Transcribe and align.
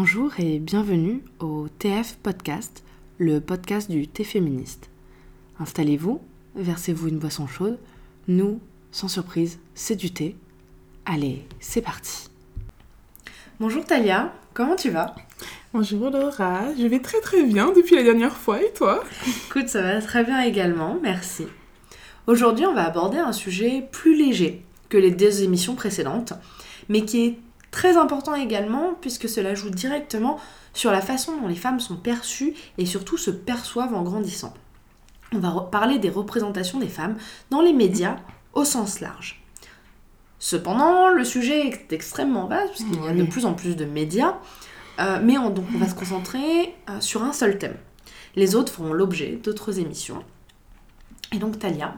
Bonjour 0.00 0.30
et 0.38 0.60
bienvenue 0.60 1.24
au 1.40 1.66
TF 1.80 2.18
Podcast, 2.22 2.84
le 3.18 3.40
podcast 3.40 3.90
du 3.90 4.06
thé 4.06 4.22
féministe. 4.22 4.90
Installez-vous, 5.58 6.20
versez-vous 6.54 7.08
une 7.08 7.18
boisson 7.18 7.48
chaude. 7.48 7.80
Nous, 8.28 8.60
sans 8.92 9.08
surprise, 9.08 9.58
c'est 9.74 9.96
du 9.96 10.12
thé. 10.12 10.36
Allez, 11.04 11.44
c'est 11.58 11.82
parti. 11.82 12.28
Bonjour 13.58 13.84
Talia, 13.84 14.32
comment 14.54 14.76
tu 14.76 14.90
vas? 14.90 15.16
Bonjour 15.74 16.10
Laura, 16.10 16.72
je 16.78 16.86
vais 16.86 17.00
très 17.00 17.20
très 17.20 17.42
bien 17.42 17.72
depuis 17.72 17.96
la 17.96 18.04
dernière 18.04 18.36
fois 18.36 18.62
et 18.62 18.72
toi? 18.72 19.02
Écoute, 19.48 19.66
ça 19.66 19.82
va 19.82 20.00
très 20.00 20.22
bien 20.22 20.42
également, 20.42 21.00
merci. 21.02 21.48
Aujourd'hui, 22.28 22.66
on 22.66 22.74
va 22.74 22.86
aborder 22.86 23.18
un 23.18 23.32
sujet 23.32 23.88
plus 23.90 24.16
léger 24.16 24.64
que 24.90 24.96
les 24.96 25.10
deux 25.10 25.42
émissions 25.42 25.74
précédentes, 25.74 26.34
mais 26.88 27.04
qui 27.04 27.26
est 27.26 27.38
très 27.70 27.96
important 27.96 28.34
également 28.34 28.94
puisque 29.00 29.28
cela 29.28 29.54
joue 29.54 29.70
directement 29.70 30.38
sur 30.72 30.90
la 30.90 31.00
façon 31.00 31.36
dont 31.40 31.48
les 31.48 31.54
femmes 31.54 31.80
sont 31.80 31.96
perçues 31.96 32.54
et 32.78 32.86
surtout 32.86 33.16
se 33.16 33.30
perçoivent 33.30 33.94
en 33.94 34.02
grandissant. 34.02 34.54
On 35.32 35.38
va 35.38 35.68
parler 35.70 35.98
des 35.98 36.10
représentations 36.10 36.78
des 36.78 36.88
femmes 36.88 37.16
dans 37.50 37.60
les 37.60 37.72
médias 37.72 38.16
au 38.54 38.64
sens 38.64 39.00
large. 39.00 39.42
Cependant, 40.38 41.08
le 41.08 41.24
sujet 41.24 41.66
est 41.66 41.92
extrêmement 41.92 42.46
vaste 42.46 42.74
puisqu'il 42.74 43.02
y 43.02 43.08
a 43.08 43.12
de 43.12 43.24
plus 43.24 43.44
en 43.44 43.54
plus 43.54 43.76
de 43.76 43.84
médias, 43.84 44.36
euh, 45.00 45.18
mais 45.22 45.36
on, 45.36 45.50
donc 45.50 45.66
on 45.74 45.78
va 45.78 45.88
se 45.88 45.94
concentrer 45.94 46.74
euh, 46.88 47.00
sur 47.00 47.22
un 47.22 47.32
seul 47.32 47.58
thème. 47.58 47.76
Les 48.36 48.54
autres 48.54 48.72
feront 48.72 48.92
l'objet 48.92 49.38
d'autres 49.42 49.80
émissions. 49.80 50.22
Et 51.32 51.38
donc 51.38 51.58
Talia, 51.58 51.94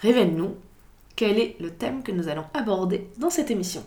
révèle-nous 0.00 0.56
quel 1.16 1.38
est 1.38 1.56
le 1.60 1.70
thème 1.70 2.02
que 2.02 2.12
nous 2.12 2.28
allons 2.28 2.44
aborder 2.54 3.08
dans 3.18 3.30
cette 3.30 3.50
émission. 3.50 3.84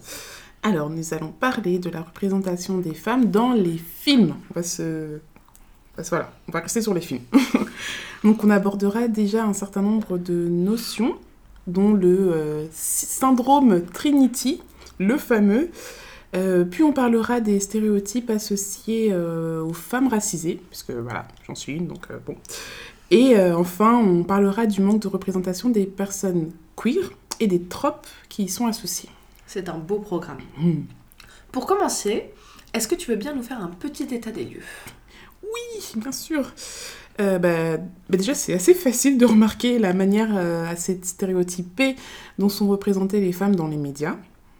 Alors, 0.61 0.89
nous 0.89 1.13
allons 1.13 1.31
parler 1.31 1.79
de 1.79 1.89
la 1.89 2.01
représentation 2.01 2.79
des 2.79 2.93
femmes 2.93 3.31
dans 3.31 3.53
les 3.53 3.77
films. 3.77 4.35
On 4.51 4.53
va 4.55 4.63
se... 4.63 5.19
Voilà, 6.09 6.31
on 6.47 6.51
va 6.51 6.59
rester 6.59 6.81
sur 6.81 6.93
les 6.93 7.01
films. 7.01 7.23
Donc, 8.23 8.43
on 8.43 8.49
abordera 8.49 9.07
déjà 9.07 9.45
un 9.45 9.53
certain 9.53 9.81
nombre 9.81 10.17
de 10.17 10.47
notions, 10.49 11.15
dont 11.67 11.93
le 11.93 12.33
euh, 12.33 12.65
syndrome 12.71 13.81
Trinity, 13.93 14.61
le 14.97 15.17
fameux. 15.17 15.69
Euh, 16.35 16.63
puis 16.65 16.83
on 16.83 16.91
parlera 16.91 17.39
des 17.39 17.59
stéréotypes 17.59 18.29
associés 18.29 19.09
euh, 19.11 19.63
aux 19.63 19.73
femmes 19.73 20.09
racisées, 20.09 20.61
puisque 20.69 20.91
voilà, 20.91 21.27
j'en 21.47 21.55
suis 21.55 21.73
une, 21.73 21.87
donc 21.87 22.07
bon. 22.25 22.35
Et 23.11 23.35
enfin, 23.53 23.97
on 23.97 24.23
parlera 24.23 24.67
du 24.67 24.81
manque 24.81 25.01
de 25.01 25.07
représentation 25.07 25.69
des 25.69 25.87
personnes 25.87 26.51
queer 26.75 27.11
et 27.39 27.47
des 27.47 27.59
tropes 27.59 28.05
qui 28.29 28.43
y 28.43 28.49
sont 28.49 28.67
associés. 28.67 29.09
C'est 29.49 29.67
un 29.67 29.79
beau 29.79 29.97
programme. 29.97 30.37
Hmm. 30.59 30.81
Pour 31.51 31.65
commencer, 31.65 32.29
est-ce 32.71 32.87
que 32.87 32.93
tu 32.93 33.09
veux 33.09 33.17
bien 33.17 33.33
nous 33.33 33.41
faire 33.41 33.59
un 33.59 33.69
petit 33.69 34.03
état 34.03 34.29
des 34.29 34.45
lieux? 34.45 34.61
Oui, 35.41 35.91
bien 35.95 36.11
sûr. 36.11 36.53
Euh, 37.19 37.39
bah, 37.39 37.77
bah, 37.77 38.17
déjà, 38.17 38.35
c'est 38.35 38.53
assez 38.53 38.75
facile 38.75 39.17
de 39.17 39.25
remarquer 39.25 39.79
la 39.79 39.93
manière 39.93 40.37
euh, 40.37 40.69
assez 40.69 40.99
stéréotypée 41.01 41.95
dont 42.37 42.47
sont 42.47 42.67
représentées 42.67 43.21
les 43.21 43.31
femmes 43.31 43.55
dans 43.55 43.67
les 43.67 43.77
médias, 43.77 44.17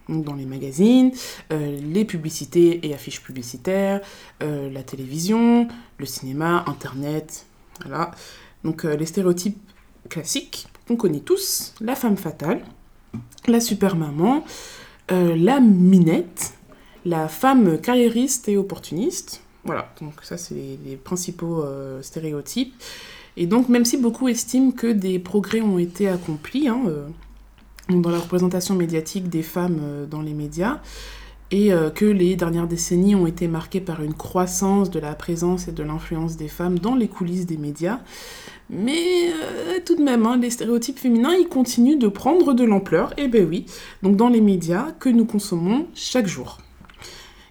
dans 0.08 0.34
les 0.34 0.44
magazines, 0.44 1.12
euh, 1.52 1.78
les 1.80 2.04
publicités 2.04 2.84
et 2.84 2.92
affiches 2.92 3.22
publicitaires, 3.22 4.00
la 4.40 4.82
télévision, 4.82 5.68
le 5.98 6.06
cinéma, 6.06 6.64
Internet. 6.66 7.46
Voilà. 7.82 8.10
Donc, 8.64 8.82
les 8.82 9.06
stéréotypes 9.06 9.60
classiques 10.08 10.66
qu'on 10.88 10.96
connaît 10.96 11.20
tous 11.20 11.74
la 11.80 11.94
femme 11.94 12.16
fatale, 12.16 12.64
la 13.46 13.60
super 13.60 13.94
maman, 13.94 14.44
euh, 15.12 15.34
la 15.36 15.60
minette, 15.60 16.54
la 17.04 17.28
femme 17.28 17.78
carriériste 17.80 18.48
et 18.48 18.56
opportuniste. 18.56 19.42
Voilà, 19.64 19.92
donc 20.00 20.14
ça 20.22 20.36
c'est 20.36 20.54
les, 20.54 20.96
principaux 20.96 21.62
euh, 21.62 22.00
stéréotypes. 22.02 22.74
Et 23.36 23.46
donc 23.46 23.68
même 23.68 23.84
si 23.84 23.96
beaucoup 23.96 24.28
estiment 24.28 24.70
que 24.70 24.86
des 24.86 25.18
progrès 25.18 25.60
ont 25.60 25.78
été 25.78 26.08
accomplis 26.08 26.68
hein, 26.68 26.80
euh, 26.86 27.06
dans 27.88 28.10
la 28.10 28.18
représentation 28.18 28.74
médiatique 28.74 29.28
des 29.28 29.42
femmes 29.42 30.06
dans 30.08 30.22
les 30.22 30.34
médias, 30.34 30.80
et 31.52 31.72
que 31.96 32.04
les 32.04 32.36
dernières 32.36 32.68
décennies 32.68 33.16
ont 33.16 33.26
été 33.26 33.48
marquées 33.48 33.80
par 33.80 34.04
une 34.04 34.14
croissance 34.14 34.88
de 34.88 35.00
la 35.00 35.16
présence 35.16 35.66
et 35.66 35.72
de 35.72 35.82
l'influence 35.82 36.36
des 36.36 36.46
femmes 36.46 36.78
dans 36.78 36.94
les 36.94 37.08
coulisses 37.08 37.44
des 37.44 37.56
médias, 37.56 37.98
mais 38.70 39.32
euh, 39.32 39.80
tout 39.84 39.96
de 39.96 40.02
même, 40.02 40.24
hein, 40.26 40.38
les 40.38 40.50
stéréotypes 40.50 40.98
féminins, 40.98 41.34
ils 41.34 41.48
continuent 41.48 41.98
de 41.98 42.08
prendre 42.08 42.54
de 42.54 42.64
l'ampleur, 42.64 43.12
et 43.16 43.24
eh 43.24 43.28
ben 43.28 43.46
oui, 43.46 43.66
donc 44.02 44.16
dans 44.16 44.28
les 44.28 44.40
médias 44.40 44.92
que 44.92 45.08
nous 45.08 45.24
consommons 45.24 45.88
chaque 45.94 46.26
jour. 46.26 46.58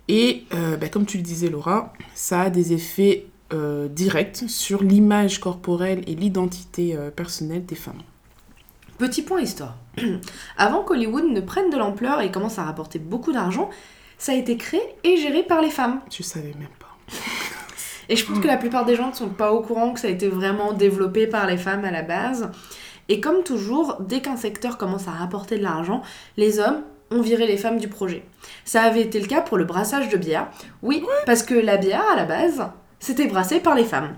Et 0.07 0.45
euh, 0.53 0.77
ben, 0.77 0.89
comme 0.89 1.05
tu 1.05 1.17
le 1.17 1.23
disais 1.23 1.49
Laura, 1.49 1.93
ça 2.15 2.41
a 2.41 2.49
des 2.49 2.73
effets 2.73 3.27
euh, 3.53 3.89
directs 3.89 4.45
sur 4.47 4.81
l'image 4.81 5.39
corporelle 5.39 6.03
et 6.07 6.15
l'identité 6.15 6.97
personnelle 7.15 7.65
des 7.65 7.75
femmes. 7.75 8.01
Petit 8.97 9.21
point 9.21 9.41
histoire. 9.41 9.75
Avant 10.57 10.83
qu'Hollywood 10.83 11.25
ne 11.25 11.41
prenne 11.41 11.69
de 11.69 11.77
l'ampleur 11.77 12.21
et 12.21 12.31
commence 12.31 12.59
à 12.59 12.63
rapporter 12.63 12.97
beaucoup 12.97 13.33
d'argent, 13.33 13.69
ça 14.17 14.31
a 14.31 14.35
été 14.35 14.57
créé 14.57 14.81
et 15.03 15.17
géré 15.17 15.43
par 15.43 15.61
les 15.61 15.69
femmes. 15.69 15.99
Tu 16.09 16.23
savais 16.23 16.53
même 16.57 16.69
pas. 16.79 16.97
Et 18.09 18.15
je 18.15 18.25
pense 18.25 18.39
que 18.39 18.47
la 18.47 18.57
plupart 18.57 18.85
des 18.85 18.95
gens 18.95 19.09
ne 19.09 19.15
sont 19.15 19.29
pas 19.29 19.53
au 19.53 19.61
courant 19.61 19.93
que 19.93 19.99
ça 19.99 20.07
a 20.07 20.11
été 20.11 20.27
vraiment 20.27 20.73
développé 20.73 21.27
par 21.27 21.45
les 21.47 21.57
femmes 21.57 21.85
à 21.85 21.91
la 21.91 22.01
base. 22.01 22.49
Et 23.07 23.21
comme 23.21 23.43
toujours, 23.43 23.97
dès 24.01 24.21
qu'un 24.21 24.35
secteur 24.35 24.77
commence 24.77 25.07
à 25.07 25.11
rapporter 25.11 25.57
de 25.57 25.63
l'argent, 25.63 26.01
les 26.35 26.59
hommes 26.59 26.81
ont 27.11 27.21
viré 27.21 27.47
les 27.47 27.57
femmes 27.57 27.79
du 27.79 27.87
projet. 27.87 28.23
Ça 28.65 28.83
avait 28.83 29.01
été 29.01 29.19
le 29.19 29.27
cas 29.27 29.41
pour 29.41 29.57
le 29.57 29.63
brassage 29.63 30.09
de 30.09 30.17
bière. 30.17 30.47
Oui, 30.81 31.03
parce 31.25 31.43
que 31.43 31.53
la 31.53 31.77
bière, 31.77 32.05
à 32.11 32.15
la 32.15 32.25
base, 32.25 32.67
c'était 32.99 33.27
brassé 33.27 33.59
par 33.59 33.75
les 33.75 33.85
femmes. 33.85 34.15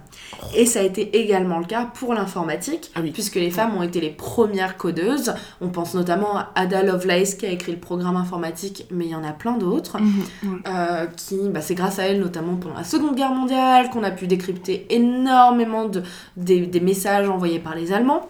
Et 0.55 0.65
ça 0.65 0.79
a 0.79 0.83
été 0.83 1.21
également 1.21 1.59
le 1.59 1.65
cas 1.65 1.85
pour 1.85 2.13
l'informatique, 2.13 2.91
ah 2.95 3.01
puisque 3.13 3.35
les 3.35 3.51
femmes 3.51 3.75
ont 3.77 3.83
été 3.83 4.01
les 4.01 4.09
premières 4.09 4.77
codeuses. 4.77 5.33
On 5.61 5.69
pense 5.69 5.93
notamment 5.93 6.37
à 6.37 6.51
Ada 6.55 6.83
Lovelace 6.83 7.35
qui 7.35 7.45
a 7.45 7.49
écrit 7.49 7.71
le 7.71 7.77
programme 7.79 8.17
informatique, 8.17 8.87
mais 8.91 9.05
il 9.05 9.11
y 9.11 9.15
en 9.15 9.23
a 9.23 9.33
plein 9.33 9.57
d'autres. 9.57 9.99
Mhm, 9.99 10.61
euh, 10.67 11.05
qui, 11.15 11.37
bah, 11.49 11.61
c'est 11.61 11.75
grâce 11.75 11.99
à 11.99 12.03
elle, 12.03 12.19
notamment 12.19 12.55
pendant 12.55 12.75
la 12.75 12.83
Seconde 12.83 13.15
Guerre 13.15 13.33
mondiale, 13.33 13.89
qu'on 13.89 14.03
a 14.03 14.11
pu 14.11 14.27
décrypter 14.27 14.87
énormément 14.89 15.85
de, 15.85 16.03
des, 16.37 16.79
messages 16.81 17.29
envoyés 17.29 17.59
par 17.59 17.75
les 17.75 17.93
Allemands. 17.93 18.27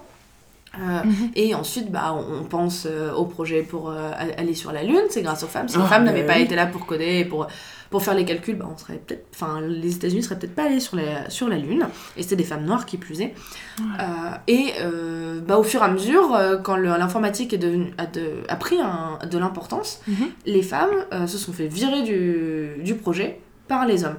Euh, 0.80 1.04
mhm. 1.04 1.32
Et 1.36 1.54
ensuite, 1.54 1.92
bah, 1.92 2.16
on, 2.16 2.44
pense 2.44 2.88
euh, 2.90 3.12
au 3.14 3.26
projet 3.26 3.62
pour 3.62 3.92
aller 3.92 4.54
sur 4.54 4.72
la 4.72 4.84
Lune, 4.84 5.04
c'est 5.10 5.22
grâce 5.22 5.44
aux 5.44 5.48
femmes. 5.48 5.68
Si 5.68 5.78
les 5.78 5.84
ah, 5.84 5.88
femmes 5.88 6.06
n'avaient 6.06 6.22
bah 6.22 6.34
pas 6.34 6.40
été 6.40 6.56
là 6.56 6.66
pour 6.66 6.86
coder, 6.86 7.26
pour 7.26 7.48
pour 7.92 8.02
faire 8.02 8.16
les 8.16 8.24
calculs, 8.24 8.56
bah, 8.56 8.68
on 8.74 8.78
serait 8.78 8.98
peut-être, 9.06 9.28
enfin, 9.36 9.60
les 9.62 9.96
États-Unis 9.98 10.24
seraient 10.24 10.40
peut-être 10.40 10.56
pas 10.56 10.64
allés 10.64 10.80
sur, 10.80 10.96
les, 10.96 11.14
sur 11.28 11.50
la 11.50 11.58
Lune, 11.58 11.88
et 12.16 12.24
c'était 12.24 12.38
des 12.38 12.46
femmes 12.46 12.64
noires 12.64 12.86
qui 12.86 12.98
plus 12.98 13.20
est. 13.20 13.36
Euh, 13.82 14.04
et 14.48 14.72
euh, 14.80 15.42
bah, 15.42 15.58
au 15.58 15.64
fur 15.64 15.82
et 15.82 15.86
à 15.86 15.90
mesure, 15.90 16.34
euh, 16.34 16.58
quand 16.58 16.78
l'informatique 16.78 17.54
a, 17.54 18.04
a, 18.48 18.56
pris 18.56 18.78
de 18.78 19.38
l'importance, 19.38 20.02
mhm. 20.08 20.28
les 20.46 20.64
femmes 20.64 21.28
se 21.28 21.38
sont 21.38 21.52
fait 21.52 21.68
virer 21.68 22.04
du, 22.04 22.82
du 22.82 22.96
projet 22.96 23.42
par 23.68 23.86
les 23.86 24.06
hommes. 24.06 24.18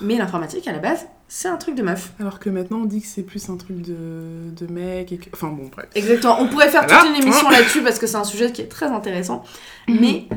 Mais 0.00 0.16
l'informatique, 0.16 0.66
à 0.66 0.72
la 0.72 0.78
base, 0.78 1.06
c'est 1.36 1.48
un 1.48 1.56
truc 1.56 1.74
de 1.74 1.82
meuf. 1.82 2.12
Alors 2.20 2.38
que 2.38 2.48
maintenant, 2.48 2.82
on 2.82 2.84
dit 2.84 3.00
que 3.00 3.08
c'est 3.08 3.24
plus 3.24 3.48
un 3.48 3.56
truc 3.56 3.82
de, 3.82 4.50
de 4.56 4.72
mec. 4.72 5.10
Et 5.10 5.18
Enfin 5.32 5.48
bon, 5.48 5.66
bref. 5.66 5.88
Exactement. 5.96 6.36
On 6.40 6.46
pourrait 6.46 6.68
faire 6.68 6.86
toute 6.86 7.08
une 7.08 7.20
émission 7.20 7.50
là-dessus 7.50 7.82
parce 7.82 7.98
que 7.98 8.06
c'est 8.06 8.16
un 8.16 8.22
sujet 8.22 8.52
qui 8.52 8.62
est 8.62 8.68
très 8.68 8.86
intéressant. 8.86 9.42
Mhm. 9.88 9.98
Mais 10.00 10.28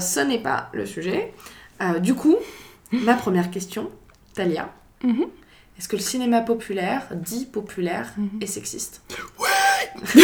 ce 0.00 0.20
n'est 0.20 0.38
pas 0.38 0.68
le 0.74 0.84
sujet. 0.84 1.32
Euh, 1.80 1.98
du 1.98 2.12
coup, 2.12 2.36
ma 2.92 3.14
première 3.14 3.50
question, 3.50 3.90
Talia. 4.34 4.70
Mhm. 5.02 5.24
Est-ce 5.78 5.88
que 5.88 5.96
le 5.96 6.02
cinéma 6.02 6.42
populaire, 6.42 7.08
dit 7.14 7.46
populaire, 7.46 8.12
mhm. 8.18 8.42
est 8.42 8.46
sexiste? 8.46 9.00
Ouais 9.38 10.12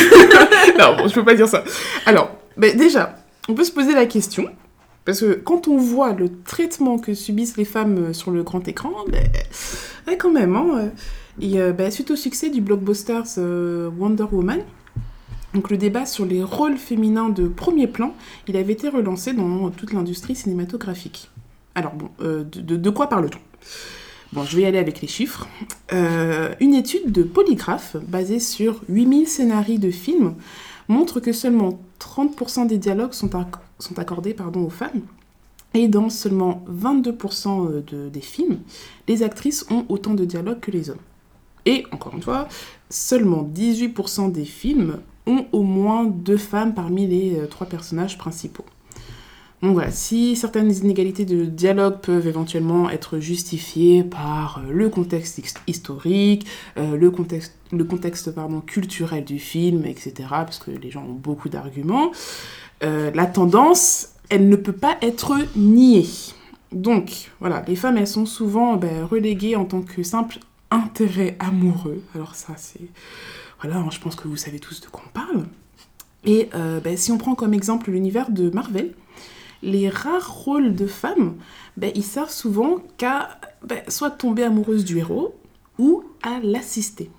Non, 0.79 0.97
bon, 0.99 1.09
je 1.09 1.15
peux 1.15 1.25
pas 1.25 1.35
dire 1.35 1.49
ça. 1.49 1.65
Alors, 2.05 2.37
ben, 2.59 2.77
déjà, 2.77 3.17
on 3.49 3.55
peut 3.55 3.65
se 3.65 3.73
poser 3.73 3.95
la 3.95 4.05
question. 4.05 4.55
Parce 5.05 5.21
que 5.21 5.35
quand 5.35 5.69
on 5.69 5.77
voit 5.77 6.13
le 6.13 6.31
traitement 6.43 6.99
que 6.99 7.15
subissent 7.15 7.57
les 7.57 7.65
femmes 7.65 7.99
euh, 7.99 8.13
sur 8.13 8.31
le 8.31 8.43
grand 8.43 8.67
écran, 8.69 8.93
ben, 9.09 9.29
quand 10.19 10.31
même, 10.31 10.57
hein, 10.57 10.91
et, 11.41 11.61
euh, 11.61 11.73
ben, 11.73 11.91
suite 11.91 12.11
au 12.11 12.17
succès 12.17 12.51
du 12.51 12.61
blockbuster 12.61 13.23
Wonder 13.37 14.27
Woman, 14.31 14.63
donc 15.55 15.71
le 15.71 15.77
débat 15.77 16.07
sur 16.07 16.25
les 16.25 16.43
rôles 16.43 16.77
féminins 16.77 17.29
de 17.29 17.49
premier 17.49 17.87
plan, 17.87 18.15
il 18.47 18.57
avait 18.57 18.73
été 18.73 18.89
relancé 18.89 19.33
dans 19.33 19.71
toute 19.71 19.93
l'industrie 19.93 20.37
cinématographique. 20.37 21.31
Alors 21.75 21.93
bon, 21.95 22.11
euh, 22.21 22.45
de, 22.45 22.91
quoi 22.91 23.09
parle-t-on? 23.09 23.39
Bon, 24.33 24.45
je 24.45 24.57
vais 24.57 24.63
y 24.63 24.67
aller 24.67 24.79
avec 24.79 25.01
les 25.01 25.09
chiffres. 25.09 25.49
Euh, 25.93 26.55
une 26.61 26.75
étude 26.75 27.11
de 27.11 27.25
Polygraphe, 27.25 27.97
basée 27.97 28.39
sur 28.39 28.81
8000 28.89 29.27
scénarios 29.27 29.79
de 29.79 29.91
films, 29.91 30.35
montre 30.87 31.19
que 31.19 31.33
seulement 31.33 31.81
30% 31.99 32.69
des 32.69 32.79
dialogues 32.79 33.13
sont, 33.13 33.31
sont 33.81 33.99
accordés 33.99 34.35
pardon, 34.35 34.65
aux 34.65 34.71
femmes. 34.71 35.03
Et 35.75 35.89
dans 35.89 36.11
seulement 36.11 36.65
22% 36.71 37.69
euh, 37.69 37.85
de, 37.87 38.09
des 38.09 38.21
films, 38.21 38.59
les 39.09 39.23
actrices 39.23 39.67
ont 39.71 39.85
autant 39.89 40.15
de 40.15 40.25
dialogues 40.25 40.61
que 40.61 40.71
les 40.71 40.91
hommes. 40.91 40.99
Et, 41.67 41.85
encore 41.93 42.15
une 42.15 42.23
fois, 42.23 42.49
seulement 42.89 43.49
18% 43.55 44.33
des 44.33 44.47
films 44.47 45.01
ont 45.27 45.47
au 45.53 45.63
moins 45.63 46.07
deux 46.07 46.39
femmes 46.39 46.75
parmi 46.75 47.07
les 47.07 47.47
trois 47.49 47.67
personnages 47.67 48.17
principaux. 48.17 48.65
Donc 49.63 49.75
voilà, 49.75 49.91
si 49.91 50.37
certaines 50.37 50.73
inégalités 50.73 51.27
de 51.27 51.45
dialogue 51.45 52.01
peuvent 52.01 52.27
éventuellement 52.27 52.89
être 52.89 53.19
justifiées 53.19 54.03
par 54.03 54.63
euh, 54.65 54.73
le 54.73 54.89
contexte 54.89 55.43
historique, 55.67 56.47
euh, 56.79 56.97
le 56.97 57.11
contexte, 57.11 57.59
le 57.71 57.85
contexte 57.85 58.31
pardon, 58.35 58.63
culturel 58.63 59.23
du 59.25 59.39
film, 59.39 59.85
etc., 59.85 60.13
parce 60.31 60.59
que 60.59 60.71
les 60.71 60.91
gens 60.91 61.05
ont 61.05 61.13
beaucoup 61.13 61.51
d'arguments, 61.51 62.11
euh, 62.83 63.11
la 63.15 63.27
tendance, 63.27 64.11
elle 64.29 64.49
ne 64.49 64.57
peut 64.57 64.73
pas 64.73 64.97
être 65.03 65.37
niée. 65.57 66.07
Donc 66.73 67.31
voilà, 67.41 67.63
les 67.67 67.77
femmes, 67.77 67.97
elles 67.97 68.07
sont 68.07 68.27
souvent 68.27 68.77
ben, 68.77 69.05
reléguées 69.05 69.57
en 69.57 69.65
tant 69.65 69.83
que 69.83 70.03
simple 70.03 70.39
intérêt 70.71 71.37
amoureux. 71.41 72.03
Alors 72.15 72.35
ça, 72.35 72.55
c'est... 72.57 72.89
Voilà, 73.61 73.79
hein, 73.79 73.89
je 73.91 73.99
pense 73.99 74.17
que 74.17 74.29
vous 74.29 74.37
savez 74.37 74.59
tous 74.59 74.81
de 74.81 74.87
quoi 74.87 75.03
on 75.07 75.13
parle. 75.13 75.47
Et 76.25 76.51
ben, 76.53 76.97
si 76.99 77.13
on 77.13 77.19
prend 77.19 77.35
comme 77.35 77.55
exemple 77.55 77.91
l'univers 77.91 78.31
de 78.31 78.51
Marvel, 78.51 78.93
les 79.63 79.89
rares 79.89 80.33
rôles 80.33 80.75
de 80.75 80.87
femmes, 80.87 81.37
ben, 81.77 81.91
ils 81.95 82.05
servent 82.05 82.31
souvent 82.31 82.77
qu'à 82.99 83.41
ben, 83.63 83.81
soit 83.89 84.11
tomber 84.11 84.43
amoureuse 84.43 84.85
du 84.85 84.99
héros 84.99 85.35
ou 85.79 86.05
à 86.23 86.41
l'assister. 86.43 87.11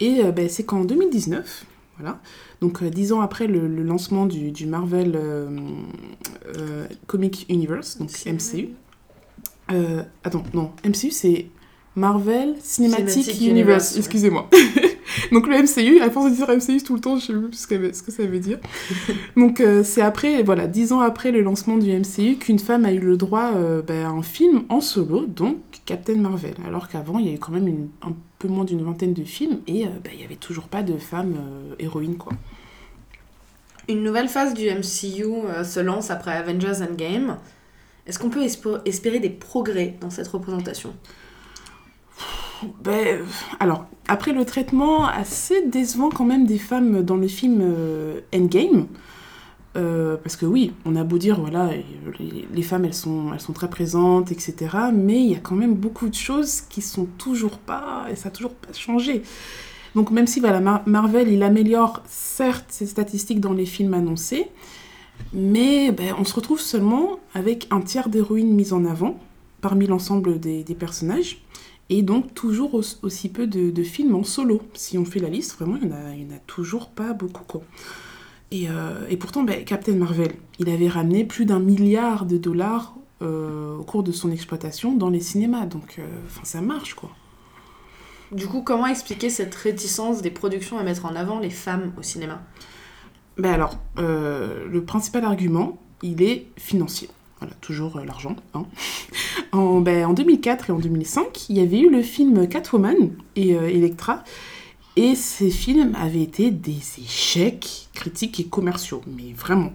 Et 0.00 0.20
euh, 0.20 0.48
c'est 0.48 0.64
qu'en 0.64 0.84
2019, 0.84 1.66
voilà, 1.98 2.20
donc 2.64 2.82
euh, 2.82 2.88
dix 2.88 3.12
ans 3.12 3.20
après 3.20 3.46
le, 3.46 3.66
lancement 3.82 4.24
du, 4.24 4.66
Marvel 4.66 5.12
euh, 5.14 6.86
Comic 7.06 7.44
Universe, 7.50 7.98
donc 7.98 8.10
MCU. 8.26 8.70
attends, 10.24 10.44
non, 10.54 10.70
MCU 10.82 11.10
c'est 11.10 11.46
Marvel 11.94 12.54
Cinematic, 12.60 13.40
Universe, 13.40 13.96
excusez-moi. 13.96 14.48
Donc 15.32 15.46
le 15.46 15.62
MCU, 15.62 16.00
à 16.00 16.10
force 16.10 16.30
de 16.30 16.36
dire 16.36 16.48
MCU 16.48 16.82
tout 16.82 16.94
le 16.94 17.00
temps, 17.00 17.16
je 17.18 17.26
sais 17.26 17.32
plus 17.32 17.52
ce 17.52 17.66
que, 17.66 17.94
ce 17.94 18.02
que 18.02 18.10
ça 18.10 18.24
veut 18.24 18.40
dire. 18.40 18.58
Donc 19.36 19.60
euh, 19.60 19.82
c'est 19.84 20.00
après, 20.00 20.42
voilà, 20.42 20.66
dix 20.66 20.92
ans 20.92 21.00
après 21.00 21.30
le 21.30 21.40
lancement 21.40 21.76
du 21.76 21.90
MCU, 21.92 22.36
qu'une 22.36 22.58
femme 22.58 22.84
a 22.84 22.92
eu 22.92 22.98
le 22.98 23.16
droit 23.16 23.52
euh, 23.54 23.82
ben, 23.82 24.06
à 24.06 24.08
un 24.08 24.22
film 24.22 24.62
en 24.68 24.80
solo, 24.80 25.26
donc 25.26 25.58
Captain 25.86 26.16
Marvel. 26.16 26.54
Alors 26.66 26.88
qu'avant, 26.88 27.18
il 27.18 27.26
y 27.26 27.28
avait 27.28 27.38
quand 27.38 27.52
même 27.52 27.88
un 28.02 28.12
peu 28.38 28.48
moins 28.48 28.64
d'une 28.64 28.82
vingtaine 28.82 29.12
de 29.12 29.24
films 29.24 29.60
et 29.66 29.86
euh, 29.86 29.90
ben, 30.02 30.10
il 30.12 30.18
n'y 30.18 30.24
avait 30.24 30.36
toujours 30.36 30.68
pas 30.68 30.82
de 30.82 30.96
femmes 30.96 31.36
héroïnes, 31.78 32.16
quoi. 32.16 32.32
Une 33.88 34.02
nouvelle 34.02 34.28
phase 34.28 34.54
du 34.54 34.64
MCU 34.70 35.24
se 35.62 35.78
lance 35.78 36.10
après 36.10 36.32
Avengers 36.32 36.82
Endgame. 36.82 37.36
Est-ce 38.06 38.18
qu'on 38.18 38.30
peut 38.30 38.42
espérer 38.86 39.20
des 39.20 39.28
progrès 39.28 39.96
dans 40.00 40.08
cette 40.08 40.28
représentation? 40.28 40.94
Ben, 42.82 43.20
alors, 43.60 43.86
après 44.08 44.32
le 44.32 44.44
traitement 44.44 45.06
assez 45.06 45.66
décevant 45.66 46.10
quand 46.10 46.24
même 46.24 46.46
des 46.46 46.58
femmes 46.58 47.02
dans 47.02 47.16
le 47.16 47.28
film 47.28 47.60
euh, 47.62 48.20
Endgame, 48.34 48.86
euh, 49.76 50.16
parce 50.16 50.36
que 50.36 50.46
oui, 50.46 50.72
on 50.84 50.94
a 50.94 51.02
beau 51.02 51.18
dire, 51.18 51.40
voilà, 51.40 51.70
les, 52.52 52.62
femmes, 52.62 52.84
elles 52.84 52.94
sont, 52.94 53.32
elles 53.32 53.40
sont 53.40 53.52
très 53.52 53.68
présentes, 53.68 54.30
etc. 54.30 54.54
Mais 54.92 55.20
il 55.20 55.32
y 55.32 55.34
a 55.34 55.40
quand 55.40 55.56
même 55.56 55.74
beaucoup 55.74 56.08
de 56.08 56.14
choses 56.14 56.60
qui 56.60 56.80
sont 56.80 57.06
toujours 57.18 57.58
pas, 57.58 58.06
et 58.10 58.16
ça 58.16 58.28
n'a 58.28 58.30
toujours 58.30 58.54
pas 58.54 58.72
changé. 58.72 59.22
Donc 59.94 60.10
même 60.10 60.26
si 60.26 60.40
voilà, 60.40 60.60
Marvel, 60.86 61.28
il 61.28 61.42
améliore 61.42 62.02
certes 62.06 62.66
ses 62.68 62.86
statistiques 62.86 63.40
dans 63.40 63.52
les 63.52 63.66
films 63.66 63.94
annoncés, 63.94 64.48
mais 65.32 65.92
ben, 65.92 66.14
on 66.18 66.24
se 66.24 66.34
retrouve 66.34 66.60
seulement 66.60 67.18
avec 67.34 67.66
un 67.70 67.80
tiers 67.80 68.08
d'héroïnes 68.08 68.52
mises 68.52 68.72
en 68.72 68.84
avant 68.84 69.18
parmi 69.60 69.86
l'ensemble 69.86 70.38
des, 70.38 70.64
personnages. 70.78 71.42
Et 71.90 72.02
donc 72.02 72.34
toujours 72.34 72.74
aussi 73.02 73.28
peu 73.28 73.46
de, 73.46 73.82
films 73.82 74.14
en 74.14 74.24
solo. 74.24 74.62
Si 74.74 74.98
on 74.98 75.04
fait 75.04 75.20
la 75.20 75.28
liste, 75.28 75.56
vraiment, 75.58 75.78
il 75.80 75.88
n'y 75.88 76.32
en, 76.32 76.36
a 76.36 76.38
toujours 76.46 76.88
pas 76.88 77.12
beaucoup. 77.12 77.44
Quoi. 77.44 77.62
Et, 78.54 78.68
euh, 78.68 79.06
et 79.08 79.16
pourtant, 79.16 79.42
ben, 79.42 79.64
Captain 79.64 79.94
Marvel, 79.94 80.30
il 80.60 80.70
avait 80.70 80.86
ramené 80.86 81.24
plus 81.24 81.44
d'un 81.44 81.58
milliard 81.58 82.24
de 82.24 82.36
dollars 82.36 82.94
euh, 83.20 83.76
au 83.76 83.82
cours 83.82 84.04
de 84.04 84.12
son 84.12 84.30
exploitation 84.30 84.94
dans 84.94 85.10
les 85.10 85.18
cinémas. 85.18 85.66
Donc, 85.66 85.96
euh, 85.98 86.06
enfin, 86.26 86.44
ça 86.44 86.60
marche, 86.60 86.94
quoi. 86.94 87.10
Du 88.30 88.46
coup, 88.46 88.62
comment 88.62 88.86
expliquer 88.86 89.28
cette 89.28 89.54
réticence 89.56 90.22
des 90.22 90.30
productions 90.30 90.78
à 90.78 90.84
mettre 90.84 91.04
en 91.04 91.16
avant 91.16 91.40
les 91.40 91.50
femmes 91.50 91.92
au 91.98 92.02
cinéma? 92.02 92.42
Ben 93.38 93.52
alors, 93.52 93.78
le 93.96 94.80
principal 94.86 95.24
argument, 95.24 95.78
il 96.02 96.22
est 96.22 96.46
financier. 96.56 97.08
Voilà, 97.40 97.54
toujours 97.60 97.96
euh, 97.96 98.04
l'argent. 98.04 98.36
Hein. 98.54 98.64
en, 99.52 99.80
ben, 99.80 100.06
en 100.06 100.12
2004 100.12 100.70
et 100.70 100.72
en 100.72 100.78
2005, 100.78 101.50
il 101.50 101.58
y 101.58 101.60
avait 101.60 101.80
eu 101.80 101.90
le 101.90 102.02
film 102.02 102.48
Catwoman 102.48 103.10
et 103.36 103.54
euh, 103.54 103.68
Electra. 103.68 104.22
Et 104.96 105.14
ces 105.14 105.50
films 105.50 105.94
avaient 105.96 106.22
été 106.22 106.50
des 106.50 106.80
échecs 107.02 107.88
critiques 107.94 108.38
et 108.40 108.44
commerciaux, 108.44 109.02
mais 109.06 109.32
vraiment. 109.32 109.72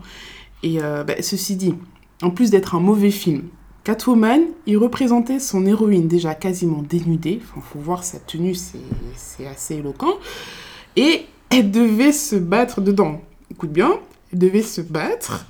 Et 0.63 0.81
euh, 0.81 1.03
ben, 1.03 1.21
ceci 1.21 1.55
dit, 1.55 1.75
en 2.21 2.29
plus 2.29 2.51
d'être 2.51 2.75
un 2.75 2.79
mauvais 2.79 3.11
film, 3.11 3.43
Catwoman, 3.83 4.41
il 4.65 4.77
représentait 4.77 5.39
son 5.39 5.65
héroïne 5.65 6.07
déjà 6.07 6.35
quasiment 6.35 6.83
dénudée. 6.83 7.41
Enfin, 7.41 7.61
faut 7.61 7.79
voir 7.79 8.03
sa 8.03 8.19
tenue, 8.19 8.55
c'est 8.55 9.47
assez 9.47 9.75
éloquent. 9.75 10.17
Et 10.95 11.25
elle 11.49 11.71
devait 11.71 12.11
se 12.11 12.35
battre 12.35 12.81
dedans. 12.81 13.21
Écoute 13.51 13.71
bien, 13.71 13.99
elle 14.31 14.39
devait 14.39 14.61
se 14.61 14.81
battre 14.81 15.45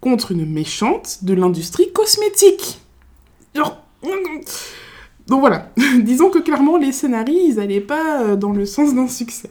contre 0.00 0.32
une 0.32 0.46
méchante 0.46 1.18
de 1.22 1.34
l'industrie 1.34 1.92
cosmétique. 1.92 2.80
Donc 5.28 5.40
voilà, 5.40 5.70
disons 6.00 6.30
que 6.30 6.38
clairement 6.38 6.78
les 6.78 6.92
scénarii, 6.92 7.48
ils 7.50 7.56
n'allaient 7.56 7.80
pas 7.80 8.22
euh, 8.22 8.36
dans 8.36 8.52
le 8.52 8.64
sens 8.64 8.94
d'un 8.94 9.08
succès. 9.08 9.50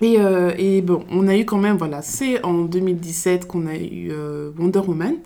Et, 0.00 0.18
euh, 0.18 0.52
et, 0.58 0.80
bon, 0.80 1.04
on 1.10 1.28
a 1.28 1.36
eu 1.36 1.44
quand 1.44 1.58
même, 1.58 1.76
voilà, 1.76 2.02
c'est 2.02 2.42
en 2.44 2.62
2017 2.62 3.46
qu'on 3.46 3.66
a 3.66 3.76
eu 3.76 4.08
euh, 4.10 4.50
Wonder 4.58 4.80
Woman. 4.80 5.16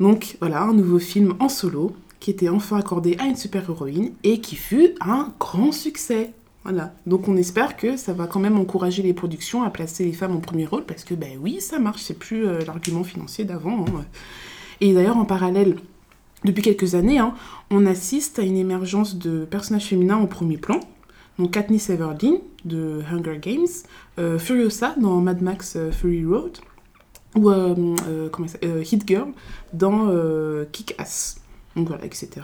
Donc 0.00 0.36
voilà, 0.40 0.62
un 0.62 0.72
nouveau 0.72 0.98
film 0.98 1.34
en 1.40 1.48
solo 1.48 1.92
qui 2.20 2.30
était 2.30 2.48
enfin 2.48 2.78
accordé 2.78 3.16
à 3.18 3.26
une 3.26 3.36
super-héroïne 3.36 4.12
et 4.24 4.40
qui 4.40 4.56
fut 4.56 4.94
un 5.00 5.32
grand 5.40 5.72
succès. 5.72 6.32
Voilà. 6.64 6.92
Donc 7.06 7.28
on 7.28 7.36
espère 7.36 7.76
que 7.76 7.96
ça 7.96 8.12
va 8.12 8.26
quand 8.26 8.40
même 8.40 8.58
encourager 8.58 9.02
les 9.02 9.14
productions 9.14 9.62
à 9.62 9.70
placer 9.70 10.04
les 10.04 10.12
femmes 10.12 10.36
en 10.36 10.40
premier 10.40 10.66
rôle 10.66 10.84
parce 10.84 11.04
que 11.04 11.14
ben 11.14 11.38
oui, 11.40 11.60
ça 11.60 11.78
marche, 11.78 12.02
c'est 12.02 12.18
plus 12.18 12.44
l'argument 12.66 13.04
financier 13.04 13.44
d'avant. 13.44 13.84
Hein. 13.88 14.04
Et 14.80 14.92
d'ailleurs 14.92 15.16
en 15.16 15.24
parallèle, 15.24 15.76
depuis 16.44 16.62
quelques 16.62 16.94
années, 16.94 17.18
hein, 17.18 17.34
on 17.70 17.86
assiste 17.86 18.38
à 18.38 18.42
une 18.42 18.56
émergence 18.56 19.16
de 19.16 19.44
personnages 19.44 19.86
féminins 19.86 20.18
au 20.18 20.26
premier 20.26 20.56
plan. 20.56 20.80
Donc 21.38 21.52
Katniss 21.52 21.90
Everdeen 21.90 22.38
de 22.64 23.00
Hunger 23.12 23.38
Games, 23.40 23.66
euh, 24.18 24.38
Furiosa 24.38 24.94
dans 25.00 25.20
Mad 25.20 25.40
Max 25.42 25.74
euh, 25.76 25.92
Fury 25.92 26.24
Road 26.24 26.58
ou 27.36 27.50
ça, 27.50 28.58
Hit 28.62 29.06
Girl 29.06 29.28
dans 29.72 30.08
Kick-Ass. 30.72 31.40
Donc 31.76 31.88
voilà, 31.88 32.04
etc. 32.06 32.40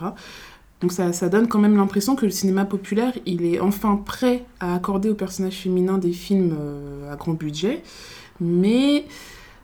Donc 0.85 0.93
ça, 0.93 1.29
donne 1.31 1.49
quand 1.49 1.61
même 1.61 1.77
l'impression 1.77 2.15
que 2.15 2.27
le 2.27 2.31
cinéma 2.31 2.67
populaire, 2.67 3.15
il 3.25 3.47
est 3.47 3.59
enfin 3.59 3.97
prêt 3.97 4.45
à 4.61 4.75
accorder 4.75 5.09
aux 5.09 5.15
personnages 5.15 5.57
féminins 5.57 5.97
des 5.97 6.13
films 6.13 6.55
euh, 6.61 7.11
à 7.11 7.17
grand 7.17 7.33
budget. 7.33 7.83
Mais 8.39 9.07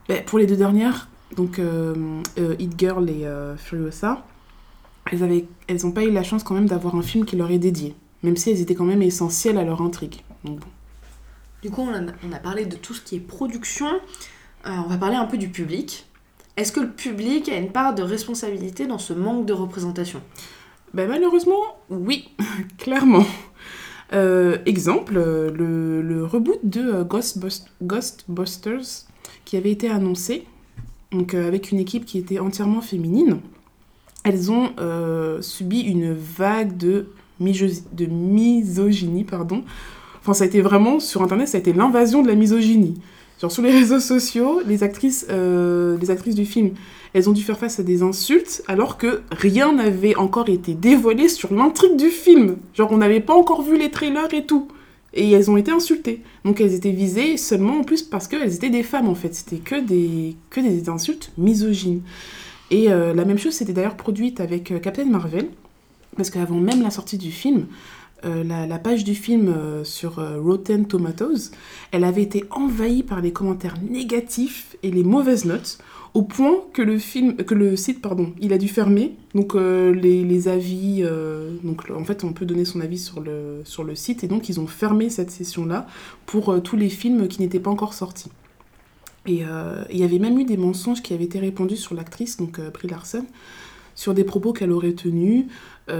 ben, 0.09 0.25
pour 0.25 0.38
les 0.38 0.47
deux 0.47 0.57
dernières, 0.57 1.10
donc 1.37 1.59
euh, 1.59 1.95
euh, 2.39 2.57
Hit 2.59 2.75
Girl 2.79 3.09
et 3.09 3.27
Furiosa, 3.57 4.25
elles 5.11 5.21
n'ont 5.21 5.45
elles 5.67 5.95
pas 5.95 6.05
eu 6.05 6.11
la 6.11 6.23
chance 6.23 6.43
quand 6.43 6.55
même 6.55 6.69
d'avoir 6.69 6.95
un 6.95 7.03
film 7.03 7.25
qui 7.25 7.37
leur 7.37 7.51
est 7.51 7.59
dédié, 7.59 7.95
même 8.23 8.37
si 8.37 8.51
elles 8.51 8.61
étaient 8.61 8.75
quand 8.75 8.85
même 8.85 9.03
essentielles 9.03 9.59
à 9.59 9.65
leur 9.65 9.83
intrigue. 9.83 10.23
Donc, 10.45 10.61
bon. 10.61 10.67
Du 11.63 11.71
coup, 11.71 11.83
on 11.83 11.93
a, 11.93 12.13
on 12.27 12.33
a, 12.33 12.39
parlé 12.39 12.65
de 12.65 12.77
tout 12.77 12.95
ce 12.95 13.03
qui 13.03 13.17
est 13.17 13.21
production. 13.21 13.89
on 14.65 14.83
va 14.83 14.97
parler 14.97 15.17
un 15.17 15.27
peu 15.27 15.37
du 15.37 15.49
public. 15.49 16.07
Est-ce 16.57 16.73
que 16.73 16.81
le 16.81 16.91
public 16.91 17.49
a 17.49 17.57
une 17.57 17.71
part 17.71 17.95
de 17.95 18.03
responsabilité 18.03 18.87
dans 18.87 18.99
ce 18.99 19.13
manque 19.13 19.47
de 19.47 19.53
représentation? 19.53 20.23
Ben 20.95 21.09
Malheureusement, 21.09 21.61
oui, 21.89 22.29
clairement. 22.79 23.25
Euh, 24.13 24.59
exemple, 24.67 25.15
le, 25.15 26.03
le, 26.03 26.25
reboot 26.25 26.59
de 26.65 26.81
euh, 26.81 27.05
Ghostbusters 27.83 29.07
qui 29.45 29.57
avait 29.57 29.71
été 29.71 29.89
annoncé, 29.89 30.47
donc 31.12 31.35
euh, 31.35 31.47
avec 31.47 31.71
une 31.71 31.79
équipe 31.79 32.05
qui 32.05 32.19
était 32.19 32.38
entièrement 32.38 32.81
féminine, 32.81 33.40
elles 34.25 34.52
ont 34.52 34.71
subi 35.40 35.81
une 35.81 36.12
vague 36.12 36.76
de, 36.76 37.07
de 37.40 38.07
misogynie. 38.07 39.25
Pardon. 39.25 39.64
Enfin, 40.21 40.35
ça 40.35 40.45
a 40.45 40.47
été 40.47 40.61
vraiment, 40.61 41.00
sur 41.00 41.23
Internet, 41.23 41.49
ça 41.49 41.57
a 41.57 41.61
été 41.61 41.73
l'invasion 41.73 42.23
de 42.23 42.29
la 42.29 42.35
misogynie. 42.35 43.00
Genre 43.40 43.50
sur 43.50 43.62
les 43.62 43.71
réseaux 43.79 44.00
sociaux, 44.00 44.61
les 44.67 44.83
actrices, 44.83 45.26
les 45.31 46.11
actrices 46.11 46.35
du 46.35 46.45
film 46.45 46.73
elles 47.12 47.29
ont 47.29 47.33
dû 47.33 47.43
faire 47.43 47.59
face 47.59 47.81
à 47.81 47.83
des 47.83 48.02
insultes 48.02 48.62
alors 48.69 48.97
que 48.97 49.23
rien 49.33 49.73
n'avait 49.73 50.17
encore 50.17 50.49
été 50.49 50.75
dévoilé 50.75 51.29
sur 51.29 51.52
l'intrigue 51.52 51.97
du 51.97 52.09
film. 52.09 52.57
Genre 52.75 52.90
on 52.93 52.99
n'avait 52.99 53.21
pas 53.21 53.35
encore 53.35 53.62
vu 53.62 53.76
les 53.76 53.90
trailers 53.90 54.33
et 54.33 54.47
tout. 54.47 54.69
Et 55.14 55.31
elles 55.31 55.50
ont 55.50 55.57
été 55.57 55.71
insultées. 55.71 56.23
Donc 56.45 56.61
elles 56.61 56.75
étaient 56.75 56.93
visées 56.93 57.37
seulement 57.37 57.81
en 57.81 57.85
plus 57.85 58.02
parce 58.02 58.29
qu'elles 58.29 58.55
étaient 58.55 58.71
des 58.71 58.83
femmes 58.83 59.09
en 59.09 59.14
fait. 59.14 59.35
C'était 59.35 59.57
que 59.57 59.81
des, 59.81 60.37
que 60.50 60.61
des 60.61 60.88
insultes 60.88 61.33
misogynes. 61.37 62.02
Et 62.71 62.90
euh, 62.90 63.12
la 63.14 63.25
même 63.25 63.38
chose 63.38 63.55
s'était 63.55 63.73
d'ailleurs 63.73 63.97
produite 63.97 64.40
avec 64.40 64.71
euh, 64.71 64.79
Captain 64.79 65.05
Marvel. 65.05 65.49
Parce 66.17 66.31
qu'avant 66.31 66.59
même 66.59 66.83
la 66.83 66.90
sortie 66.90 67.19
du 67.19 67.31
film, 67.31 67.67
euh, 68.25 68.45
la, 68.45 68.67
la 68.67 68.79
page 68.79 69.05
du 69.05 69.14
film 69.14 69.55
sur 69.85 70.17
Rotten 70.17 70.87
Tomatoes, 70.87 71.52
elle 71.93 72.05
avait 72.05 72.23
été 72.23 72.45
envahie 72.50 73.02
par 73.02 73.21
les 73.21 73.33
commentaires 73.33 73.76
négatifs 73.88 74.76
et 74.83 74.90
les 74.90 75.05
mauvaises 75.05 75.45
notes, 75.45 75.79
au 76.12 76.23
point 76.23 76.57
que 76.73 76.83
le, 76.83 76.99
film, 76.99 77.37
que 77.37 77.55
le 77.55 77.76
site 77.76 78.02
pardon, 78.02 78.33
il 78.40 78.52
a 78.52 78.59
dû 78.59 78.69
fermer. 78.69 79.17
Donc 79.35 79.55
euh, 79.55 79.93
les, 79.93 80.49
avis, 80.49 81.00
euh, 81.02 81.55
donc 81.62 81.85
en 81.90 82.05
fait 82.05 82.25
on 82.25 82.33
peut 82.33 82.47
donner 82.47 82.64
son 82.64 82.81
avis 82.81 82.99
sur 82.99 83.21
le, 83.21 83.62
sur 83.64 83.85
le 83.85 83.95
site, 83.95 84.25
et 84.25 84.29
donc 84.29 84.49
ils 84.49 84.59
ont 84.59 84.67
fermé 84.67 85.09
cette 85.11 85.31
session-là 85.31 85.87
pour 86.26 86.50
euh, 86.50 86.61
tous 86.61 86.76
les 86.76 86.88
films 86.88 87.29
qui 87.29 87.40
n'étaient 87.40 87.61
pas 87.61 87.71
encore 87.71 87.95
sortis. 87.95 88.31
Et 89.26 89.43
il 89.90 89.99
y 89.99 90.02
avait 90.02 90.19
même 90.19 90.38
eu 90.38 90.45
des 90.45 90.57
mensonges 90.57 91.02
qui 91.02 91.12
avaient 91.12 91.25
été 91.25 91.38
répandus 91.38 91.76
sur 91.76 91.95
l'actrice, 91.95 92.38
donc 92.38 92.59
Brie 92.73 92.88
Larson, 92.88 93.26
sur 93.95 94.14
des 94.14 94.25
propos 94.25 94.55
qu'elle 94.55 94.73
aurait 94.73 94.95
tenus, 94.95 95.45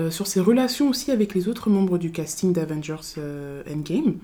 sur 0.09 0.27
ses 0.27 0.41
relations 0.41 0.89
aussi 0.89 1.11
avec 1.11 1.35
les 1.35 1.47
autres 1.47 1.69
membres 1.69 1.99
du 1.99 2.13
casting 2.13 2.55
d'Avengers 2.55 3.21
Endgame. 3.71 4.15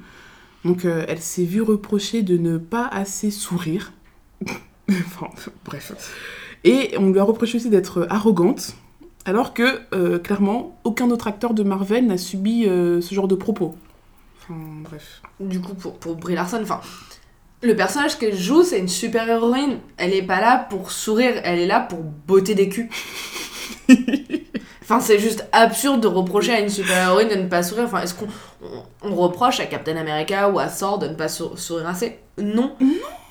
Donc 0.65 0.87
elle 0.87 1.21
s'est 1.21 1.45
vue 1.45 1.61
reprocher 1.61 2.23
de 2.23 2.39
ne 2.39 2.57
pas 2.57 2.87
assez 2.87 3.31
sourire. 3.31 3.93
enfin, 4.91 5.29
bref. 5.65 5.93
Et 6.65 6.95
on 6.99 7.11
lui 7.11 7.19
a 7.19 7.25
reproché 7.25 7.59
aussi 7.59 7.71
d'être 7.71 8.07
arrogante, 8.11 8.75
alors 9.25 9.55
que, 9.55 9.81
euh, 9.95 10.19
clairement, 10.19 10.79
aucun 10.85 11.11
autre 11.11 11.27
acteur 11.27 11.55
de 11.55 11.63
Marvel 11.63 12.07
n'a 12.07 12.19
subi 12.19 12.67
euh, 12.67 13.01
ce 13.01 13.15
genre 13.15 13.29
de 13.29 13.35
propos. 13.35 13.75
Enfin, 14.43 14.59
bref. 14.83 15.23
Du 15.41 15.61
coup, 15.61 15.75
pour, 15.75 15.99
pour 15.99 16.17
Brie 16.17 16.35
Larson, 16.35 16.61
enfin, 16.63 16.81
le 17.63 17.75
personnage 17.75 18.19
qu'elle 18.19 18.37
joue, 18.37 18.63
c'est 18.63 18.79
une 18.79 18.89
super 18.89 19.29
héroïne. 19.29 19.79
Elle 19.97 20.15
est 20.15 20.23
pas 20.23 20.41
là 20.41 20.67
pour 20.71 20.91
sourire, 20.93 21.35
elle 21.45 21.59
est 21.59 21.67
là 21.67 21.81
pour 21.81 22.01
botter 22.01 22.55
des 22.55 22.69
culs. 22.69 22.89
Enfin, 24.83 25.01
c'est 25.01 25.19
juste 25.19 25.45
absurde 25.51 26.01
de 26.01 26.07
reprocher 26.07 26.53
à 26.53 26.61
une 26.61 26.69
super 26.69 26.97
héroïne 27.09 27.29
de 27.29 27.35
ne 27.35 27.49
pas 27.49 27.65
sourire. 27.65 27.87
Enfin, 27.87 28.03
est-ce 28.03 28.15
qu'on 28.15 28.29
on, 28.63 28.83
on 29.11 29.15
reproche 29.17 29.59
à 29.59 29.67
Captain 29.67 29.97
America 29.97 30.49
ou 30.49 30.61
à 30.61 30.69
Thor 30.69 31.01
de 31.01 31.09
ne 31.09 31.15
pas 31.15 31.27
sou- 31.27 31.57
sourire 31.57 31.89
assez? 31.89 32.19
Non. 32.39 32.77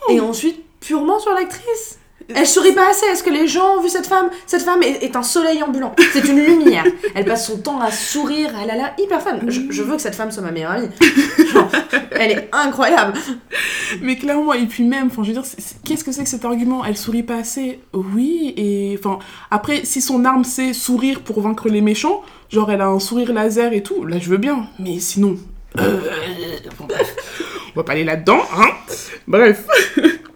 Et 0.10 0.20
ensuite, 0.20 0.65
purement 0.86 1.20
sur 1.20 1.34
l'actrice. 1.34 2.00
Elle 2.34 2.48
sourit 2.48 2.72
pas 2.72 2.90
assez. 2.90 3.06
Est-ce 3.06 3.22
que 3.24 3.30
les 3.30 3.48
gens 3.48 3.78
ont 3.78 3.82
vu 3.84 3.90
cette 3.90 4.08
femme? 4.08 4.32
Cette 4.48 4.64
femme 4.64 4.82
est, 4.82 5.04
est 5.04 5.16
un 5.16 5.22
soleil 5.22 5.62
ambulant. 5.62 5.94
C'est 6.12 6.26
une 6.28 6.40
lumière. 6.44 6.84
Elle 7.14 7.26
passe 7.26 7.46
son 7.46 7.60
temps 7.60 7.80
à 7.80 7.92
sourire. 7.92 8.50
Elle 8.64 8.72
a 8.72 8.76
l'air 8.76 8.96
hyper 8.98 9.22
fun. 9.22 9.38
Je, 9.48 9.62
je 9.70 9.84
veux 9.84 9.96
que 9.96 10.02
cette 10.02 10.16
femme 10.16 10.32
soit 10.32 10.42
ma 10.42 10.50
meilleure 10.50 10.72
amie. 10.72 10.90
Genre, 11.54 11.70
elle 12.12 12.32
est 12.32 12.50
incroyable. 12.52 13.14
Mais 14.02 14.16
clairement, 14.16 14.54
et 14.54 14.66
puis 14.66 14.84
même, 14.86 15.08
enfin, 15.08 15.22
je 15.22 15.28
veux 15.28 15.34
dire, 15.40 15.44
qu'est-ce 15.84 16.04
que 16.04 16.12
c'est 16.12 16.24
que 16.24 16.30
cet 16.30 16.46
argument? 16.46 16.84
Elle 16.84 16.98
sourit 16.98 17.22
pas 17.22 17.36
assez? 17.36 17.80
Oui, 17.94 18.56
et 18.58 18.98
enfin, 18.98 19.20
après, 19.52 19.86
si 19.86 20.02
son 20.02 20.26
arme 20.26 20.46
c'est 20.46 20.74
sourire 20.74 21.22
pour 21.22 21.42
vaincre 21.42 21.70
les 21.70 21.82
méchants, 21.82 22.24
genre 22.50 22.72
elle 22.72 22.82
a 22.82 22.88
un 22.88 23.00
sourire 23.00 23.34
laser 23.34 23.72
et 23.74 23.84
tout, 23.84 24.04
là 24.04 24.18
je 24.20 24.30
veux 24.30 24.38
bien, 24.38 24.68
mais 24.80 25.00
sinon. 25.00 25.36
euh, 25.78 26.00
bon, 26.80 26.86
bref, 26.86 27.16
on 27.76 27.80
va 27.80 27.84
pas 27.84 27.92
aller 27.92 28.04
là-dedans, 28.04 28.42
hein 28.58 28.70
Bref. 29.28 29.66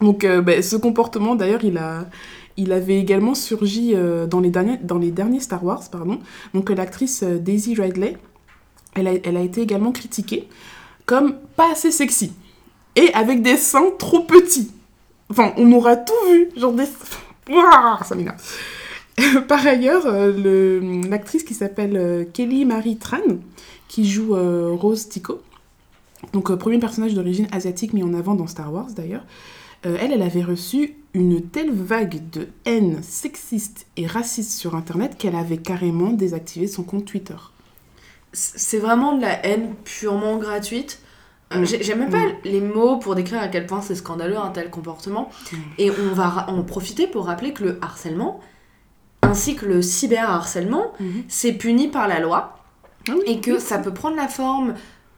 Donc, 0.00 0.24
euh, 0.24 0.40
ben, 0.42 0.62
ce 0.62 0.76
comportement, 0.76 1.34
d'ailleurs, 1.34 1.64
il 1.64 1.78
a. 1.78 2.06
Il 2.56 2.72
avait 2.72 2.98
également 2.98 3.34
surgi 3.34 3.92
euh, 3.94 4.26
dans, 4.26 4.40
les 4.40 4.50
derniers, 4.50 4.76
dans 4.76 4.98
les 4.98 5.10
derniers 5.10 5.40
Star 5.40 5.64
Wars, 5.64 5.82
pardon. 5.90 6.18
Donc 6.52 6.70
euh, 6.70 6.74
l'actrice 6.74 7.22
Daisy 7.22 7.74
Ridley, 7.74 8.18
elle 8.94 9.06
a, 9.06 9.12
elle 9.24 9.36
a 9.38 9.40
été 9.40 9.62
également 9.62 9.92
critiquée 9.92 10.46
comme 11.06 11.36
pas 11.56 11.70
assez 11.72 11.90
sexy 11.90 12.32
et 12.96 13.14
avec 13.14 13.40
des 13.40 13.56
seins 13.56 13.92
trop 13.98 14.24
petits. 14.24 14.72
Enfin, 15.30 15.54
on 15.56 15.72
aura 15.72 15.96
tout 15.96 16.12
vu, 16.28 16.50
genre 16.56 16.74
des... 16.74 16.84
Ouah, 17.50 18.00
ça 18.04 18.14
m'énerve. 18.14 18.36
Par 19.48 19.66
ailleurs, 19.66 20.04
le- 20.06 20.80
l'actrice 21.08 21.44
qui 21.44 21.54
s'appelle 21.54 22.28
Kelly 22.34 22.66
Marie 22.66 22.98
Tran, 22.98 23.18
qui 23.88 24.06
joue 24.10 24.34
Rose 24.76 25.08
Tico, 25.08 25.40
donc 26.34 26.52
premier 26.56 26.78
personnage 26.78 27.14
d'origine 27.14 27.46
asiatique 27.52 27.94
mis 27.94 28.02
en 28.02 28.12
avant 28.12 28.34
dans 28.34 28.48
Star 28.48 28.70
Wars 28.70 28.88
d'ailleurs, 28.94 29.24
euh, 29.86 29.96
elle, 30.00 30.12
elle 30.12 30.22
avait 30.22 30.42
reçu 30.42 30.96
une 31.14 31.42
telle 31.48 31.72
vague 31.72 32.20
de 32.30 32.48
haine 32.64 33.02
sexiste 33.02 33.86
et 33.96 34.06
raciste 34.06 34.52
sur 34.52 34.74
Internet 34.76 35.16
qu'elle 35.18 35.34
avait 35.36 35.56
carrément 35.58 36.10
désactivé 36.10 36.66
son 36.68 36.82
compte 36.82 37.04
Twitter. 37.04 37.34
C'est 38.32 38.78
vraiment 38.78 39.16
de 39.16 39.22
la 39.22 39.44
haine 39.44 39.74
purement 39.84 40.36
gratuite. 40.36 41.00
Euh, 41.52 41.60
Mm. 41.62 41.66
j'ai- 41.66 41.82
J'aime 41.82 41.98
même 42.00 42.10
pas 42.10 42.26
les 42.44 42.60
mots 42.60 42.98
pour 42.98 43.16
décrire 43.16 43.40
à 43.40 43.48
quel 43.48 43.66
point 43.66 43.80
c'est 43.82 43.96
scandaleux 43.96 44.36
un 44.38 44.50
tel 44.50 44.70
comportement. 44.70 45.30
Mm. 45.52 45.56
Et 45.78 45.90
on 45.90 46.14
va 46.14 46.46
en 46.48 46.62
profiter 46.62 47.08
pour 47.08 47.26
rappeler 47.26 47.52
que 47.52 47.64
le 47.64 47.78
harcèlement, 47.82 48.38
ainsi 49.22 49.56
que 49.56 49.66
le 49.66 49.82
cyberharcèlement, 49.82 50.92
c'est 51.28 51.52
puni 51.54 51.88
par 51.88 52.06
la 52.06 52.20
loi. 52.20 52.56
Ah 53.08 53.12
oui, 53.16 53.22
et 53.26 53.40
que 53.40 53.52
oui, 53.52 53.60
ça 53.60 53.78
peut 53.78 53.92
prendre 53.94 54.14
la 54.16 54.28
forme. 54.28 54.74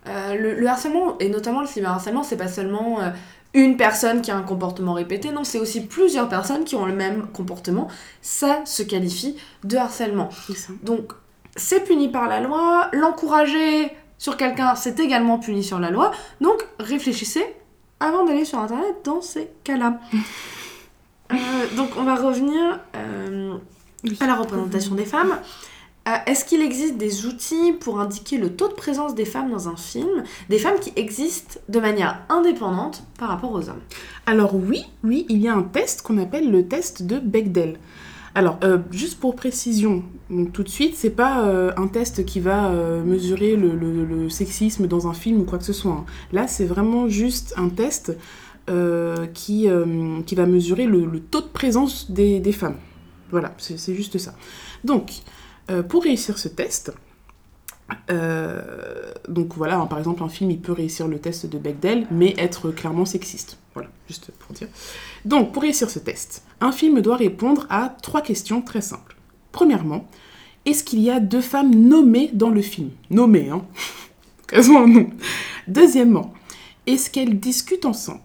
euh, 0.09 0.35
le, 0.35 0.55
le 0.59 0.67
harcèlement, 0.67 1.17
et 1.21 1.29
notamment 1.29 1.61
le 1.61 1.67
cyberharcèlement, 1.69 2.23
c'est 2.25 2.37
pas 2.37 2.49
seulement 2.49 3.01
euh, 3.01 3.11
une 3.55 3.77
personne 3.77 4.23
qui 4.23 4.31
a 4.31 4.37
un 4.37 4.43
comportement 4.43 4.95
répété, 4.95 5.31
non, 5.31 5.45
c'est 5.45 5.59
aussi 5.59 5.83
plusieurs 5.83 6.29
personnes 6.29 6.65
qui 6.65 6.75
ont 6.75 6.87
le 6.87 6.95
même 6.95 7.27
comportement. 7.29 7.89
Ça 8.23 8.65
se 8.65 8.83
qualifie 8.83 9.37
de 9.65 9.77
harcèlement. 9.77 10.31
Donc, 10.83 11.13
c'est 11.57 11.85
puni 11.85 12.09
par 12.09 12.29
la 12.29 12.41
loi. 12.41 12.89
L'encourager 12.93 13.91
sur 14.17 14.37
quelqu'un, 14.37 14.75
c'est 14.75 15.01
également 15.01 15.39
puni 15.39 15.63
sur 15.63 15.79
la 15.79 15.91
loi. 15.91 16.13
Donc, 16.41 16.67
réfléchissez 16.79 17.45
avant 18.01 18.25
d'aller 18.25 18.45
sur 18.45 18.59
Internet 18.59 18.97
dans 19.05 19.21
ces 19.21 19.51
cas-là. 19.65 19.99
Euh, 21.31 21.77
donc, 21.77 21.89
on 21.97 22.03
va 22.03 22.15
revenir 22.15 22.79
euh, 22.95 23.57
à 24.21 24.27
la 24.27 24.35
représentation 24.35 24.95
des 24.95 25.07
femmes. 25.07 25.39
Euh, 26.09 26.17
Est-ce 26.27 26.45
qu'il 26.45 26.63
existe 26.63 26.97
des 26.97 27.27
outils 27.27 27.73
pour 27.79 28.01
indiquer 28.01 28.39
le 28.39 28.55
taux 28.55 28.69
de 28.69 28.75
présence 28.75 29.15
des 29.15 29.25
femmes 29.25 29.51
dans 29.51 29.69
un 29.69 29.77
film 29.77 30.25
Des 30.49 30.59
femmes 30.59 30.81
qui 30.81 30.93
existent 30.97 31.61
de 31.69 31.79
manière 31.79 32.23
indépendante 32.29 33.05
par 33.19 33.29
rapport 33.29 33.53
aux 33.53 33.69
hommes? 33.69 33.83
Alors 34.27 34.55
oui, 34.55 34.85
oui, 35.05 35.27
il 35.29 35.39
y 35.39 35.49
a 35.49 35.55
un 35.55 35.63
test 35.63 36.03
qu'on 36.03 36.19
appelle 36.19 36.51
le 36.51 36.67
test 36.67 37.05
de 37.05 37.19
Bechdel. 37.19 37.79
Alors, 38.35 38.59
euh, 38.65 38.79
juste 38.91 39.21
pour 39.21 39.37
précision, 39.37 40.05
tout 40.53 40.63
de 40.63 40.69
suite, 40.69 40.97
c'est 40.97 41.11
pas 41.11 41.47
euh, 41.47 41.71
un 41.77 41.87
test 41.87 42.25
qui 42.25 42.41
va 42.41 42.71
euh, 42.71 43.05
mesurer 43.05 43.57
le, 43.57 44.29
sexisme 44.31 44.87
dans 44.87 45.07
un 45.07 45.13
film 45.13 45.41
ou 45.41 45.45
quoi 45.45 45.59
que 45.59 45.65
ce 45.65 45.75
soit. 45.75 45.93
hein. 45.93 46.05
Là, 46.33 46.49
c'est 46.49 46.65
vraiment 46.65 47.09
juste 47.09 47.55
un 47.57 47.69
test 47.69 48.17
qui, 49.35 49.67
va 49.67 50.47
mesurer 50.47 50.87
le, 50.87 51.21
taux 51.21 51.43
de 51.43 51.47
présence 51.47 52.11
des, 52.11 52.41
des 52.41 52.53
femmes. 52.53 52.77
Voilà, 53.31 53.55
c'est 53.59 53.95
juste 53.95 54.19
ça. 54.19 54.35
Donc, 54.85 55.13
euh, 55.73 55.83
pour 55.83 56.05
réussir 56.05 56.39
ce 56.39 56.49
test, 56.49 56.93
euh, 58.11 59.13
donc 59.29 59.55
voilà, 59.57 59.79
hein, 59.79 59.87
par 59.87 59.99
exemple, 59.99 60.23
un 60.23 60.29
film, 60.29 60.51
il 60.51 60.61
peut 60.61 60.73
réussir 60.73 61.09
le 61.09 61.19
test 61.19 61.47
de 61.47 61.59
Bechdel, 61.59 62.07
mais 62.11 62.35
être 62.39 62.71
clairement 62.71 63.05
sexiste. 63.05 63.59
Voilà, 63.75 63.89
juste 64.07 64.31
pour 64.39 64.55
dire. 64.55 64.69
Donc, 65.25 65.53
pour 65.53 65.63
réussir 65.63 65.91
ce 65.91 65.99
test, 65.99 66.45
un 66.61 66.73
film 66.73 67.01
doit 67.01 67.17
répondre 67.17 67.67
à 67.71 67.97
trois 68.03 68.21
questions 68.21 68.61
très 68.63 68.81
simples. 68.83 69.17
Premièrement, 69.51 70.07
est-ce 70.65 70.85
qu'il 70.85 71.01
y 71.01 71.11
a 71.11 71.21
deux 71.21 71.41
femmes 71.41 71.75
nommées 71.75 72.31
dans 72.33 72.51
le 72.51 72.63
film? 72.63 72.91
Nommées, 73.11 73.51
hein 73.51 73.65
un 74.53 74.87
nom. 74.87 75.11
Deuxièmement, 75.67 76.35
est-ce 76.87 77.11
qu'elles 77.11 77.41
discutent 77.41 77.87
ensemble? 77.87 78.21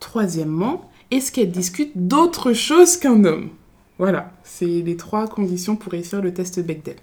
Troisièmement, 0.00 0.90
est-ce 1.10 1.30
qu'elles 1.30 1.52
discutent 1.52 1.92
d'autre 2.08 2.52
chose 2.52 2.96
qu'un 2.96 3.24
homme? 3.24 3.50
Voilà, 3.98 4.32
c'est 4.42 4.66
les 4.66 4.96
trois 4.96 5.28
conditions 5.28 5.76
pour 5.76 5.92
réussir 5.92 6.22
le 6.22 6.32
test 6.32 6.60
Bechdel. 6.60 6.96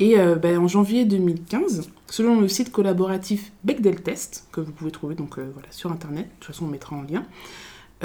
Et 0.00 0.18
euh, 0.18 0.36
ben, 0.36 0.58
en 0.58 0.68
janvier 0.68 1.04
2015, 1.04 1.90
selon 2.06 2.40
le 2.40 2.48
site 2.48 2.70
collaboratif 2.70 3.52
Bechdel 3.64 4.00
Test, 4.02 4.46
que 4.52 4.60
vous 4.60 4.70
pouvez 4.72 4.92
trouver 4.92 5.14
donc, 5.14 5.38
euh, 5.38 5.50
voilà, 5.52 5.68
sur 5.70 5.90
Internet, 5.90 6.26
de 6.26 6.30
toute 6.38 6.54
façon 6.54 6.66
on 6.66 6.68
mettra 6.68 6.94
en 6.94 7.02
lien, 7.02 7.24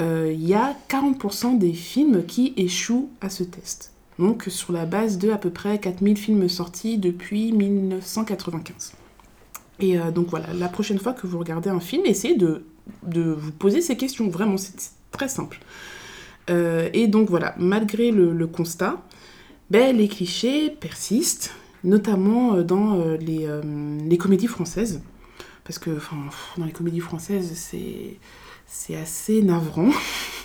euh, 0.00 0.32
il 0.34 0.44
y 0.44 0.54
a 0.54 0.76
40% 0.88 1.56
des 1.58 1.72
films 1.72 2.24
qui 2.26 2.52
échouent 2.56 3.10
à 3.20 3.30
ce 3.30 3.44
test. 3.44 3.92
Donc 4.18 4.44
sur 4.48 4.72
la 4.72 4.86
base 4.86 5.18
de 5.18 5.30
à 5.30 5.38
peu 5.38 5.50
près 5.50 5.78
4000 5.78 6.16
films 6.16 6.48
sortis 6.48 6.98
depuis 6.98 7.52
1995. 7.52 8.92
Et 9.80 9.98
donc 10.14 10.28
voilà, 10.28 10.52
la 10.54 10.68
prochaine 10.68 11.00
fois 11.00 11.12
que 11.12 11.26
vous 11.26 11.36
regardez 11.36 11.68
un 11.68 11.80
film, 11.80 12.04
essayez 12.06 12.36
de, 12.36 12.64
de 13.02 13.22
vous 13.22 13.50
poser 13.50 13.80
ces 13.80 13.96
questions. 13.96 14.28
Vraiment, 14.28 14.56
c'est 14.56 14.76
très 15.10 15.26
simple. 15.26 15.58
Euh, 16.50 16.88
et 16.92 17.06
donc 17.06 17.30
voilà, 17.30 17.54
malgré 17.58 18.10
le, 18.10 18.32
le 18.32 18.46
constat, 18.46 19.02
ben, 19.70 19.96
les 19.96 20.08
clichés 20.08 20.70
persistent, 20.70 21.52
notamment 21.84 22.54
euh, 22.54 22.62
dans 22.62 22.98
euh, 23.00 23.16
les, 23.16 23.46
euh, 23.46 23.62
les 24.06 24.18
comédies 24.18 24.46
françaises. 24.46 25.02
Parce 25.64 25.78
que 25.78 25.90
dans 26.58 26.64
les 26.66 26.72
comédies 26.72 27.00
françaises, 27.00 27.52
c'est 27.54 28.18
c'est 28.66 28.96
assez 28.96 29.42
navrant. 29.42 29.90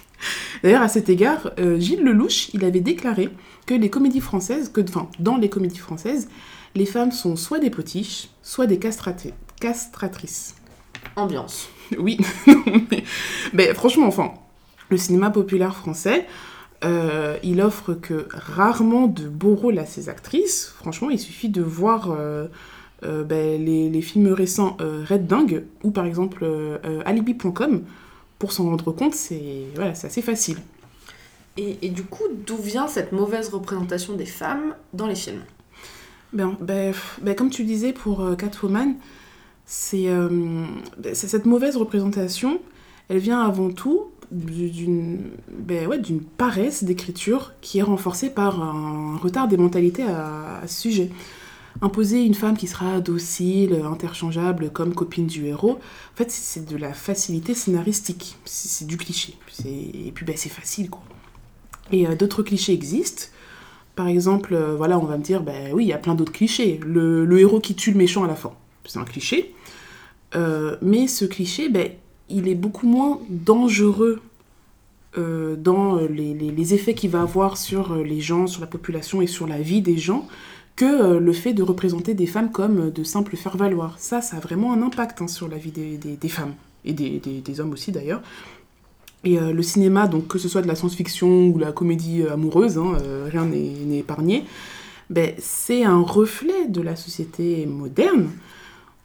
D'ailleurs, 0.64 0.82
à 0.82 0.88
cet 0.88 1.10
égard, 1.10 1.52
Gilles 1.78 2.04
Lelouch, 2.04 2.50
il 2.54 2.64
avait 2.66 2.80
déclaré 2.80 3.30
que 3.66 3.74
les 3.74 3.90
comédies 3.90 4.20
françaises, 4.20 4.70
que, 4.70 4.82
dans 5.20 5.38
les 5.38 5.50
comédies 5.50 5.78
françaises, 5.78 6.30
les 6.76 6.86
femmes 6.86 7.12
sont 7.12 7.36
soit 7.36 7.60
des 7.60 7.70
potiches, 7.70 8.30
soit 8.44 8.66
des 8.66 8.80
castratrices. 8.80 10.56
Ambiance. 11.16 11.70
Oui, 11.98 12.18
mais, 12.92 13.04
mais 13.54 13.74
franchement, 13.74 14.08
enfin, 14.08 14.34
le 14.90 14.98
cinéma 14.98 15.30
populaire 15.30 15.76
français, 15.76 16.26
euh, 16.86 17.38
il 17.44 17.62
offre 17.62 17.94
que 17.94 18.28
rarement 18.32 19.08
de 19.08 19.28
beaux 19.28 19.56
rôles 19.56 19.80
à 19.80 19.86
ses 19.86 20.08
actrices. 20.10 20.74
Franchement, 20.78 21.10
il 21.10 21.20
suffit 21.20 21.50
de 21.50 21.62
voir 21.62 22.12
euh, 22.12 22.48
euh, 23.04 23.24
ben, 23.24 23.64
les, 23.64 23.90
les 23.90 24.02
films 24.02 24.32
récents 24.32 24.78
Red 24.80 25.28
Dingue 25.28 25.66
ou 25.84 25.92
par 25.92 26.06
exemple 26.06 26.46
Alibi.com, 27.06 27.84
pour 28.38 28.54
s'en 28.54 28.66
rendre 28.66 28.92
compte, 28.92 29.14
c'est 29.14 29.66
voilà, 29.76 29.92
assez 29.92 30.22
facile. 30.22 30.58
Et, 31.58 31.78
et 31.82 31.90
du 31.90 32.04
coup, 32.04 32.24
d'où 32.46 32.56
vient 32.56 32.88
cette 32.88 33.12
mauvaise 33.12 33.50
représentation 33.50 34.14
des 34.16 34.26
femmes 34.26 34.76
dans 34.94 35.08
les 35.08 35.16
films? 35.16 35.42
Ben, 36.32 36.56
ben, 36.62 36.94
ben, 37.22 37.36
comme 37.36 37.50
tu 37.50 37.66
disais 37.66 37.92
pour 37.92 38.38
Catwoman, 38.38 38.96
c'est 39.66 40.08
ben, 40.08 41.14
c'est 41.14 41.28
cette 41.28 41.46
mauvaise 41.46 41.76
représentation, 41.76 42.62
elle 43.10 43.18
vient 43.18 43.42
avant 43.42 43.72
tout 43.72 44.12
d'une 44.32 45.20
ben, 45.50 45.88
ouais, 45.88 46.02
paresse 46.38 46.84
d'écriture 46.84 47.54
qui 47.62 47.80
est 47.80 47.84
renforcée 47.84 48.30
par 48.30 48.62
un 48.62 49.18
retard 49.18 49.48
des 49.48 49.58
mentalités 49.58 50.04
à, 50.04 50.62
ce 50.68 50.82
sujet. 50.82 51.10
Imposer 51.82 52.24
une 52.26 52.34
femme 52.34 52.58
qui 52.58 52.68
sera 52.68 53.00
docile, 53.00 53.82
interchangeable 53.86 54.70
comme 54.72 54.94
copine 54.94 55.28
du 55.28 55.46
héros, 55.46 55.80
en 56.14 56.18
fait 56.18 56.30
c'est 56.30 56.68
de 56.68 56.76
la 56.76 56.94
facilité 56.94 57.54
scénaristique, 57.54 58.38
c'est 58.44 58.86
du 58.86 58.98
cliché. 58.98 59.38
Et 59.66 60.12
puis 60.14 60.26
ben, 60.26 60.36
c'est 60.36 60.50
facile 60.50 60.90
quoi. 60.90 61.04
Et 61.92 62.08
euh, 62.08 62.16
d'autres 62.16 62.44
clichés 62.44 62.74
existent. 62.74 63.26
Par 63.96 64.08
exemple, 64.08 64.54
euh, 64.54 64.76
voilà, 64.76 64.98
on 64.98 65.06
va 65.06 65.18
me 65.18 65.24
dire, 65.24 65.42
ben 65.42 65.74
oui, 65.74 65.86
il 65.86 65.88
y 65.88 65.94
a 65.94 65.98
plein 65.98 66.16
d'autres 66.16 66.32
clichés. 66.32 66.80
Le, 66.86 67.26
le 67.26 67.40
héros 67.40 67.60
qui 67.60 67.76
tue 67.76 67.92
le 67.92 67.98
méchant 67.98 68.24
à 68.24 68.28
la 68.28 68.36
fin, 68.36 68.54
c'est 68.86 69.00
un 69.00 69.04
cliché. 69.04 69.54
Euh, 70.36 70.78
mais 70.82 71.08
ce 71.08 71.26
cliché, 71.26 71.70
ben, 71.70 71.92
il 72.30 72.48
est 72.48 72.56
beaucoup 72.56 72.88
moins 72.88 73.20
dangereux 73.30 74.22
euh, 75.18 75.56
dans 75.56 75.98
euh, 75.98 76.08
les, 76.08 76.34
les- 76.34 76.74
effets 76.74 76.94
qu'il 76.94 77.10
va 77.10 77.22
avoir 77.24 77.58
sur 77.58 77.94
euh, 77.94 78.04
les 78.04 78.22
gens, 78.22 78.46
sur 78.48 78.62
la 78.62 78.68
population 78.68 79.22
et 79.22 79.28
sur 79.28 79.48
la 79.48 79.60
vie 79.60 79.82
des 79.82 79.98
gens 79.98 80.28
que 80.76 81.18
le 81.18 81.34
fait 81.34 81.54
de 81.54 81.62
représenter 81.64 82.14
des 82.14 82.26
femmes 82.28 82.52
comme 82.52 82.90
de 82.92 83.04
simples 83.04 83.36
faire-valoir. 83.36 83.96
Ça, 84.00 84.22
ça 84.22 84.38
a 84.38 84.40
vraiment 84.40 84.72
un 84.72 84.82
impact 84.82 85.22
hein, 85.22 85.28
sur 85.28 85.48
la 85.50 85.58
vie 85.58 85.72
des, 85.72 85.98
des- 85.98 86.30
femmes 86.30 86.54
et 86.86 86.94
des, 86.94 87.20
des- 87.20 87.60
hommes 87.60 87.74
aussi 87.74 87.92
d'ailleurs. 87.92 88.22
Et 89.26 89.38
le 89.38 89.62
cinéma, 89.62 90.08
donc 90.08 90.28
que 90.28 90.38
ce 90.40 90.48
soit 90.48 90.62
de 90.62 90.68
la 90.68 90.76
science-fiction 90.76 91.48
ou 91.50 91.58
la 91.58 91.74
comédie 91.74 92.24
amoureuse, 92.32 92.78
hein, 92.78 92.94
rien 93.28 93.44
n'est 93.46 93.74
n'est 93.86 93.98
épargné, 93.98 94.46
ben, 95.10 95.34
c'est 95.38 95.84
un 95.84 96.00
reflet 96.00 96.68
de 96.70 96.80
la 96.82 96.96
société 96.96 97.66
moderne 97.66 98.30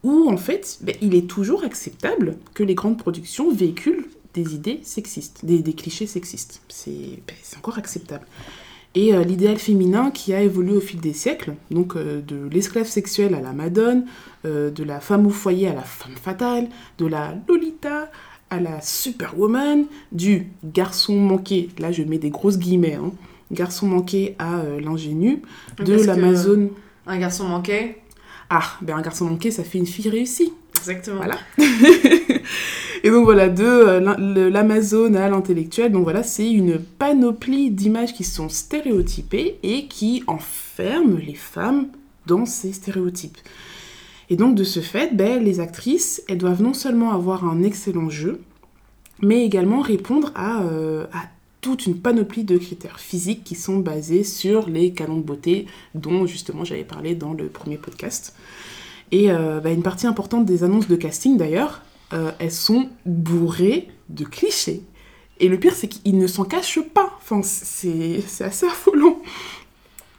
où 0.04 0.30
en 0.30 0.36
fait 0.36 0.78
ben, 0.82 0.94
il 1.00 1.14
est 1.16 1.26
toujours 1.26 1.64
acceptable 1.64 2.36
que 2.54 2.62
les 2.62 2.74
grandes 2.74 2.98
productions 2.98 3.52
véhiculent 3.52 4.06
des 4.34 4.54
idées 4.54 4.80
sexistes, 4.82 5.44
des, 5.44 5.60
des 5.60 5.72
clichés 5.72 6.06
sexistes. 6.06 6.60
C'est 6.68 6.90
ben, 7.26 7.34
c'est 7.42 7.56
encore 7.56 7.78
acceptable. 7.78 8.26
Et 8.96 9.12
euh, 9.12 9.24
l'idéal 9.24 9.58
féminin 9.58 10.12
qui 10.12 10.32
a 10.32 10.40
évolué 10.40 10.76
au 10.76 10.80
fil 10.80 11.00
des 11.00 11.12
siècles, 11.12 11.54
donc 11.70 11.96
euh, 11.96 12.20
de 12.20 12.48
l'esclave 12.48 12.86
sexuelle 12.86 13.34
à 13.34 13.40
la 13.40 13.52
madone, 13.52 14.04
euh, 14.44 14.70
de 14.70 14.84
la 14.84 15.00
femme 15.00 15.26
au 15.26 15.30
foyer 15.30 15.66
à 15.66 15.74
la 15.74 15.82
femme 15.82 16.14
fatale, 16.14 16.68
de 16.98 17.06
la 17.06 17.34
Lolita 17.48 18.10
à 18.50 18.60
la 18.60 18.80
superwoman, 18.80 19.86
du 20.12 20.46
garçon 20.62 21.16
manqué, 21.16 21.70
là 21.78 21.90
je 21.90 22.04
mets 22.04 22.18
des 22.18 22.30
grosses 22.30 22.58
guillemets, 22.58 22.94
hein, 22.94 23.10
garçon 23.50 23.88
manqué 23.88 24.36
à 24.38 24.62
l'ingénu, 24.80 25.42
de 25.78 25.94
l'Amazone... 25.94 26.68
Un 27.06 27.18
garçon 27.18 27.44
manqué 27.44 27.96
Ah, 28.50 28.76
ben 28.82 28.96
un 28.96 29.02
garçon 29.02 29.26
manqué, 29.26 29.50
ça 29.50 29.64
fait 29.64 29.78
une 29.78 29.86
fille 29.86 30.08
réussie. 30.08 30.52
Exactement. 30.78 31.16
Voilà. 31.16 31.38
Et 33.04 33.10
donc 33.10 33.24
voilà, 33.24 33.48
de 33.48 33.64
euh, 33.64 34.50
l'Amazone 34.50 35.16
à 35.16 35.28
l'intellectuel, 35.28 35.92
donc 35.92 36.04
voilà, 36.04 36.22
c'est 36.22 36.50
une 36.50 36.78
panoplie 36.78 37.70
d'images 37.70 38.14
qui 38.14 38.24
sont 38.24 38.48
stéréotypées 38.48 39.58
et 39.62 39.86
qui 39.86 40.22
enferment 40.26 41.18
les 41.18 41.34
femmes 41.34 41.88
dans 42.26 42.46
ces 42.46 42.72
stéréotypes. 42.72 43.38
Et 44.30 44.36
donc 44.36 44.54
de 44.54 44.64
ce 44.64 44.80
fait, 44.80 45.14
ben, 45.14 45.42
les 45.42 45.60
actrices, 45.60 46.22
elles 46.28 46.38
doivent 46.38 46.62
non 46.62 46.72
seulement 46.72 47.12
avoir 47.12 47.44
un 47.44 47.62
excellent 47.62 48.08
jeu, 48.08 48.40
mais 49.20 49.44
également 49.44 49.80
répondre 49.80 50.32
à, 50.34 50.62
euh, 50.62 51.04
à 51.12 51.28
toute 51.64 51.86
une 51.86 51.98
panoplie 51.98 52.44
de 52.44 52.58
critères 52.58 53.00
physiques 53.00 53.42
qui 53.42 53.54
sont 53.54 53.78
basés 53.78 54.22
sur 54.22 54.68
les 54.68 54.92
canons 54.92 55.16
de 55.16 55.22
beauté 55.22 55.64
dont 55.94 56.26
justement 56.26 56.62
j'avais 56.62 56.84
parlé 56.84 57.14
dans 57.14 57.32
le 57.32 57.46
premier 57.46 57.78
podcast. 57.78 58.34
Et 59.12 59.30
euh, 59.30 59.60
bah, 59.60 59.70
une 59.70 59.82
partie 59.82 60.06
importante 60.06 60.44
des 60.44 60.62
annonces 60.62 60.88
de 60.88 60.96
casting 60.96 61.38
d'ailleurs, 61.38 61.80
euh, 62.12 62.32
elles 62.38 62.52
sont 62.52 62.90
bourrées 63.06 63.88
de 64.10 64.24
clichés. 64.24 64.82
Et 65.40 65.48
le 65.48 65.58
pire, 65.58 65.72
c'est 65.74 65.88
qu'ils 65.88 66.18
ne 66.18 66.26
s'en 66.26 66.44
cachent 66.44 66.82
pas. 66.82 67.16
Enfin, 67.16 67.40
c'est 67.42 68.22
assez 68.40 68.66
affolant. 68.66 69.22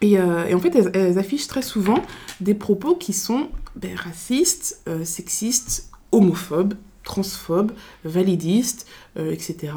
Et, 0.01 0.17
euh, 0.17 0.51
en 0.51 0.59
fait, 0.59 0.75
elles, 0.95 1.19
affichent 1.19 1.47
très 1.47 1.61
souvent 1.61 2.01
des 2.41 2.55
propos 2.55 2.95
qui 2.95 3.13
sont 3.13 3.49
ben, 3.75 3.95
racistes, 3.95 4.81
sexistes, 5.03 5.91
homophobes, 6.11 6.73
transphobes, 7.03 7.71
validistes, 8.03 8.87
etc. 9.15 9.73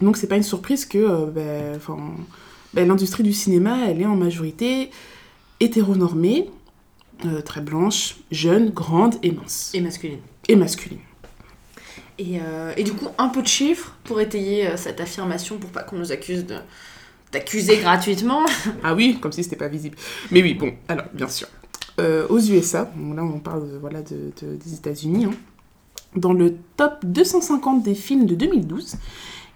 Donc, 0.00 0.16
c'est 0.16 0.26
pas 0.26 0.36
une 0.36 0.42
surprise 0.42 0.84
que 0.86 0.98
euh, 0.98 1.26
ben, 1.26 1.78
ben, 2.74 2.88
l'industrie 2.88 3.22
du 3.22 3.32
cinéma, 3.32 3.86
elle 3.88 4.00
est 4.00 4.06
en 4.06 4.16
majorité 4.16 4.90
hétéronormée, 5.60 6.50
euh, 7.26 7.42
très 7.42 7.60
blanche, 7.60 8.16
jeune, 8.30 8.70
grande 8.70 9.16
et 9.22 9.30
mince. 9.32 9.70
Et 9.74 9.80
masculine. 9.80 10.20
Et 10.48 10.56
masculine. 10.56 10.98
Et, 12.18 12.38
euh, 12.40 12.72
et 12.76 12.82
du 12.84 12.92
coup, 12.92 13.08
un 13.18 13.28
peu 13.28 13.42
de 13.42 13.46
chiffres 13.46 13.94
pour 14.04 14.20
étayer 14.20 14.66
euh, 14.68 14.76
cette 14.76 15.00
affirmation, 15.00 15.58
pour 15.58 15.70
pas 15.70 15.82
qu'on 15.82 15.96
nous 15.96 16.12
accuse 16.12 16.46
de 16.46 16.56
d'accuser 17.32 17.76
gratuitement. 17.78 18.44
Ah 18.82 18.92
oui, 18.94 19.18
comme 19.20 19.30
si 19.30 19.44
c'était 19.44 19.54
pas 19.56 19.68
visible. 19.68 19.96
Mais 20.32 20.42
oui, 20.42 20.54
bon, 20.54 20.72
alors, 20.88 21.04
bien 21.12 21.28
sûr. 21.28 21.46
Aux 22.30 22.38
USA, 22.40 22.90
bon, 22.96 23.12
là 23.12 23.22
on 23.22 23.38
parle 23.40 23.70
de- 23.70 23.76
voilà, 23.76 24.00
de, 24.00 24.32
de- 24.42 24.56
des 24.56 24.72
États-Unis, 24.74 25.26
hein. 25.26 25.34
dans 26.16 26.32
le 26.32 26.56
top 26.78 26.94
250 27.04 27.82
des 27.82 27.94
films 27.94 28.24
de 28.24 28.34
2012, 28.34 28.94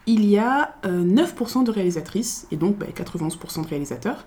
il 0.06 0.24
y 0.26 0.38
a 0.38 0.74
euh, 0.84 1.04
9% 1.04 1.64
de 1.64 1.70
réalisatrices, 1.70 2.46
et 2.50 2.56
donc 2.56 2.76
bah, 2.76 2.86
91% 2.94 3.62
de 3.62 3.68
réalisateurs. 3.68 4.24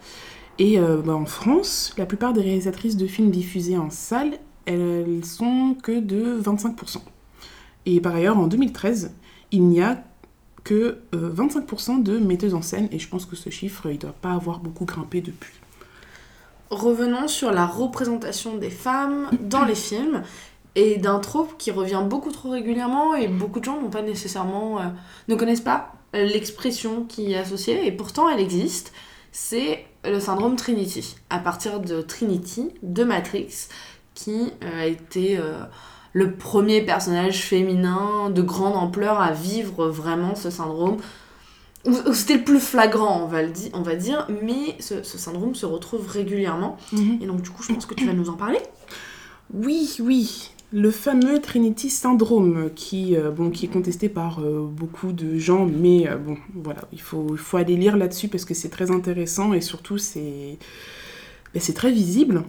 Et 0.59 0.79
euh, 0.79 0.97
bah, 0.97 1.15
en 1.15 1.25
France, 1.25 1.93
la 1.97 2.05
plupart 2.05 2.33
des 2.33 2.41
réalisatrices 2.41 2.97
de 2.97 3.05
films 3.05 3.29
diffusés 3.29 3.77
en 3.77 3.89
salle, 3.89 4.39
elles 4.65 5.23
sont 5.23 5.75
que 5.81 5.99
de 5.99 6.41
25%. 6.41 6.97
Et 7.85 8.01
par 8.01 8.15
ailleurs, 8.15 8.37
en 8.37 8.47
2013, 8.47 9.13
il 9.51 9.63
n'y 9.63 9.81
a 9.81 10.03
que 10.63 10.97
euh, 11.15 11.33
25% 11.33 12.03
de 12.03 12.17
metteuses 12.17 12.53
en 12.53 12.61
scène, 12.61 12.89
et 12.91 12.99
je 12.99 13.07
pense 13.07 13.25
que 13.25 13.35
ce 13.35 13.49
chiffre, 13.49 13.85
il 13.85 13.93
ne 13.93 13.99
doit 13.99 14.15
pas 14.21 14.33
avoir 14.33 14.59
beaucoup 14.59 14.85
grimpé 14.85 15.21
depuis. 15.21 15.53
Revenons 16.69 17.29
sur 17.29 17.51
la 17.51 17.65
représentation 17.65 18.57
des 18.57 18.69
femmes 18.69 19.29
dans 19.39 19.63
les 19.63 19.75
films 19.75 20.23
et 20.77 20.97
d'un 20.97 21.19
trope 21.19 21.57
qui 21.57 21.71
revient 21.71 22.03
beaucoup 22.07 22.31
trop 22.31 22.51
régulièrement 22.51 23.15
et 23.15 23.27
beaucoup 23.27 23.59
de 23.59 23.65
gens 23.65 23.81
n'ont 23.81 23.89
pas 23.89 24.03
nécessairement 24.03 24.79
euh, 24.79 24.83
ne 25.27 25.35
connaissent 25.35 25.59
pas 25.59 25.91
l'expression 26.13 27.03
qui 27.03 27.33
est 27.33 27.37
associée 27.37 27.85
et 27.85 27.91
pourtant 27.91 28.29
elle 28.29 28.39
existe. 28.39 28.93
C'est 29.31 29.85
le 30.05 30.19
syndrome 30.19 30.55
Trinity. 30.55 31.15
À 31.29 31.39
partir 31.39 31.79
de 31.79 32.01
Trinity, 32.01 32.69
de 32.83 33.03
Matrix, 33.03 33.67
qui 34.13 34.53
euh, 34.63 34.81
a 34.83 34.85
été 34.85 35.37
euh, 35.37 35.63
le 36.13 36.33
premier 36.33 36.81
personnage 36.81 37.41
féminin 37.41 38.29
de 38.29 38.41
grande 38.41 38.75
ampleur 38.75 39.19
à 39.19 39.31
vivre 39.31 39.87
vraiment 39.87 40.35
ce 40.35 40.49
syndrome. 40.49 40.97
C'était 42.13 42.37
le 42.37 42.43
plus 42.43 42.59
flagrant, 42.59 43.21
on 43.23 43.27
va, 43.27 43.41
le 43.43 43.49
di- 43.49 43.69
on 43.73 43.81
va 43.81 43.95
dire, 43.95 44.27
mais 44.43 44.75
ce, 44.79 45.03
ce 45.03 45.17
syndrome 45.17 45.55
se 45.55 45.65
retrouve 45.65 46.07
régulièrement. 46.07 46.77
Et 47.21 47.25
donc, 47.25 47.41
du 47.41 47.49
coup, 47.49 47.63
je 47.63 47.73
pense 47.73 47.85
que 47.85 47.93
tu 47.95 48.05
vas 48.05 48.13
nous 48.13 48.29
en 48.29 48.33
parler. 48.33 48.59
Oui, 49.53 49.95
oui, 50.01 50.51
le 50.73 50.91
fameux 50.91 51.39
Trinity 51.39 51.89
Syndrome 51.89 52.69
qui, 52.75 53.15
euh, 53.15 53.32
bon, 53.32 53.49
qui 53.49 53.65
est 53.65 53.69
contesté 53.69 54.10
par 54.10 54.39
euh, 54.39 54.67
beaucoup 54.69 55.13
de 55.13 55.38
gens, 55.38 55.65
mais 55.65 56.10
euh, 56.10 56.17
bon, 56.17 56.38
voilà, 56.53 56.82
il 56.91 56.99
faut, 56.99 57.27
il 57.32 57.38
faut 57.38 57.58
aller 57.58 57.77
lire 57.77 57.95
là-dessus 57.95 58.27
parce 58.27 58.43
que 58.43 58.53
c'est 58.53 58.69
très 58.69 58.91
intéressant 58.91 59.53
et 59.53 59.62
surtout 59.62 59.97
c'est 59.97 60.58
ben, 61.53 61.62
très 61.73 61.91
visible. 61.91 62.43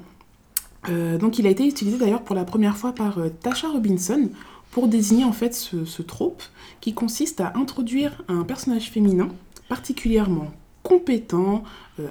Donc 1.21 1.39
il 1.39 1.47
a 1.47 1.51
été 1.51 1.67
utilisé 1.67 1.99
d'ailleurs 1.99 2.23
pour 2.23 2.35
la 2.35 2.45
première 2.45 2.79
fois 2.79 2.95
par 2.95 3.19
Tasha 3.43 3.69
Robinson 3.69 4.31
pour 4.71 4.89
désigner 4.89 5.25
en 5.25 5.33
fait 5.33 5.53
ce, 5.53 5.85
ce 5.85 6.01
trope 6.01 6.43
qui 6.81 6.95
consiste 6.95 7.43
à 7.43 7.53
introduire 7.57 8.23
un 8.29 8.43
personnage 8.43 8.89
féminin 8.89 9.29
particulièrement 9.69 10.51
compétent, 10.83 11.63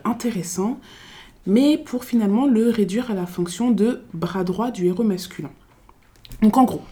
intéressant, 0.04 0.80
mais 1.48 1.80
pour 1.80 2.04
finalement 2.04 2.46
le 2.46 2.70
réduire 2.70 3.10
à 3.10 3.16
la 3.16 3.26
fonction 3.26 3.72
de 3.72 4.02
bras 4.14 4.44
droit 4.44 4.70
du 4.70 4.86
héros 4.86 5.04
masculin. 5.04 5.50
Donc 6.42 6.58
en 6.58 6.64
gros, 6.64 6.84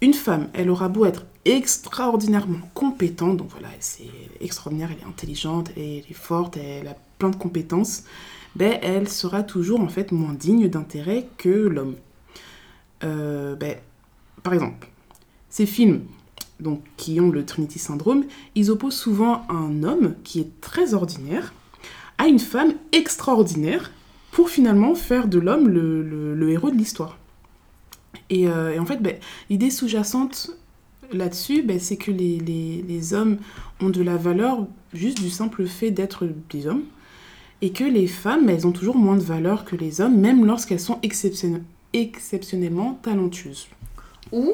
une 0.00 0.14
femme, 0.14 0.48
elle 0.54 0.70
aura 0.70 0.88
beau 0.88 1.04
être 1.04 1.24
extraordinairement 1.44 2.60
compétente, 2.74 3.38
donc 3.38 3.48
voilà, 3.50 3.68
c'est 3.80 4.10
extraordinaire, 4.40 4.90
elle 4.92 5.06
est 5.06 5.08
intelligente, 5.08 5.70
elle 5.76 6.04
est 6.08 6.12
forte, 6.12 6.56
elle 6.56 6.88
a 6.88 6.96
plein 7.18 7.30
de 7.30 7.36
compétences, 7.36 8.04
ben 8.56 8.78
elle 8.82 9.08
sera 9.08 9.42
toujours 9.42 9.80
en 9.80 9.88
fait 9.88 10.12
moins 10.12 10.34
digne 10.34 10.68
d'intérêt 10.68 11.28
que 11.38 11.48
l'homme. 11.48 11.96
Euh, 13.04 13.54
ben, 13.56 13.76
par 14.42 14.52
exemple, 14.52 14.88
ces 15.48 15.66
films 15.66 16.02
donc, 16.60 16.82
qui 16.96 17.20
ont 17.20 17.30
le 17.30 17.44
Trinity 17.44 17.78
Syndrome, 17.78 18.24
ils 18.54 18.70
opposent 18.70 18.96
souvent 18.96 19.46
un 19.48 19.82
homme 19.82 20.14
qui 20.24 20.40
est 20.40 20.60
très 20.60 20.94
ordinaire 20.94 21.52
à 22.18 22.26
une 22.26 22.38
femme 22.38 22.74
extraordinaire 22.92 23.90
pour 24.30 24.50
finalement 24.50 24.94
faire 24.94 25.26
de 25.26 25.38
l'homme 25.38 25.68
le, 25.68 26.50
héros 26.50 26.70
de 26.70 26.76
l'histoire. 26.76 27.18
Et, 28.30 28.48
euh, 28.48 28.72
et 28.74 28.78
en 28.78 28.86
fait, 28.86 29.02
ben, 29.02 29.16
l'idée 29.50 29.70
sous-jacente 29.70 30.50
là-dessus, 31.12 31.62
ben, 31.62 31.78
c'est 31.80 31.96
que 31.96 32.10
les, 32.12 32.38
les- 32.38 32.84
les 32.86 33.12
hommes 33.14 33.38
ont 33.80 33.90
de 33.90 34.02
la 34.02 34.16
valeur 34.16 34.66
juste 34.94 35.20
du 35.20 35.28
simple 35.30 35.66
fait 35.66 35.90
d'être 35.90 36.26
des 36.50 36.66
hommes, 36.66 36.84
et 37.62 37.72
que 37.72 37.84
les 37.84 38.06
femmes, 38.06 38.48
elles 38.48 38.66
ont 38.66 38.72
toujours 38.72 38.96
moins 38.96 39.16
de 39.16 39.22
valeur 39.22 39.64
que 39.64 39.76
les 39.76 40.00
hommes, 40.00 40.16
même 40.16 40.46
lorsqu'elles 40.46 40.80
sont 40.80 40.98
exceptionnellement 41.92 42.98
talentueuses. 43.02 43.68
Ou, 44.32 44.52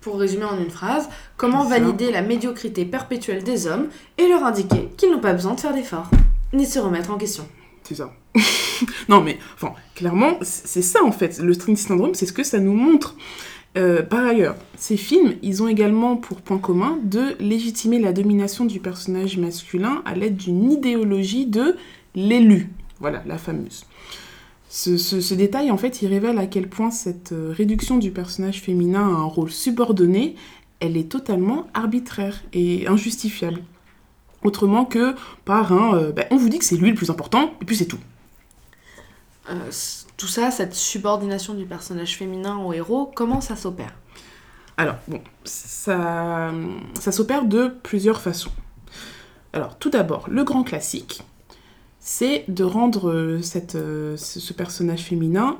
pour 0.00 0.18
résumer 0.18 0.44
en 0.44 0.58
une 0.58 0.70
phrase, 0.70 1.08
comment 1.36 1.64
valider 1.64 2.10
la 2.10 2.22
médiocrité 2.22 2.84
perpétuelle 2.84 3.42
des 3.44 3.66
hommes 3.66 3.88
et 4.16 4.26
leur 4.28 4.44
indiquer 4.44 4.88
qu'ils 4.96 5.10
n'ont 5.10 5.20
pas 5.20 5.34
besoin 5.34 5.54
de 5.54 5.60
faire 5.60 5.74
d'efforts, 5.74 6.10
ni 6.52 6.64
de 6.64 6.70
se 6.70 6.78
remettre 6.78 7.10
en 7.10 7.18
question. 7.18 7.46
C'est 7.84 7.94
ça. 7.96 8.14
non, 9.08 9.20
mais 9.20 9.38
clairement, 9.94 10.38
c'est 10.42 10.82
ça 10.82 11.02
en 11.04 11.12
fait. 11.12 11.38
Le 11.40 11.54
Trinity 11.56 11.82
Syndrome, 11.82 12.14
c'est 12.14 12.26
ce 12.26 12.32
que 12.32 12.44
ça 12.44 12.58
nous 12.58 12.74
montre. 12.74 13.16
Euh, 13.78 14.02
par 14.02 14.24
ailleurs, 14.26 14.56
ces 14.76 14.96
films, 14.96 15.34
ils 15.42 15.62
ont 15.62 15.68
également 15.68 16.16
pour 16.16 16.40
point 16.40 16.58
commun 16.58 16.98
de 17.04 17.36
légitimer 17.40 17.98
la 18.00 18.12
domination 18.12 18.64
du 18.64 18.80
personnage 18.80 19.36
masculin 19.38 20.02
à 20.04 20.14
l'aide 20.14 20.36
d'une 20.36 20.72
idéologie 20.72 21.46
de 21.46 21.76
l'élu. 22.14 22.68
Voilà, 23.00 23.22
la 23.26 23.38
fameuse. 23.38 23.84
Ce, 24.68 24.96
ce- 24.96 25.20
ce 25.20 25.34
détail, 25.34 25.70
en 25.70 25.76
fait, 25.76 26.02
il 26.02 26.08
révèle 26.08 26.38
à 26.38 26.46
quel 26.46 26.68
point 26.68 26.90
cette 26.90 27.32
euh, 27.32 27.52
réduction 27.56 27.96
du 27.98 28.10
personnage 28.10 28.60
féminin 28.60 29.02
à 29.02 29.18
un 29.18 29.24
rôle 29.24 29.50
subordonné, 29.50 30.34
elle 30.80 30.96
est 30.96 31.10
totalement 31.10 31.66
arbitraire 31.74 32.42
et 32.52 32.86
injustifiable. 32.86 33.62
Autrement 34.42 34.84
que 34.84 35.14
par 35.44 35.72
un... 35.72 35.94
euh, 35.94 36.12
ben, 36.12 36.26
on 36.30 36.36
vous 36.36 36.48
dit 36.48 36.58
que 36.58 36.64
c'est 36.64 36.76
lui 36.76 36.90
le 36.90 36.96
plus 36.96 37.10
important, 37.10 37.54
et 37.60 37.64
puis 37.64 37.76
c'est 37.76 37.86
tout. 37.86 37.98
Euh, 39.50 39.70
tout 40.16 40.26
ça, 40.26 40.50
cette 40.50 40.74
subordination 40.74 41.54
du 41.54 41.64
personnage 41.66 42.16
féminin 42.16 42.58
au 42.58 42.72
héros, 42.72 43.10
comment 43.14 43.40
ça 43.40 43.56
s'opère? 43.56 43.94
Alors, 44.76 44.96
bon, 45.08 45.20
ça, 45.44 46.52
ça 46.98 47.12
s'opère 47.12 47.44
de 47.44 47.72
plusieurs 47.82 48.20
façons. 48.20 48.52
Alors, 49.52 49.76
tout 49.78 49.90
d'abord, 49.90 50.26
le 50.30 50.44
grand 50.44 50.62
classique, 50.62 51.22
c'est 51.98 52.44
de 52.48 52.64
rendre 52.64 53.10
euh, 53.10 53.42
cette, 53.42 53.72
ce, 53.72 54.52
personnage 54.52 55.02
féminin, 55.02 55.58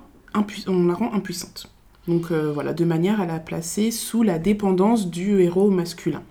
on 0.66 0.86
la 0.86 0.94
rend 0.94 1.12
impuissante. 1.12 1.70
Donc 2.08 2.30
euh, 2.30 2.50
voilà, 2.52 2.72
de 2.72 2.84
manière 2.84 3.20
à 3.20 3.26
la 3.26 3.38
placer 3.38 3.90
sous 3.90 4.22
la 4.22 4.38
dépendance 4.38 5.08
du 5.08 5.40
héros 5.40 5.70
masculin. 5.70 6.22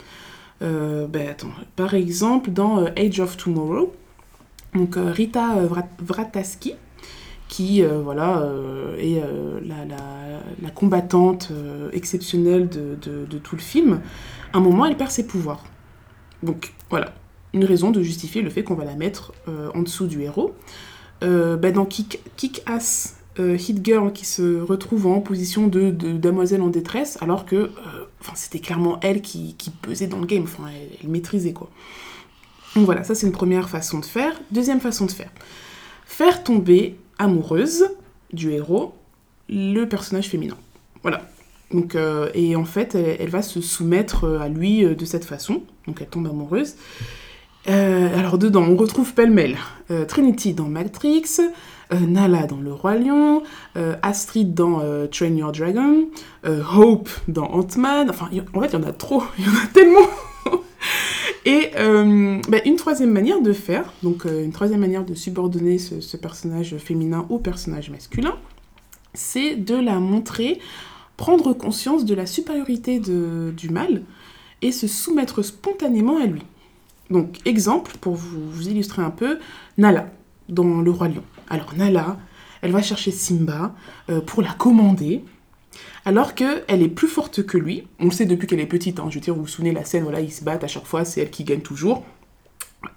Euh, 0.61 1.07
ben, 1.07 1.35
par 1.75 1.93
exemple, 1.93 2.51
dans 2.51 2.79
euh, 2.79 2.89
Age 2.97 3.19
of 3.19 3.37
Tomorrow, 3.37 3.93
donc 4.75 4.97
euh, 4.97 5.11
Rita 5.11 5.55
Vrat- 5.65 5.87
Vrataski, 5.99 6.73
qui 7.47 7.81
voilà, 7.81 8.47
est 8.99 9.19
la, 9.65 10.69
combattante 10.69 11.51
exceptionnelle 11.93 12.69
de, 12.69 13.37
tout 13.39 13.55
le 13.55 13.61
film, 13.61 14.01
à 14.53 14.59
un 14.59 14.61
moment, 14.61 14.85
elle 14.85 14.95
perd 14.95 15.09
ses 15.09 15.25
pouvoirs. 15.25 15.65
Donc 16.43 16.73
voilà, 16.91 17.11
une 17.55 17.65
raison 17.65 17.89
de 17.89 18.03
justifier 18.03 18.43
le 18.43 18.51
fait 18.51 18.61
qu'on 18.61 18.75
va 18.75 18.85
la 18.85 18.93
mettre 18.93 19.33
en 19.73 19.81
dessous 19.81 20.05
du 20.05 20.21
héros. 20.21 20.53
Bah, 21.21 21.71
dans 21.71 21.85
Kick, 21.85 22.19
Kick-Ass, 22.37 23.18
euh, 23.37 23.55
Hit 23.57 23.85
Girl 23.85 24.11
qui 24.11 24.25
se 24.25 24.59
retrouve 24.59 25.05
en 25.05 25.21
position 25.21 25.67
de, 25.67 25.91
damoiselle 25.91 26.61
en 26.61 26.67
détresse, 26.67 27.17
alors 27.21 27.45
que 27.45 27.55
euh, 27.55 27.69
c'était 28.33 28.59
clairement 28.59 28.99
elle 29.01 29.21
qui, 29.21 29.55
pesait 29.81 30.07
dans 30.07 30.19
le 30.19 30.25
game, 30.25 30.43
enfin, 30.43 30.63
elle, 31.01 31.09
maîtrisait 31.09 31.53
quoi. 31.53 31.69
Donc 32.75 32.85
voilà, 32.85 33.03
ça 33.03 33.15
c'est 33.15 33.27
une 33.27 33.33
première 33.33 33.69
façon 33.69 33.99
de 33.99 34.05
faire. 34.05 34.39
Deuxième 34.51 34.79
façon 34.79 35.05
de 35.05 35.11
faire. 35.11 35.29
Faire 36.05 36.43
tomber 36.43 36.97
amoureuse 37.17 37.85
du 38.33 38.51
héros 38.51 38.93
le 39.47 39.85
personnage 39.85 40.27
féminin. 40.27 40.57
Voilà. 41.01 41.21
Euh, 41.95 42.29
et 42.33 42.55
en 42.55 42.65
fait, 42.65 42.95
elle, 42.95 43.29
va 43.29 43.41
se 43.41 43.61
soumettre 43.61 44.25
à 44.39 44.49
lui 44.49 44.83
de 44.83 45.05
cette 45.05 45.25
façon. 45.25 45.63
Donc 45.87 46.01
elle 46.01 46.09
tombe 46.09 46.27
amoureuse. 46.27 46.75
Alors 47.65 48.37
dedans, 48.39 48.63
on 48.63 48.75
retrouve 48.75 49.13
pêle-mêle 49.13 49.57
Trinity 50.07 50.53
dans 50.53 50.67
Matrix, 50.67 51.25
Nala 51.91 52.45
dans 52.45 52.59
Le 52.59 52.73
Roi 52.73 52.95
Lion, 52.95 53.43
euh, 53.77 53.95
Astrid 54.01 54.53
dans 54.53 54.81
euh, 54.81 55.07
Train 55.07 55.35
Your 55.35 55.51
Dragon, 55.51 56.07
euh, 56.45 56.61
Hope 56.75 57.09
dans 57.27 57.47
Ant-Man. 57.47 58.09
Enfin, 58.09 58.29
en 58.53 58.61
fait, 58.61 58.67
il 58.67 58.73
y 58.73 58.77
en 58.77 58.83
a 58.83 58.93
trop, 58.93 59.23
il 59.37 59.45
y 59.45 59.47
en 59.47 59.53
a 59.53 59.67
tellement. 59.73 60.07
Et 61.45 61.71
euh, 61.77 62.39
bah, 62.49 62.59
une 62.65 62.75
troisième 62.75 63.11
manière 63.11 63.41
de 63.41 63.53
faire, 63.53 63.93
donc 64.03 64.25
euh, 64.25 64.43
une 64.43 64.51
troisième 64.51 64.81
manière 64.81 65.05
de 65.05 65.13
subordonner 65.13 65.77
ce, 65.77 66.17
personnage 66.17 66.77
féminin 66.77 67.25
au 67.29 67.39
personnage 67.39 67.89
masculin, 67.89 68.35
c'est 69.13 69.55
de 69.55 69.75
la 69.75 69.99
montrer 69.99 70.59
prendre 71.17 71.53
conscience 71.53 72.05
de 72.05 72.13
la 72.13 72.25
supériorité 72.25 72.99
du 72.99 73.69
mal 73.69 74.03
et 74.61 74.71
se 74.71 74.87
soumettre 74.87 75.41
spontanément 75.41 76.17
à 76.17 76.25
lui. 76.25 76.43
Donc, 77.09 77.39
exemple, 77.45 77.93
pour 77.99 78.13
vous 78.15 78.67
illustrer 78.69 79.01
un 79.01 79.09
peu, 79.09 79.39
Nala, 79.77 80.09
dans 80.47 80.81
Le 80.81 80.91
Roi 80.91 81.07
Lion. 81.07 81.23
Alors, 81.49 81.73
Nala, 81.75 82.17
elle 82.61 82.71
va 82.71 82.81
chercher 82.81 83.11
Simba 83.11 83.73
euh, 84.09 84.21
pour 84.21 84.41
la 84.41 84.51
commander, 84.51 85.23
alors 86.05 86.35
qu'elle 86.35 86.63
est 86.67 86.89
plus 86.89 87.07
forte 87.07 87.43
que 87.43 87.57
lui. 87.57 87.87
On 87.99 88.05
le 88.05 88.11
sait 88.11 88.25
depuis 88.25 88.47
qu'elle 88.47 88.59
est 88.59 88.65
petite, 88.65 88.99
hein. 88.99 89.07
je 89.09 89.15
veux 89.15 89.21
dire, 89.21 89.33
vous 89.33 89.41
vous 89.41 89.47
souvenez 89.47 89.71
la 89.71 89.85
scène, 89.85 90.03
voilà, 90.03 90.21
ils 90.21 90.31
se 90.31 90.43
battent 90.43 90.63
à 90.63 90.67
chaque 90.67 90.85
fois, 90.85 91.05
c'est 91.05 91.21
elle 91.21 91.29
qui 91.29 91.43
gagne 91.43 91.61
toujours. 91.61 92.03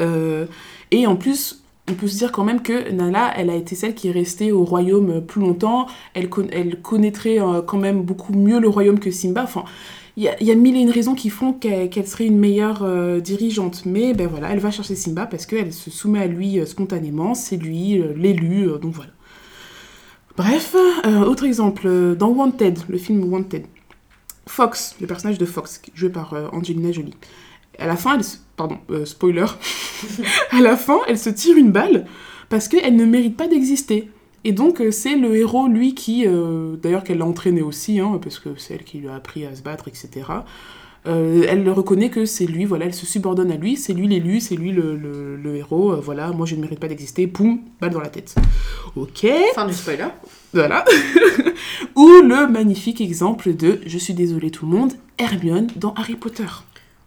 Euh, 0.00 0.46
et 0.90 1.06
en 1.06 1.16
plus, 1.16 1.64
on 1.90 1.94
peut 1.94 2.06
se 2.06 2.16
dire 2.16 2.30
quand 2.32 2.44
même 2.44 2.62
que 2.62 2.90
Nala, 2.90 3.32
elle 3.36 3.50
a 3.50 3.54
été 3.56 3.74
celle 3.74 3.94
qui 3.94 4.08
est 4.08 4.12
restée 4.12 4.52
au 4.52 4.64
royaume 4.64 5.20
plus 5.20 5.40
longtemps, 5.40 5.86
elle, 6.14 6.28
con- 6.28 6.48
elle 6.52 6.80
connaîtrait 6.80 7.40
euh, 7.40 7.62
quand 7.62 7.78
même 7.78 8.02
beaucoup 8.02 8.32
mieux 8.32 8.60
le 8.60 8.68
royaume 8.68 9.00
que 9.00 9.10
Simba, 9.10 9.46
il 10.16 10.24
y 10.24 10.50
a, 10.50 10.54
mille 10.54 10.76
et 10.76 10.80
une 10.80 10.90
raisons 10.90 11.14
qui 11.14 11.30
font 11.30 11.54
qu'elle 11.54 12.06
serait 12.06 12.26
une 12.26 12.38
meilleure 12.38 12.82
euh, 12.82 13.20
dirigeante. 13.20 13.84
Mais 13.86 14.12
ben 14.12 14.26
voilà, 14.26 14.50
elle 14.50 14.58
va 14.58 14.70
chercher 14.70 14.94
Simba 14.94 15.24
parce 15.24 15.46
qu'elle 15.46 15.72
se 15.72 15.90
soumet 15.90 16.20
à 16.20 16.26
lui 16.26 16.60
euh, 16.60 16.66
spontanément, 16.66 17.34
c'est 17.34 17.56
lui, 17.56 17.98
euh, 17.98 18.12
l'élu, 18.14 18.68
donc 18.80 18.92
voilà. 18.92 19.10
Bref, 20.36 20.74
autre 21.26 21.44
exemple, 21.44 22.16
dans 22.18 22.30
Wanted, 22.30 22.78
le 22.88 22.96
film 22.96 23.30
Wanted, 23.30 23.66
Fox, 24.46 24.96
le 24.98 25.06
personnage 25.06 25.36
de 25.36 25.44
Fox, 25.44 25.82
joué 25.94 26.08
par 26.08 26.34
Angelina 26.54 26.90
Jolie. 26.90 27.12
Pardon, 28.56 28.78
spoiler. 29.04 29.44
à 30.52 30.60
la 30.62 30.78
fin, 30.78 31.00
elle 31.06 31.18
se 31.18 31.28
tire 31.28 31.58
une 31.58 31.70
balle 31.70 32.06
parce 32.48 32.66
qu'elle 32.68 32.96
ne 32.96 33.04
mérite 33.04 33.36
pas 33.36 33.46
d'exister. 33.46 34.08
Et 34.44 34.52
donc, 34.52 34.80
euh, 34.80 34.90
c'est 34.90 35.16
le 35.16 35.36
héros, 35.36 35.68
lui, 35.68 35.94
qui... 35.94 36.24
euh, 36.26 36.76
D'ailleurs, 36.82 37.04
qu'elle 37.04 37.18
l'a 37.18 37.26
entraîné 37.26 37.62
aussi, 37.62 38.00
hein, 38.00 38.18
parce 38.22 38.38
que 38.38 38.50
c'est 38.56 38.74
elle 38.74 38.84
qui 38.84 38.98
lui 38.98 39.08
a 39.08 39.14
appris 39.14 39.44
à 39.46 39.54
se 39.54 39.62
battre, 39.62 39.88
etc. 39.88 40.08
Euh, 41.04 41.44
elle 41.48 41.64
le 41.64 41.72
reconnaît 41.72 42.10
que 42.10 42.24
c'est 42.26 42.46
lui, 42.46 42.64
voilà, 42.64 42.84
elle 42.86 42.94
se 42.94 43.06
subordonne 43.06 43.50
à 43.50 43.56
lui, 43.56 43.76
c'est 43.76 43.92
lui 43.92 44.06
l'élu, 44.06 44.38
c'est 44.38 44.54
lui 44.54 44.70
le, 44.70 44.94
le- 44.96 45.34
le 45.36 45.56
héros, 45.56 45.92
euh, 45.94 45.96
voilà, 46.00 46.30
moi 46.30 46.46
je 46.46 46.54
ne 46.54 46.60
mérite 46.60 46.78
pas 46.78 46.86
d'exister, 46.86 47.26
poum, 47.26 47.58
balle 47.80 47.90
dans 47.90 48.00
la 48.00 48.08
tête. 48.08 48.36
Ok, 48.94 49.26
Fin 49.56 49.66
du 49.66 49.74
spoiler. 49.74 50.06
voilà. 50.52 50.84
Ou 51.96 52.06
le 52.22 52.46
magnifique 52.48 53.00
exemple 53.00 53.52
de, 53.54 53.80
je 53.84 53.98
suis 53.98 54.14
désolée 54.14 54.52
tout 54.52 54.64
le 54.64 54.70
monde, 54.76 54.92
Hermione 55.18 55.66
dans 55.74 55.92
Harry 55.94 56.14
Potter. 56.14 56.44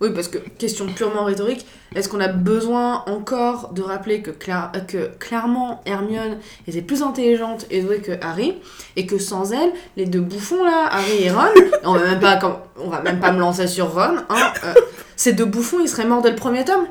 Oui, 0.02 0.10
parce 0.13 0.28
que, 0.28 0.39
question 0.58 0.88
purement 0.88 1.24
rhétorique, 1.24 1.65
est-ce 1.95 2.10
qu'on 2.10 2.19
a 2.19 2.27
besoin 2.27 3.03
encore 3.08 3.71
de 3.73 3.81
rappeler 3.81 4.21
que, 4.21 4.31
cla- 4.31 4.69
euh, 4.75 4.79
que 4.81 5.10
clairement 5.17 5.81
Hermione 5.86 6.38
était 6.67 6.81
plus 6.81 7.01
intelligente 7.01 7.65
et 7.71 7.81
douée 7.81 7.99
que 7.99 8.12
Harry, 8.21 8.55
et 8.95 9.05
que 9.05 9.17
sans 9.17 9.51
elle, 9.53 9.71
les 9.97 10.05
deux 10.05 10.21
bouffons 10.21 10.63
là, 10.63 10.88
Harry 10.91 11.23
et 11.23 11.31
Ron, 11.31 11.45
on 11.84 11.93
va 11.93 12.05
même 12.05 12.19
pas, 12.19 12.38
comme- 12.38 12.58
on 12.77 12.89
va 12.89 13.01
même 13.01 13.19
pas 13.19 13.31
me 13.31 13.39
lancer 13.39 13.67
sur 13.67 13.93
Ron, 13.93 14.17
hein, 14.29 14.53
euh, 14.65 14.73
ces 15.15 15.31
deux 15.34 15.45
bouffons 15.45 15.77
ils 15.81 15.88
seraient 15.88 16.05
morts 16.05 16.21
dès 16.21 16.29
le 16.31 16.36
premier 16.36 16.65
tome 16.65 16.86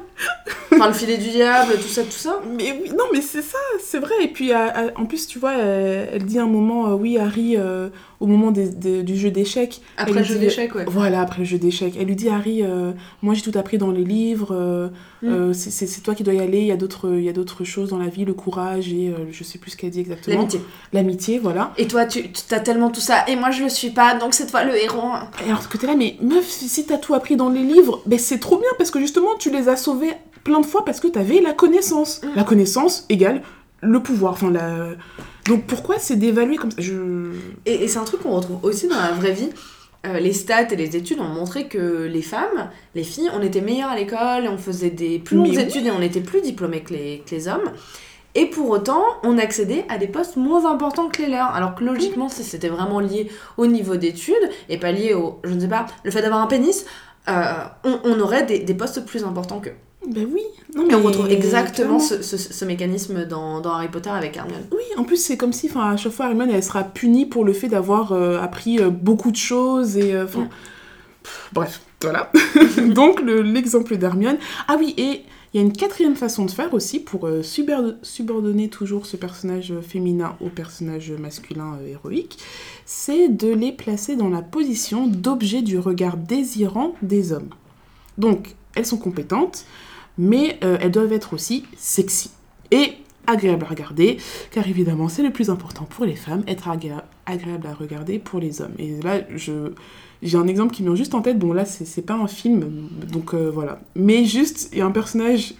Enfin, 0.72 0.86
le 0.88 0.92
filet 0.94 1.18
du 1.18 1.28
diable, 1.30 1.72
tout 1.74 1.88
ça, 1.88 2.02
tout 2.02 2.10
ça. 2.10 2.40
Mais 2.56 2.72
oui, 2.82 2.90
non, 2.90 3.04
mais 3.12 3.20
c'est 3.20 3.42
ça, 3.42 3.58
c'est 3.80 3.98
vrai. 3.98 4.14
Et 4.22 4.28
puis, 4.28 4.52
à- 4.52 4.66
à- 4.68 5.00
en 5.00 5.06
plus, 5.06 5.26
tu 5.26 5.38
vois, 5.40 5.54
elle, 5.54 6.08
elle 6.14 6.24
dit 6.24 6.38
un 6.38 6.46
moment, 6.46 6.88
euh, 6.88 6.94
oui, 6.94 7.16
Harry, 7.18 7.56
euh, 7.56 7.88
au 8.20 8.26
moment 8.26 8.50
des- 8.52 8.68
des- 8.70 9.02
du 9.04 9.16
jeu 9.16 9.30
d'échecs. 9.30 9.80
Après 9.96 10.14
le 10.20 10.24
jeu 10.24 10.36
d'échecs, 10.36 10.74
ouais. 10.74 10.84
Voilà, 10.88 11.20
après 11.20 11.40
le 11.40 11.44
jeu 11.44 11.58
d'échecs. 11.58 11.94
Elle 11.98 12.06
lui 12.06 12.16
dit, 12.16 12.28
Harry, 12.28 12.62
euh, 12.62 12.92
moi 13.22 13.34
j'ai 13.34 13.42
tout 13.42 13.56
appris 13.58 13.78
dans 13.78 13.90
les 13.92 14.04
livres, 14.04 14.48
Mm. 15.22 15.28
euh, 15.28 15.52
c'est- 15.52 16.02
toi 16.02 16.14
qui 16.14 16.22
dois 16.22 16.34
y 16.34 16.40
aller, 16.40 16.58
il 16.60 16.66
y 16.66 16.72
a 16.72 16.76
d'autres 16.76 17.64
choses 17.64 17.90
dans 17.90 17.98
la 17.98 18.08
vie, 18.08 18.24
le 18.24 18.34
courage 18.34 18.92
et 18.92 19.08
euh, 19.08 19.26
je 19.30 19.44
sais 19.44 19.58
plus 19.58 19.70
ce 19.72 19.76
qu'elle 19.76 19.90
dit 19.90 20.00
exactement. 20.00 20.36
L'amitié. 20.36 20.60
L'amitié, 20.92 21.38
voilà. 21.38 21.72
Et 21.78 21.86
toi, 21.86 22.04
tu 22.06 22.28
as 22.50 22.60
tellement 22.60 22.90
tout 22.90 23.00
ça, 23.00 23.24
et 23.28 23.36
moi 23.36 23.50
je 23.50 23.62
le 23.62 23.68
suis 23.68 23.90
pas, 23.90 24.14
donc 24.14 24.34
c'est 24.34 24.46
toi 24.46 24.64
le 24.64 24.76
héros. 24.76 25.12
Et 25.46 25.48
alors 25.50 25.68
que 25.68 25.78
t'es 25.78 25.86
là, 25.86 25.94
mais 25.96 26.16
meuf, 26.20 26.46
si, 26.48 26.84
t'as 26.86 26.98
tout 26.98 27.14
appris 27.14 27.36
dans 27.36 27.48
les 27.50 27.62
livres, 27.62 28.02
ben 28.06 28.18
c'est 28.18 28.38
trop 28.38 28.58
bien 28.58 28.70
parce 28.78 28.90
que 28.90 28.98
justement 29.00 29.36
tu 29.38 29.50
les 29.50 29.68
as 29.68 29.76
sauvés 29.76 30.12
plein 30.44 30.60
de 30.60 30.66
fois 30.66 30.84
parce 30.84 31.00
que 31.00 31.08
t'avais 31.08 31.40
la 31.40 31.52
connaissance. 31.52 32.20
Mm. 32.22 32.28
La 32.36 32.44
connaissance 32.44 33.06
égale 33.08 33.42
le 33.80 34.02
pouvoir. 34.02 34.32
Enfin, 34.32 34.50
la... 34.50 34.88
Donc 35.46 35.66
pourquoi 35.66 35.96
c'est 35.98 36.16
d'évaluer 36.16 36.56
comme 36.56 36.70
ça? 36.70 36.76
Je... 36.80 37.32
Et, 37.66 37.84
et 37.84 37.88
c'est 37.88 37.98
un 37.98 38.04
truc 38.04 38.22
qu'on 38.22 38.34
retrouve 38.36 38.58
aussi 38.62 38.88
dans 38.88 38.96
la 38.96 39.12
vraie 39.12 39.32
vie. 39.32 39.50
Euh, 40.06 40.18
les 40.20 40.32
stats 40.32 40.70
et 40.70 40.76
les 40.76 40.96
études 40.96 41.20
ont 41.20 41.28
montré 41.28 41.66
que 41.66 42.04
les 42.04 42.20
femmes, 42.20 42.70
les 42.94 43.04
filles, 43.04 43.30
on 43.34 43.40
était 43.40 43.62
meilleures 43.62 43.90
à 43.90 43.96
l'école, 43.96 44.48
on 44.48 44.58
faisait 44.58 44.90
des 44.90 45.18
plus 45.18 45.36
longues 45.36 45.48
oui. 45.48 45.58
études 45.58 45.86
et 45.86 45.90
on 45.90 46.02
était 46.02 46.20
plus 46.20 46.42
diplômés 46.42 46.82
que 46.82 46.92
les, 46.92 47.22
que 47.26 47.34
les 47.34 47.48
hommes. 47.48 47.72
Et 48.34 48.46
pour 48.46 48.68
autant, 48.68 49.02
on 49.22 49.38
accédait 49.38 49.84
à 49.88 49.96
des 49.96 50.08
postes 50.08 50.36
moins 50.36 50.70
importants 50.70 51.08
que 51.08 51.22
les 51.22 51.28
leurs. 51.28 51.54
Alors 51.54 51.74
que 51.74 51.84
logiquement, 51.84 52.28
si 52.28 52.42
c'était 52.42 52.68
vraiment 52.68 53.00
lié 53.00 53.30
au 53.56 53.66
niveau 53.66 53.96
d'études 53.96 54.50
et 54.68 54.76
pas 54.76 54.92
lié 54.92 55.14
au, 55.14 55.40
je 55.44 55.50
ne 55.50 55.60
sais 55.60 55.68
pas, 55.68 55.86
le 56.02 56.10
fait 56.10 56.20
d'avoir 56.20 56.42
un 56.42 56.48
pénis, 56.48 56.84
euh, 57.28 57.54
on, 57.84 58.00
on 58.04 58.20
aurait 58.20 58.44
des, 58.44 58.58
des 58.58 58.74
postes 58.74 59.06
plus 59.06 59.24
importants 59.24 59.60
qu'eux. 59.60 59.76
Ben 60.08 60.26
oui. 60.32 60.42
Non, 60.74 60.84
Et 60.84 60.86
mais 60.88 60.94
on 60.94 61.02
retrouve 61.02 61.30
exactement 61.30 61.98
ce, 61.98 62.22
ce- 62.22 62.36
ce 62.36 62.64
mécanisme 62.64 63.24
dans, 63.24 63.60
dans 63.60 63.72
Harry 63.72 63.88
Potter 63.88 64.10
avec 64.10 64.36
Hermione. 64.36 64.64
Oui, 64.72 64.82
en 64.96 65.04
plus, 65.04 65.16
c'est 65.16 65.36
comme 65.36 65.52
si, 65.52 65.68
enfin, 65.68 65.92
à 65.92 65.96
chaque 65.96 66.12
fois, 66.12 66.26
Hermione, 66.26 66.50
elle 66.50 66.62
sera 66.62 66.82
punie 66.84 67.26
pour 67.26 67.44
le 67.44 67.52
fait 67.52 67.68
d'avoir 67.68 68.12
euh, 68.12 68.38
appris 68.40 68.78
euh, 68.80 68.90
beaucoup 68.90 69.30
de 69.30 69.36
choses 69.36 69.96
et, 69.96 70.14
euh, 70.14 70.24
pff, 70.26 71.48
bref, 71.52 71.80
voilà. 72.02 72.30
Donc, 72.94 73.20
le- 73.22 73.42
l'exemple 73.42 73.96
d'Hermione. 73.96 74.36
Ah 74.68 74.76
oui, 74.78 74.94
et 74.98 75.22
il 75.52 75.58
y 75.58 75.62
a 75.62 75.62
une 75.66 75.72
quatrième 75.72 76.16
façon 76.16 76.44
de 76.44 76.50
faire 76.50 76.74
aussi 76.74 76.98
pour 76.98 77.28
subordonner 78.02 78.68
toujours 78.68 79.06
ce 79.06 79.16
personnage 79.16 79.72
féminin 79.82 80.34
au 80.40 80.48
personnage 80.48 81.12
masculin 81.12 81.78
héroïque, 81.88 82.38
c'est 82.86 83.28
de 83.28 83.48
les 83.54 83.70
placer 83.70 84.16
dans 84.16 84.28
la 84.28 84.42
position 84.42 85.06
d'objet 85.06 85.62
du 85.62 85.78
regard 85.78 86.16
désirant 86.16 86.94
des 87.02 87.32
hommes. 87.32 87.50
Donc, 88.18 88.56
elles 88.74 88.84
sont 88.86 88.96
compétentes, 88.98 89.64
mais 90.18 90.58
euh, 90.64 90.78
elles 90.80 90.90
doivent 90.90 91.12
être 91.12 91.32
aussi 91.32 91.64
sexy 91.76 92.30
et 92.70 92.92
agréables 93.26 93.64
à 93.64 93.68
regarder, 93.68 94.18
car 94.50 94.66
évidemment, 94.68 95.08
c'est 95.08 95.22
le 95.22 95.30
plus 95.30 95.48
important 95.48 95.84
pour 95.84 96.04
les 96.04 96.16
femmes, 96.16 96.42
être 96.46 96.68
agré- 96.68 97.02
agréable 97.24 97.66
à 97.66 97.74
regarder 97.74 98.18
pour 98.18 98.40
les 98.40 98.60
hommes. 98.60 98.74
Et 98.78 99.00
là, 99.02 99.20
je... 99.34 99.72
J'ai 100.22 100.38
un 100.38 100.46
exemple 100.46 100.74
qui 100.74 100.82
me 100.82 100.88
vient 100.88 100.96
juste 100.96 101.14
en 101.14 101.20
tête. 101.20 101.38
Bon, 101.38 101.52
là, 101.52 101.66
c'est 101.66 102.06
pas 102.06 102.14
un 102.14 102.28
film, 102.28 102.88
donc 103.12 103.34
euh, 103.34 103.50
voilà. 103.50 103.80
Mais 103.94 104.24
juste, 104.24 104.70
il 104.72 104.78
y 104.78 104.80
a 104.80 104.86
un 104.86 104.90
personnage 104.90 105.54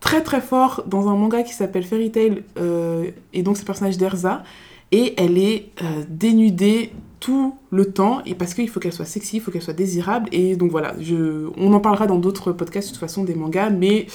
très 0.00 0.20
très 0.22 0.40
fort 0.40 0.82
dans 0.88 1.08
un 1.08 1.14
manga 1.14 1.44
qui 1.44 1.52
s'appelle 1.52 1.84
Fairy 1.84 2.10
Tail, 2.10 2.42
euh, 2.58 3.10
et 3.32 3.42
donc 3.44 3.56
c'est 3.56 3.62
le 3.62 3.66
personnage 3.66 3.98
d'Erza, 3.98 4.42
et 4.90 5.14
elle 5.16 5.38
est 5.38 5.70
dénudée 6.08 6.90
tout 7.20 7.54
le 7.70 7.92
temps, 7.92 8.22
et 8.26 8.34
parce 8.34 8.54
qu'il 8.54 8.68
faut 8.68 8.80
qu'elle 8.80 8.92
soit 8.92 9.04
sexy, 9.04 9.36
il 9.36 9.40
faut 9.40 9.50
qu'elle 9.50 9.62
soit 9.62 9.74
désirable, 9.74 10.28
et 10.32 10.56
donc 10.56 10.70
voilà, 10.70 10.94
je, 10.98 11.48
on 11.56 11.72
en 11.72 11.80
parlera 11.80 12.06
dans 12.06 12.18
d'autres 12.18 12.52
podcasts 12.52 12.88
de 12.88 12.94
toute 12.94 13.00
façon 13.00 13.24
des 13.24 13.34
mangas, 13.34 13.70
mais 13.70 14.06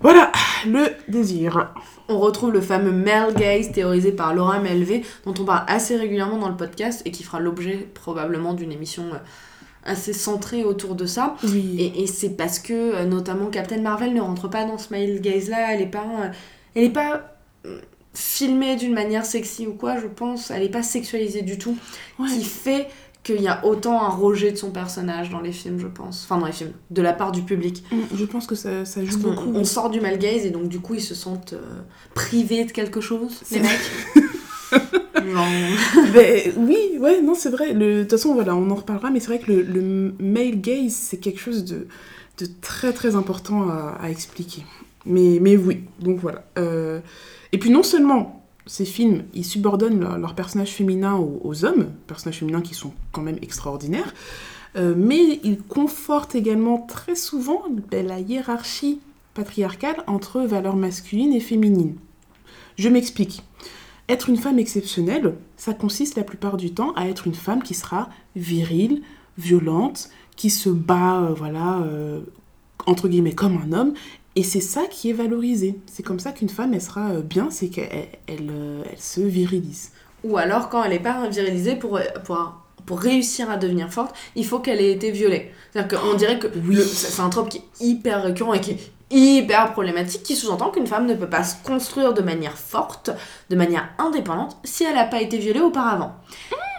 voilà, 0.00 0.32
le 0.66 0.88
désir. 1.08 1.72
On 2.08 2.18
retrouve 2.18 2.52
le 2.52 2.60
fameux 2.60 2.90
male 2.90 3.34
gaze 3.34 3.70
théorisé 3.70 4.10
par 4.10 4.34
Laura 4.34 4.58
Melvé, 4.58 5.04
dont 5.24 5.34
on 5.38 5.44
parle 5.44 5.64
assez 5.68 5.96
régulièrement 5.96 6.38
dans 6.38 6.48
le 6.48 6.56
podcast 6.56 7.02
et 7.04 7.12
qui 7.12 7.22
fera 7.22 7.38
l'objet 7.38 7.88
probablement 7.94 8.54
d'une 8.54 8.72
émission 8.72 9.04
euh, 9.12 9.18
assez 9.84 10.12
centrée 10.12 10.64
autour 10.64 10.96
de 10.96 11.06
ça. 11.06 11.36
Oui. 11.44 11.76
Et, 11.78 12.02
et 12.02 12.06
c'est 12.08 12.30
parce 12.30 12.58
que 12.58 12.72
euh, 12.72 13.04
notamment 13.04 13.46
Captain 13.46 13.80
Marvel 13.80 14.12
ne 14.12 14.20
rentre 14.20 14.48
pas 14.48 14.64
dans 14.64 14.78
ce 14.78 14.90
male 14.90 15.20
gaze 15.20 15.48
là, 15.48 15.72
elle 15.72 15.82
est 15.82 15.86
pas, 15.86 16.00
euh, 16.00 16.28
elle 16.74 16.84
est 16.84 16.90
pas 16.90 17.31
filmée 18.14 18.76
d'une 18.76 18.92
manière 18.94 19.24
sexy 19.24 19.66
ou 19.66 19.72
quoi, 19.74 19.98
je 19.98 20.06
pense, 20.06 20.50
elle 20.50 20.62
est 20.62 20.68
pas 20.68 20.82
sexualisée 20.82 21.42
du 21.42 21.58
tout, 21.58 21.76
Ouais. 22.18 22.28
qui 22.28 22.44
fait 22.44 22.88
qu'il 23.22 23.40
y 23.40 23.46
a 23.48 23.64
autant 23.64 24.02
un 24.02 24.08
rejet 24.08 24.50
de 24.50 24.56
son 24.56 24.70
personnage 24.72 25.30
dans 25.30 25.40
les 25.40 25.52
films, 25.52 25.78
je 25.78 25.86
pense, 25.86 26.24
enfin 26.24 26.38
dans 26.40 26.46
les 26.46 26.52
films, 26.52 26.72
de 26.90 27.02
la 27.02 27.12
part 27.12 27.30
du 27.30 27.42
public. 27.42 27.84
Mm, 27.92 27.96
Je 28.16 28.24
pense 28.24 28.46
que 28.48 28.56
ça, 28.56 28.84
ça 28.84 29.04
joue 29.04 29.20
Parce 29.20 29.36
beaucoup. 29.36 29.52
on 29.54 29.64
sort 29.64 29.90
du 29.90 30.00
male 30.00 30.18
gaze 30.18 30.44
et 30.44 30.50
donc 30.50 30.68
du 30.68 30.80
coup 30.80 30.94
ils 30.94 31.00
se 31.02 31.14
sentent 31.14 31.52
euh, 31.52 31.80
privés 32.14 32.64
de 32.64 32.72
quelque 32.72 33.00
chose, 33.00 33.40
les 33.52 33.60
mecs. 33.60 33.70
Genre... 35.24 35.46
Ben, 36.14 36.52
oui, 36.56 36.96
ouais, 36.98 37.20
non, 37.22 37.34
c'est 37.34 37.50
vrai. 37.50 37.74
De 37.74 38.02
toute 38.02 38.10
façon, 38.10 38.34
voilà, 38.34 38.56
on 38.56 38.70
en 38.70 38.74
reparlera, 38.74 39.10
mais 39.10 39.20
c'est 39.20 39.26
vrai 39.28 39.38
que 39.38 39.52
le, 39.52 39.62
le 39.62 40.14
male 40.18 40.60
gaze, 40.60 40.92
c'est 40.92 41.18
quelque 41.18 41.38
chose 41.40 41.64
de, 41.64 41.86
de 42.38 42.46
très 42.60 42.92
très 42.92 43.14
important 43.14 43.68
à, 43.68 43.98
à 44.02 44.10
expliquer. 44.10 44.64
Mais, 45.06 45.38
mais 45.40 45.56
oui, 45.56 45.84
donc 46.00 46.18
voilà. 46.18 46.44
Euh, 46.58 47.00
et 47.52 47.58
puis 47.58 47.70
non 47.70 47.82
seulement 47.82 48.44
ces 48.66 48.84
films, 48.84 49.24
ils 49.34 49.44
subordonnent 49.44 50.00
leurs 50.00 50.18
leur 50.18 50.34
personnages 50.34 50.70
féminins 50.70 51.16
aux, 51.16 51.40
aux 51.44 51.64
hommes, 51.64 51.90
personnages 52.06 52.38
féminins 52.38 52.62
qui 52.62 52.74
sont 52.74 52.92
quand 53.10 53.22
même 53.22 53.38
extraordinaires, 53.42 54.14
euh, 54.76 54.94
mais 54.96 55.40
ils 55.42 55.58
confortent 55.58 56.34
également 56.34 56.78
très 56.78 57.14
souvent 57.14 57.62
ben, 57.90 58.06
la 58.06 58.20
hiérarchie 58.20 59.00
patriarcale 59.34 60.02
entre 60.06 60.40
valeurs 60.40 60.76
masculines 60.76 61.32
et 61.32 61.40
féminines. 61.40 61.96
Je 62.76 62.88
m'explique. 62.88 63.42
Être 64.08 64.28
une 64.28 64.36
femme 64.36 64.58
exceptionnelle, 64.58 65.34
ça 65.56 65.74
consiste 65.74 66.16
la 66.16 66.24
plupart 66.24 66.56
du 66.56 66.72
temps 66.72 66.92
à 66.94 67.08
être 67.08 67.26
une 67.26 67.34
femme 67.34 67.62
qui 67.62 67.74
sera 67.74 68.08
virile, 68.34 69.02
violente, 69.38 70.10
qui 70.36 70.50
se 70.50 70.68
bat, 70.70 71.20
euh, 71.20 71.34
voilà, 71.34 71.80
euh, 71.82 72.20
entre 72.86 73.08
guillemets, 73.08 73.34
comme 73.34 73.58
un 73.58 73.72
homme. 73.72 73.94
Et 74.34 74.42
c'est 74.42 74.60
ça 74.60 74.82
qui 74.90 75.10
est 75.10 75.14
valorisé. 75.14 75.78
C'est 75.86 76.02
comme 76.02 76.20
ça 76.20 76.32
qu'une 76.32 76.48
femme, 76.48 76.72
elle 76.74 76.80
sera 76.80 77.10
euh, 77.10 77.22
bien, 77.22 77.50
c'est 77.50 77.68
qu'elle 77.68 78.08
elle, 78.26 78.50
euh, 78.50 78.82
elle 78.90 78.98
se 78.98 79.20
virilise. 79.20 79.92
Ou 80.24 80.36
alors 80.36 80.68
quand 80.68 80.82
elle 80.84 80.92
est 80.92 81.00
pas 81.00 81.28
virilisée 81.28 81.76
pour, 81.76 82.00
pour, 82.24 82.54
pour 82.86 83.00
réussir 83.00 83.50
à 83.50 83.56
devenir 83.56 83.92
forte, 83.92 84.14
il 84.36 84.46
faut 84.46 84.60
qu'elle 84.60 84.80
ait 84.80 84.92
été 84.92 85.10
violée. 85.10 85.50
C'est-à-dire 85.72 86.00
qu'on 86.00 86.14
dirait 86.14 86.38
que 86.38 86.46
oui. 86.64 86.78
c'est 86.82 87.20
un 87.20 87.28
trope 87.28 87.48
qui 87.48 87.58
est 87.58 87.80
hyper 87.80 88.22
récurrent 88.22 88.54
et 88.54 88.60
qui 88.60 88.72
est 88.72 88.92
hyper 89.12 89.72
problématique, 89.72 90.22
qui 90.22 90.34
sous-entend 90.34 90.70
qu'une 90.70 90.86
femme 90.86 91.06
ne 91.06 91.14
peut 91.14 91.28
pas 91.28 91.44
se 91.44 91.56
construire 91.62 92.14
de 92.14 92.22
manière 92.22 92.56
forte, 92.56 93.10
de 93.50 93.56
manière 93.56 93.88
indépendante, 93.98 94.56
si 94.64 94.84
elle 94.84 94.94
n'a 94.94 95.04
pas 95.04 95.20
été 95.20 95.38
violée 95.38 95.60
auparavant. 95.60 96.14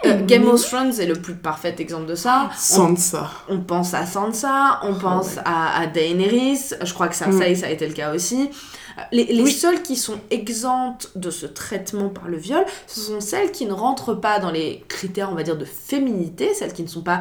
Euh, 0.06 0.18
Mmh. 0.18 0.26
Game 0.26 0.48
of 0.48 0.62
Thrones 0.62 0.92
est 1.00 1.06
le 1.06 1.14
plus 1.14 1.34
parfait 1.34 1.74
exemple 1.78 2.06
de 2.06 2.14
ça. 2.14 2.50
On 2.52 2.56
Sansa. 2.96 3.30
On 3.48 3.58
pense 3.60 3.94
à 3.94 4.06
Sansa, 4.06 4.80
on 4.82 4.94
pense 4.94 5.36
ouais. 5.36 5.42
à, 5.44 5.80
à 5.80 5.86
Daenerys, 5.86 6.70
je 6.82 6.92
crois 6.94 7.08
que 7.08 7.14
Cersei, 7.16 7.54
ça 7.54 7.66
a 7.66 7.70
été 7.70 7.86
le 7.86 7.94
cas 7.94 8.14
aussi. 8.14 8.50
Euh, 8.98 9.02
Les, 9.12 9.24
les 9.24 9.42
Oui. 9.42 9.50
seules 9.52 9.82
qui 9.82 9.96
sont 9.96 10.18
exemptes 10.30 11.10
de 11.16 11.30
ce 11.30 11.46
traitement 11.46 12.08
par 12.10 12.28
le 12.28 12.36
viol, 12.36 12.64
ce 12.86 13.00
sont 13.00 13.20
celles 13.20 13.50
qui 13.50 13.66
ne 13.66 13.72
rentrent 13.72 14.14
pas 14.14 14.38
dans 14.38 14.50
les 14.50 14.84
critères, 14.88 15.30
on 15.32 15.34
va 15.34 15.42
dire, 15.42 15.56
de 15.56 15.64
féminité, 15.64 16.54
celles 16.54 16.72
qui 16.72 16.82
ne 16.82 16.88
sont 16.88 17.02
pas 17.02 17.20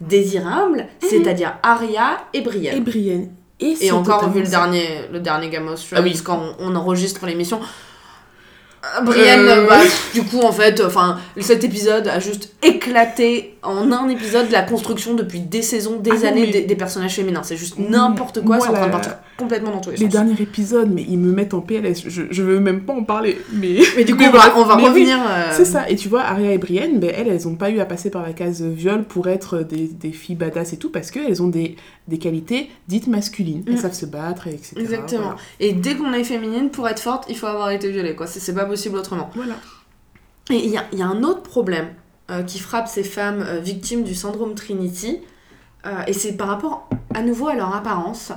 désirables, 0.00 0.86
c'est-à-dire 1.00 1.56
Arya 1.62 2.18
et 2.32 2.40
Brienne. 2.40 2.76
Et 2.76 2.80
Brienne. 2.80 3.30
Et, 3.60 3.90
encore, 3.90 4.30
vu 4.30 4.42
le 4.42 4.46
dernier, 4.48 4.86
le 5.12 5.18
dernier 5.18 5.48
Game 5.50 5.66
of 5.66 5.84
Thrones, 5.84 5.98
Ah 6.00 6.02
oui. 6.04 6.20
quand 6.24 6.38
on, 6.60 6.70
on 6.72 6.76
enregistre 6.76 7.26
l'émission, 7.26 7.58
Brienne, 9.04 9.40
Euh, 9.40 9.66
bah, 9.68 9.80
du 10.14 10.22
coup, 10.22 10.40
en 10.40 10.52
fait, 10.52 10.80
enfin, 10.84 11.18
cet 11.40 11.64
épisode 11.64 12.06
a 12.08 12.20
juste 12.20 12.52
éclaté 12.62 13.56
en 13.62 13.90
un 13.92 14.08
épisode 14.08 14.50
la 14.50 14.62
construction 14.62 15.14
depuis 15.14 15.40
des 15.40 15.62
saisons, 15.62 15.96
des 15.98 16.10
Ah 16.12 16.14
non, 16.16 16.26
années 16.28 16.46
mais- 16.46 16.52
des, 16.52 16.60
des 16.62 16.76
personnages 16.76 17.14
féminins. 17.14 17.42
C'est 17.42 17.56
juste 17.56 17.78
n'importe 17.78 18.42
quoi, 18.44 18.60
c'est 18.60 18.68
en 18.68 18.72
train 18.72 18.86
de 18.86 18.92
partir 18.92 19.16
complètement 19.36 19.70
dans 19.72 19.80
tous 19.80 19.90
les, 19.90 19.96
Les 19.96 20.04
sens. 20.04 20.12
derniers 20.12 20.40
épisodes, 20.40 20.90
mais 20.92 21.04
ils 21.08 21.18
me 21.18 21.32
mettent 21.32 21.54
en 21.54 21.60
PLS. 21.60 22.04
Je, 22.08 22.22
je 22.30 22.42
veux 22.42 22.58
même 22.60 22.82
pas 22.82 22.92
en 22.92 23.04
parler. 23.04 23.38
Mais, 23.52 23.78
Mais 23.96 24.04
du 24.04 24.14
coup, 24.14 24.20
Mais 24.20 24.28
on 24.28 24.32
va, 24.32 24.38
bref, 24.38 24.52
on 24.56 24.64
va 24.64 24.76
mais 24.76 24.82
oui, 24.84 24.88
revenir. 24.88 25.18
euh, 25.28 25.48
C'est 25.52 25.64
ça, 25.64 25.88
et 25.88 25.96
tu 25.96 26.08
vois, 26.08 26.22
Arya 26.22 26.52
et 26.52 26.58
Brienne, 26.58 26.98
ben, 26.98 27.12
elles, 27.16 27.28
elles 27.28 27.46
ont 27.48 27.54
pas 27.56 27.70
eu 27.70 27.80
à 27.80 27.84
passer 27.84 28.10
par 28.10 28.22
la 28.22 28.32
case 28.32 28.62
viol 28.62 29.04
pour 29.04 29.28
être 29.28 29.58
des, 29.60 29.88
des 29.88 30.12
filles 30.12 30.34
badass 30.36 30.72
et 30.72 30.76
tout, 30.76 30.90
parce 30.90 31.10
qu'elles 31.10 31.42
ont 31.42 31.48
des, 31.48 31.76
des 32.08 32.18
qualités 32.18 32.70
dites 32.88 33.06
masculines. 33.06 33.62
Elles 33.66 33.74
Mm. 33.74 33.78
savent 33.78 33.92
se 33.92 34.06
battre, 34.06 34.46
etc. 34.48 34.74
Exactement. 34.78 35.20
Voilà. 35.22 35.36
Et 35.60 35.72
dès 35.72 35.94
qu'on 35.94 36.12
est 36.12 36.24
féminine, 36.24 36.70
pour 36.70 36.88
être 36.88 37.00
forte, 37.00 37.24
il 37.28 37.36
faut 37.36 37.46
avoir 37.46 37.70
été 37.70 37.90
violée, 37.90 38.14
quoi. 38.14 38.26
C'est 38.26 38.40
c'est 38.40 38.54
pas 38.54 38.64
possible 38.68 38.96
autrement. 38.96 39.30
Voilà. 39.34 39.56
Et 40.50 40.56
il 40.64 40.70
y 40.70 40.76
a, 40.78 40.84
il 40.92 40.98
y 40.98 41.02
a 41.02 41.06
un 41.08 41.22
autre 41.24 41.42
problème 41.42 41.88
euh, 42.30 42.42
qui 42.42 42.58
frappe 42.58 42.88
ces 42.88 43.04
femmes 43.04 43.42
euh, 43.42 43.58
victimes 43.60 44.04
du 44.04 44.14
syndrome 44.14 44.54
Trinity, 44.54 45.18
euh, 45.86 46.02
et 46.06 46.12
c'est 46.12 46.36
par 46.36 46.48
rapport 46.48 46.88
à 47.14 47.22
nouveau 47.22 47.48
à 47.48 47.54
leur 47.54 47.74
apparence. 47.74 48.32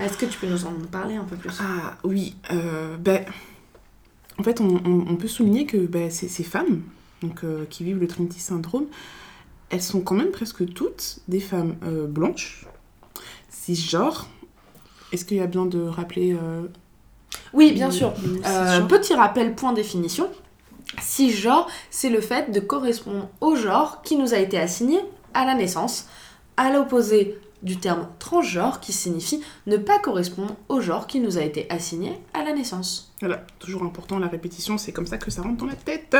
Est-ce 0.00 0.18
que 0.18 0.26
tu 0.26 0.38
peux 0.38 0.46
nous 0.48 0.64
en 0.66 0.72
parler 0.90 1.14
un 1.16 1.24
peu 1.24 1.36
plus? 1.36 1.50
Ah 1.60 1.96
oui, 2.04 2.34
ben, 2.98 3.24
en 4.38 4.42
fait, 4.42 4.60
on, 4.60 4.68
on- 4.84 5.04
on 5.08 5.16
peut 5.16 5.28
souligner 5.28 5.64
que 5.64 5.78
ben, 5.78 6.10
ces, 6.10 6.28
ces 6.28 6.42
femmes 6.44 6.82
donc, 7.22 7.40
qui 7.70 7.84
vivent 7.84 7.98
le 8.00 8.06
Trinity 8.06 8.40
Syndrome, 8.40 8.86
elles 9.70 9.82
sont 9.82 10.00
quand 10.00 10.14
même 10.16 10.32
presque 10.32 10.72
toutes 10.74 11.20
des 11.28 11.40
femmes 11.40 11.76
blanches, 12.08 12.66
cisgenres. 13.48 14.28
Est-ce 15.12 15.24
qu'il 15.24 15.38
y 15.38 15.40
a 15.40 15.46
besoin 15.46 15.66
de 15.66 15.80
rappeler 15.80 16.34
euh, 16.34 16.66
Oui, 17.52 17.72
bien 17.72 17.90
sûr. 17.90 18.12
Euh, 18.46 18.80
cisgenres 18.80 18.86
petit 18.86 19.14
rappel, 19.14 19.54
point 19.54 19.72
définition. 19.72 20.28
Cisgenre, 21.00 21.66
c'est 21.90 22.10
le 22.10 22.20
fait 22.20 22.50
de 22.50 22.60
correspondre 22.60 23.28
au 23.40 23.56
genre 23.56 24.02
qui 24.02 24.16
nous 24.16 24.34
a 24.34 24.38
été 24.38 24.58
assigné 24.58 25.00
à 25.34 25.44
la 25.44 25.54
naissance, 25.54 26.08
à 26.56 26.72
l'opposé 26.72 27.38
du 27.62 27.78
terme 27.78 28.08
transgenre 28.18 28.80
qui 28.80 28.92
signifie 28.92 29.40
ne 29.66 29.76
pas 29.76 29.98
correspondre 29.98 30.54
au 30.68 30.80
genre 30.80 31.06
qui 31.06 31.20
nous 31.20 31.38
a 31.38 31.42
été 31.42 31.66
assigné 31.70 32.12
à 32.34 32.44
la 32.44 32.52
naissance. 32.52 33.12
Voilà, 33.20 33.44
toujours 33.58 33.82
important 33.82 34.18
la 34.18 34.28
répétition, 34.28 34.78
c'est 34.78 34.92
comme 34.92 35.06
ça 35.06 35.18
que 35.18 35.30
ça 35.30 35.42
rentre 35.42 35.56
dans 35.56 35.66
la 35.66 35.74
tête. 35.74 36.16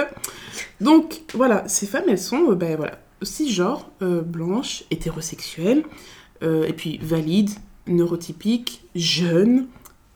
Donc 0.81 1.23
voilà, 1.35 1.67
ces 1.69 1.87
femmes, 1.87 2.05
elles 2.09 2.19
sont, 2.19 2.51
euh, 2.51 2.55
ben 2.55 2.77
voilà, 2.77 2.99
cisgenres, 3.23 3.89
euh, 4.03 4.23
blanches, 4.23 4.85
hétérosexuelles, 4.91 5.85
euh, 6.43 6.67
et 6.67 6.73
puis 6.73 6.99
valides, 6.99 7.53
neurotypiques, 7.87 8.85
jeunes, 8.95 9.69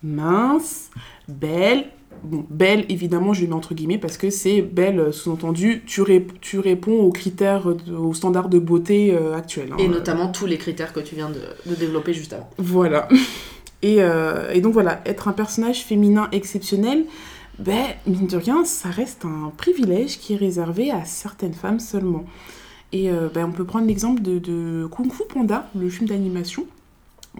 minces, 0.02 0.90
belles. 1.28 1.86
Bon, 2.22 2.44
belle, 2.50 2.84
évidemment, 2.90 3.32
je 3.32 3.40
le 3.42 3.48
mets 3.48 3.54
entre 3.54 3.72
guillemets 3.72 3.96
parce 3.96 4.18
que 4.18 4.28
c'est 4.28 4.60
belle, 4.60 5.00
euh, 5.00 5.12
sous-entendu, 5.12 5.82
tu, 5.86 6.02
ré- 6.02 6.26
tu 6.42 6.58
réponds 6.58 7.00
aux 7.00 7.10
critères, 7.12 7.74
de- 7.74 7.94
aux 7.94 8.12
standards 8.12 8.50
de 8.50 8.58
beauté 8.58 9.14
euh, 9.14 9.34
actuels. 9.34 9.70
hein. 9.72 9.76
Et 9.78 9.88
notamment 9.88 10.28
tous 10.28 10.44
les 10.44 10.58
critères 10.58 10.92
que 10.92 11.00
tu 11.00 11.14
viens 11.14 11.30
de, 11.30 11.40
de 11.70 11.74
développer 11.74 12.12
juste 12.12 12.32
avant. 12.34 12.50
Voilà. 12.58 13.08
Et, 13.82 14.02
euh, 14.02 14.52
et 14.52 14.60
donc 14.60 14.74
voilà, 14.74 15.00
être 15.06 15.26
un 15.28 15.32
personnage 15.32 15.84
féminin 15.84 16.28
exceptionnel, 16.32 17.06
ben, 17.58 17.86
mine 18.06 18.26
de 18.26 18.36
rien, 18.36 18.62
ça 18.66 18.90
reste 18.90 19.24
un 19.24 19.50
privilège 19.56 20.18
qui 20.18 20.34
est 20.34 20.36
réservé 20.36 20.90
à 20.90 21.06
certaines 21.06 21.54
femmes 21.54 21.80
seulement. 21.80 22.26
Et 22.92 23.08
ben, 23.32 23.46
on 23.46 23.52
peut 23.52 23.64
prendre 23.64 23.86
l'exemple 23.86 24.20
de, 24.20 24.38
de 24.38 24.86
Kung 24.90 25.10
Fu 25.10 25.22
Panda, 25.32 25.70
le 25.74 25.88
film 25.88 26.06
d'animation, 26.10 26.66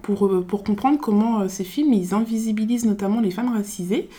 pour, 0.01 0.27
euh, 0.27 0.41
pour 0.41 0.63
comprendre 0.63 0.99
comment 0.99 1.41
euh, 1.41 1.47
ces 1.47 1.63
films, 1.63 1.93
ils 1.93 2.13
invisibilisent 2.13 2.85
notamment 2.85 3.21
les 3.21 3.31
femmes 3.31 3.53
racisées. 3.53 4.09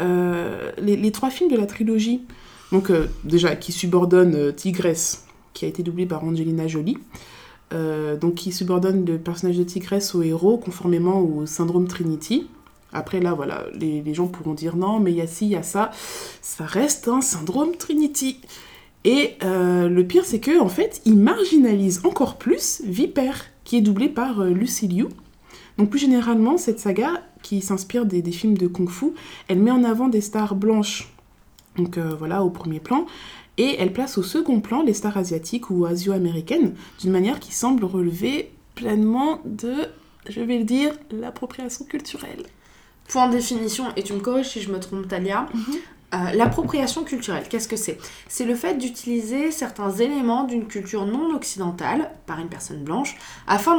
Euh, 0.00 0.70
les, 0.78 1.10
trois 1.10 1.30
films 1.30 1.50
de 1.50 1.56
la 1.56 1.66
trilogie, 1.66 2.22
donc 2.70 2.92
déjà, 3.24 3.56
qui 3.56 3.72
subordonnent 3.72 4.54
Tigresse, 4.54 5.26
qui 5.54 5.64
a 5.64 5.68
été 5.68 5.82
doublée 5.82 6.06
par 6.06 6.22
Angelina 6.22 6.68
Jolie, 6.68 6.98
donc 7.72 8.36
qui 8.36 8.52
subordonne 8.52 9.04
le 9.04 9.18
personnage 9.18 9.58
de 9.58 9.64
Tigresse 9.64 10.14
au 10.14 10.22
héros, 10.22 10.56
conformément 10.56 11.20
au 11.20 11.46
syndrome 11.46 11.88
Trinity. 11.88 12.46
Après, 12.92 13.18
là, 13.18 13.34
voilà, 13.34 13.64
les, 13.74 14.14
gens 14.14 14.28
pourront 14.28 14.54
dire 14.54 14.76
non, 14.76 15.00
mais 15.00 15.10
il 15.10 15.16
y 15.16 15.20
a 15.20 15.26
ci, 15.26 15.46
il 15.46 15.50
y 15.50 15.56
a 15.56 15.64
ça. 15.64 15.90
Ça 16.42 16.64
reste 16.64 17.08
un 17.08 17.20
syndrome 17.20 17.74
Trinity. 17.74 18.40
Et 19.04 19.36
le 19.42 20.02
pire, 20.02 20.24
c'est 20.24 20.38
que 20.38 20.60
en 20.60 20.68
fait, 20.68 21.02
il 21.06 21.18
marginalise 21.18 22.02
encore 22.04 22.36
plus 22.36 22.82
Viper, 22.84 23.32
qui 23.68 23.76
est 23.76 23.82
doublé 23.82 24.08
par 24.08 24.40
euh, 24.40 24.48
Lucy 24.48 24.88
Liu. 24.88 25.08
Donc 25.76 25.90
plus 25.90 25.98
généralement, 25.98 26.56
cette 26.56 26.80
saga, 26.80 27.22
qui 27.42 27.60
s'inspire 27.60 28.06
des, 28.06 28.22
des 28.22 28.32
films 28.32 28.56
de 28.56 28.66
kung-fu, 28.66 29.12
elle 29.46 29.58
met 29.58 29.70
en 29.70 29.84
avant 29.84 30.08
des 30.08 30.22
stars 30.22 30.54
blanches, 30.54 31.12
donc 31.76 31.98
euh, 31.98 32.14
voilà, 32.18 32.42
au 32.42 32.48
premier 32.48 32.80
plan, 32.80 33.04
et 33.58 33.76
elle 33.78 33.92
place 33.92 34.16
au 34.16 34.22
second 34.22 34.60
plan 34.60 34.82
les 34.82 34.94
stars 34.94 35.18
asiatiques 35.18 35.68
ou 35.68 35.84
asio-américaines, 35.84 36.74
d'une 36.98 37.10
manière 37.10 37.40
qui 37.40 37.52
semble 37.52 37.84
relever 37.84 38.50
pleinement 38.74 39.40
de, 39.44 39.74
je 40.30 40.40
vais 40.40 40.56
le 40.56 40.64
dire, 40.64 40.94
l'appropriation 41.10 41.84
culturelle. 41.84 42.44
Point 43.08 43.28
de 43.28 43.34
définition, 43.34 43.84
et 43.96 44.02
tu 44.02 44.14
me 44.14 44.20
corriges 44.20 44.48
si 44.48 44.62
je 44.62 44.72
me 44.72 44.80
trompe, 44.80 45.08
Talia. 45.08 45.46
Euh, 46.14 46.32
L'appropriation 46.32 47.04
culturelle, 47.04 47.44
qu'est-ce 47.50 47.68
que 47.68 47.76
c'est? 47.76 47.98
C'est 48.28 48.46
le 48.46 48.54
fait 48.54 48.78
d'utiliser 48.78 49.50
certains 49.50 49.90
éléments 49.90 50.44
d'une 50.44 50.66
culture 50.66 51.04
non 51.04 51.34
occidentale, 51.34 52.10
par 52.24 52.38
une 52.38 52.48
personne 52.48 52.82
blanche, 52.82 53.16
afin 53.46 53.76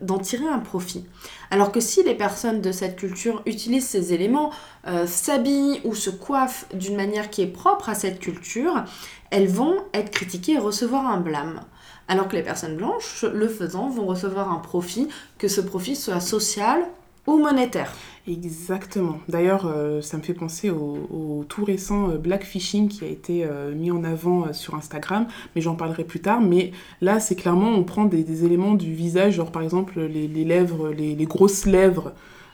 d'en 0.00 0.18
tirer, 0.18 0.48
un 0.48 0.58
profit. 0.58 1.04
Alors 1.50 1.72
que 1.72 1.80
si 1.80 2.02
les 2.02 2.14
personnes 2.14 2.62
de 2.62 2.72
cette 2.72 2.96
culture 2.96 3.42
utilisent 3.44 3.88
ces 3.88 4.14
éléments, 4.14 4.52
euh, 4.86 5.06
s'habillent 5.06 5.82
ou 5.84 5.94
se 5.94 6.08
coiffent 6.08 6.66
d'une 6.72 6.96
manière 6.96 7.28
qui 7.28 7.42
est 7.42 7.46
propre 7.46 7.90
à 7.90 7.94
cette 7.94 8.20
culture, 8.20 8.84
elles 9.30 9.48
vont 9.48 9.76
être 9.92 10.10
critiquées 10.10 10.52
et 10.52 10.58
recevoir 10.58 11.06
un 11.06 11.20
blâme. 11.20 11.60
Alors 12.08 12.28
que 12.28 12.36
les 12.36 12.42
personnes 12.42 12.76
blanches, 12.76 13.24
le 13.24 13.48
faisant, 13.48 13.90
vont 13.90 14.06
recevoir 14.06 14.50
un 14.50 14.60
profit, 14.60 15.08
que 15.36 15.48
ce 15.48 15.60
profit 15.60 15.96
soit 15.96 16.20
social 16.20 16.86
ou 17.26 17.38
monétaire. 17.38 17.92
Exactement. 18.28 19.20
D'ailleurs, 19.28 19.66
euh, 19.66 20.02
ça 20.02 20.16
me 20.16 20.22
fait 20.22 20.34
penser 20.34 20.68
au, 20.70 21.06
au 21.10 21.44
tout 21.48 21.64
récent 21.64 22.10
euh, 22.10 22.18
blackfishing 22.18 22.88
qui 22.88 23.04
a 23.04 23.06
été 23.08 23.44
euh, 23.44 23.72
mis 23.72 23.92
en 23.92 24.02
avant 24.02 24.46
euh, 24.46 24.52
sur 24.52 24.74
Instagram, 24.74 25.28
mais 25.54 25.60
j'en 25.62 25.76
parlerai 25.76 26.02
plus 26.04 26.20
tard. 26.20 26.40
Mais 26.40 26.72
là, 27.00 27.20
c'est 27.20 27.36
clairement, 27.36 27.70
on 27.70 27.84
prend 27.84 28.04
des, 28.04 28.24
des 28.24 28.44
éléments 28.44 28.74
du 28.74 28.92
visage, 28.92 29.34
genre 29.34 29.52
par 29.52 29.62
exemple 29.62 30.00
les, 30.00 30.26
les 30.26 30.44
lèvres, 30.44 30.90
les, 30.90 31.14
les 31.14 31.24
grosses 31.26 31.66
lèvres. 31.66 32.12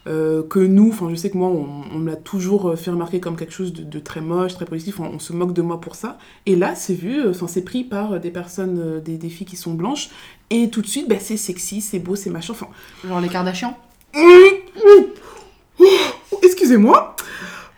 euh, 0.09 0.43
que 0.43 0.59
nous, 0.59 0.89
enfin 0.91 1.09
je 1.11 1.15
sais 1.15 1.31
que 1.31 1.39
moi 1.39 1.49
on, 1.49 1.67
on 1.95 1.99
me 1.99 2.11
l'a 2.11 2.17
toujours 2.17 2.77
fait 2.77 2.91
remarquer 2.91 3.21
comme 3.21 3.37
quelque 3.37 3.53
chose 3.53 3.73
de, 3.73 3.85
de 3.85 3.99
très 4.01 4.21
moche, 4.21 4.55
très 4.55 4.65
positif, 4.65 4.99
on, 5.01 5.05
on 5.05 5.19
se 5.19 5.33
moque 5.33 5.53
de 5.55 5.63
moi 5.63 5.81
pour 5.81 5.95
ça. 5.95 6.19
Et 6.47 6.57
là 6.57 6.75
c'est 6.75 6.95
vu, 6.95 7.29
enfin 7.29 7.47
c'est 7.47 7.63
pris 7.63 7.85
par 7.85 8.19
des 8.21 8.31
personnes, 8.31 8.79
euh, 8.81 9.01
des, 9.01 9.17
des 9.17 9.29
filles 9.29 9.47
qui 9.47 9.57
sont 9.57 9.75
blanches, 9.75 10.11
et 10.51 10.71
tout 10.71 10.83
de 10.83 10.87
suite 10.89 11.09
bah, 11.09 11.17
c'est 11.21 11.37
sexy, 11.37 11.81
c'est 11.81 11.99
beau, 12.01 12.17
c'est 12.17 12.31
machin, 12.31 12.53
enfin 12.53 12.69
Genre 13.05 13.21
les 13.21 13.29
Kardashians? 13.29 13.77
Excusez-moi, 16.43 17.17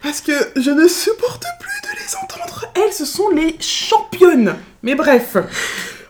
parce 0.03 0.21
que 0.21 0.33
je 0.57 0.71
ne 0.71 0.89
supporte 0.89 1.45
plus 1.61 1.81
de 1.83 1.89
les 1.99 2.17
entendre. 2.23 2.67
Elles, 2.75 2.93
ce 2.93 3.05
sont 3.05 3.31
les 3.31 3.57
championnes. 3.61 4.57
Mais 4.83 4.95
bref, 4.95 5.37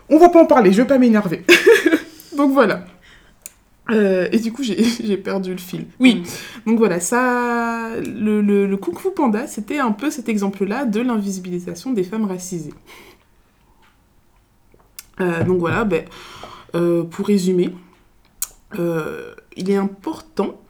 on 0.09 0.19
va 0.19 0.29
pas 0.29 0.43
en 0.43 0.47
parler, 0.47 0.73
je 0.73 0.83
vais 0.83 0.89
pas 0.89 0.99
m'énerver. 0.99 1.45
Donc 2.37 2.53
voilà. 2.53 2.85
Euh, 3.91 4.29
et 4.33 4.39
du 4.39 4.53
coup, 4.53 4.63
j'ai 4.63 5.17
perdu 5.23 5.53
le 5.53 5.59
fil. 5.59 5.87
Oui, 6.01 6.23
donc 6.65 6.79
voilà, 6.79 7.01
ça, 7.01 7.91
le, 7.97 8.41
le, 8.41 8.67
le 8.67 8.77
Kung 8.79 8.99
Fu 8.99 9.11
Panda, 9.11 9.47
c'était 9.47 9.79
un 9.79 9.93
peu 9.93 10.11
cet 10.11 10.31
exemple-là 10.31 10.87
de 10.87 11.01
l'invisibilisation 11.01 11.93
des 11.93 12.03
femmes 12.03 12.25
racisées. 12.25 12.73
Euh, 15.21 15.45
donc 15.45 15.59
voilà, 15.59 15.85
ben, 15.85 16.05
euh, 16.75 17.05
pour 17.05 17.27
résumer, 17.27 17.75
euh, 18.79 19.34
il 19.57 19.71
est 19.71 19.77
important 19.77 20.61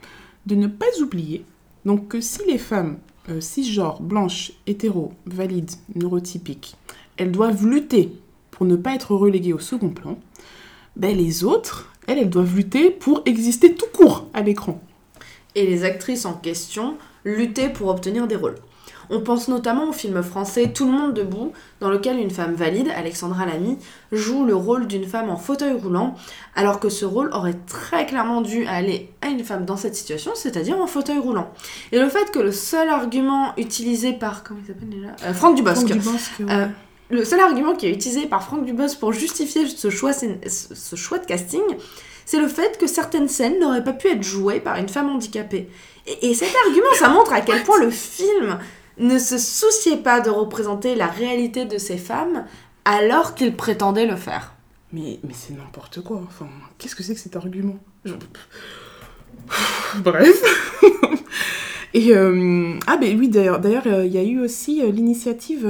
de 0.46 0.54
ne 0.54 0.66
pas 0.66 0.86
oublier 1.00 1.44
donc 1.84 2.08
que 2.08 2.20
si 2.20 2.40
les 2.46 2.58
femmes 2.58 2.98
euh, 3.28 3.40
cisgenres, 3.40 4.00
blanches, 4.00 4.52
hétéros, 4.66 5.12
valides, 5.26 5.72
neurotypiques, 5.94 6.76
elles 7.16 7.32
doivent 7.32 7.66
lutter 7.66 8.12
pour 8.50 8.66
ne 8.66 8.76
pas 8.76 8.94
être 8.94 9.14
reléguées 9.14 9.52
au 9.52 9.58
second 9.58 9.90
plan, 9.90 10.18
ben 10.96 11.16
les 11.16 11.44
autres, 11.44 11.92
elles, 12.06 12.18
elles 12.18 12.30
doivent 12.30 12.54
lutter 12.54 12.90
pour 12.90 13.22
exister 13.26 13.74
tout 13.74 13.86
court 13.92 14.28
à 14.32 14.42
l'écran. 14.42 14.80
et 15.54 15.66
les 15.66 15.84
actrices 15.84 16.24
en 16.24 16.34
question 16.34 16.96
luttaient 17.24 17.72
pour 17.72 17.88
obtenir 17.88 18.26
des 18.26 18.36
rôles. 18.36 18.58
On 19.14 19.20
pense 19.20 19.46
notamment 19.46 19.90
au 19.90 19.92
film 19.92 20.22
français 20.24 20.72
Tout 20.74 20.86
le 20.86 20.90
monde 20.90 21.14
debout, 21.14 21.52
dans 21.78 21.88
lequel 21.88 22.18
une 22.18 22.30
femme 22.30 22.54
valide, 22.54 22.88
Alexandra 22.96 23.46
Lamy, 23.46 23.78
joue 24.10 24.44
le 24.44 24.56
rôle 24.56 24.88
d'une 24.88 25.06
femme 25.06 25.30
en 25.30 25.36
fauteuil 25.36 25.72
roulant, 25.72 26.16
alors 26.56 26.80
que 26.80 26.88
ce 26.88 27.04
rôle 27.04 27.30
aurait 27.32 27.54
très 27.68 28.06
clairement 28.06 28.40
dû 28.40 28.66
aller 28.66 29.10
à 29.22 29.28
une 29.28 29.44
femme 29.44 29.64
dans 29.66 29.76
cette 29.76 29.94
situation, 29.94 30.32
c'est-à-dire 30.34 30.80
en 30.80 30.88
fauteuil 30.88 31.18
roulant. 31.18 31.52
Et 31.92 32.00
le 32.00 32.08
fait 32.08 32.32
que 32.32 32.40
le 32.40 32.50
seul 32.50 32.88
argument 32.88 33.52
utilisé 33.56 34.14
par... 34.14 34.42
Comment 34.42 34.58
il 34.64 34.66
s'appelle 34.66 34.88
déjà 34.88 35.14
Euh, 35.24 35.32
Franck 35.32 35.54
Dubosc. 35.54 35.86
Franck 35.86 35.92
Dubosc, 35.92 36.32
ouais. 36.40 36.46
Euh, 36.50 36.66
le 37.10 37.24
seul 37.24 37.38
argument 37.38 37.76
qui 37.76 37.86
est 37.86 37.92
utilisé 37.92 38.26
par 38.26 38.42
Franck 38.42 38.64
Dubosc 38.64 38.98
pour 38.98 39.12
justifier 39.12 39.68
ce 39.68 39.90
choix, 39.90 40.12
ce 40.12 40.26
ce 40.74 40.96
choix 40.96 41.18
de 41.18 41.26
casting, 41.26 41.62
c'est 42.26 42.40
le 42.40 42.48
fait 42.48 42.78
que 42.78 42.88
certaines 42.88 43.28
scènes 43.28 43.60
n'auraient 43.60 43.84
pas 43.84 43.92
pu 43.92 44.08
être 44.08 44.24
jouées 44.24 44.58
par 44.58 44.76
une 44.76 44.88
femme 44.88 45.08
handicapée. 45.08 45.68
Et, 46.08 46.30
et 46.30 46.34
cet 46.34 46.52
argument, 46.66 46.94
ça 46.98 47.08
montre 47.10 47.32
à 47.32 47.42
quel 47.42 47.62
point 47.62 47.78
le 47.78 47.90
film 47.90 48.58
ne 48.98 49.18
se 49.18 49.38
souciait 49.38 49.96
pas 49.98 50.20
de 50.20 50.30
représenter 50.30 50.94
la 50.94 51.06
réalité 51.06 51.64
de 51.64 51.78
ces 51.78 51.96
femmes 51.98 52.44
alors 52.84 53.34
qu'il 53.34 53.54
prétendait 53.56 54.06
le 54.06 54.16
faire. 54.16 54.54
Mais, 54.92 55.18
mais 55.24 55.32
c'est 55.34 55.56
n'importe 55.56 56.00
quoi. 56.02 56.22
Enfin, 56.26 56.46
qu'est-ce 56.78 56.94
que 56.94 57.02
c'est 57.02 57.14
que 57.14 57.20
cet 57.20 57.36
argument? 57.36 57.76
Bref. 60.04 60.42
Et 61.96 62.12
euh, 62.12 62.76
ah 62.88 62.96
ben 62.96 63.16
oui 63.16 63.28
d'ailleurs 63.28 63.60
d'ailleurs 63.60 63.86
euh, 63.86 64.04
il 64.04 64.12
y 64.12 64.18
a 64.18 64.24
eu 64.24 64.40
aussi 64.40 64.82
euh, 64.82 64.90
l'initiative 64.90 65.64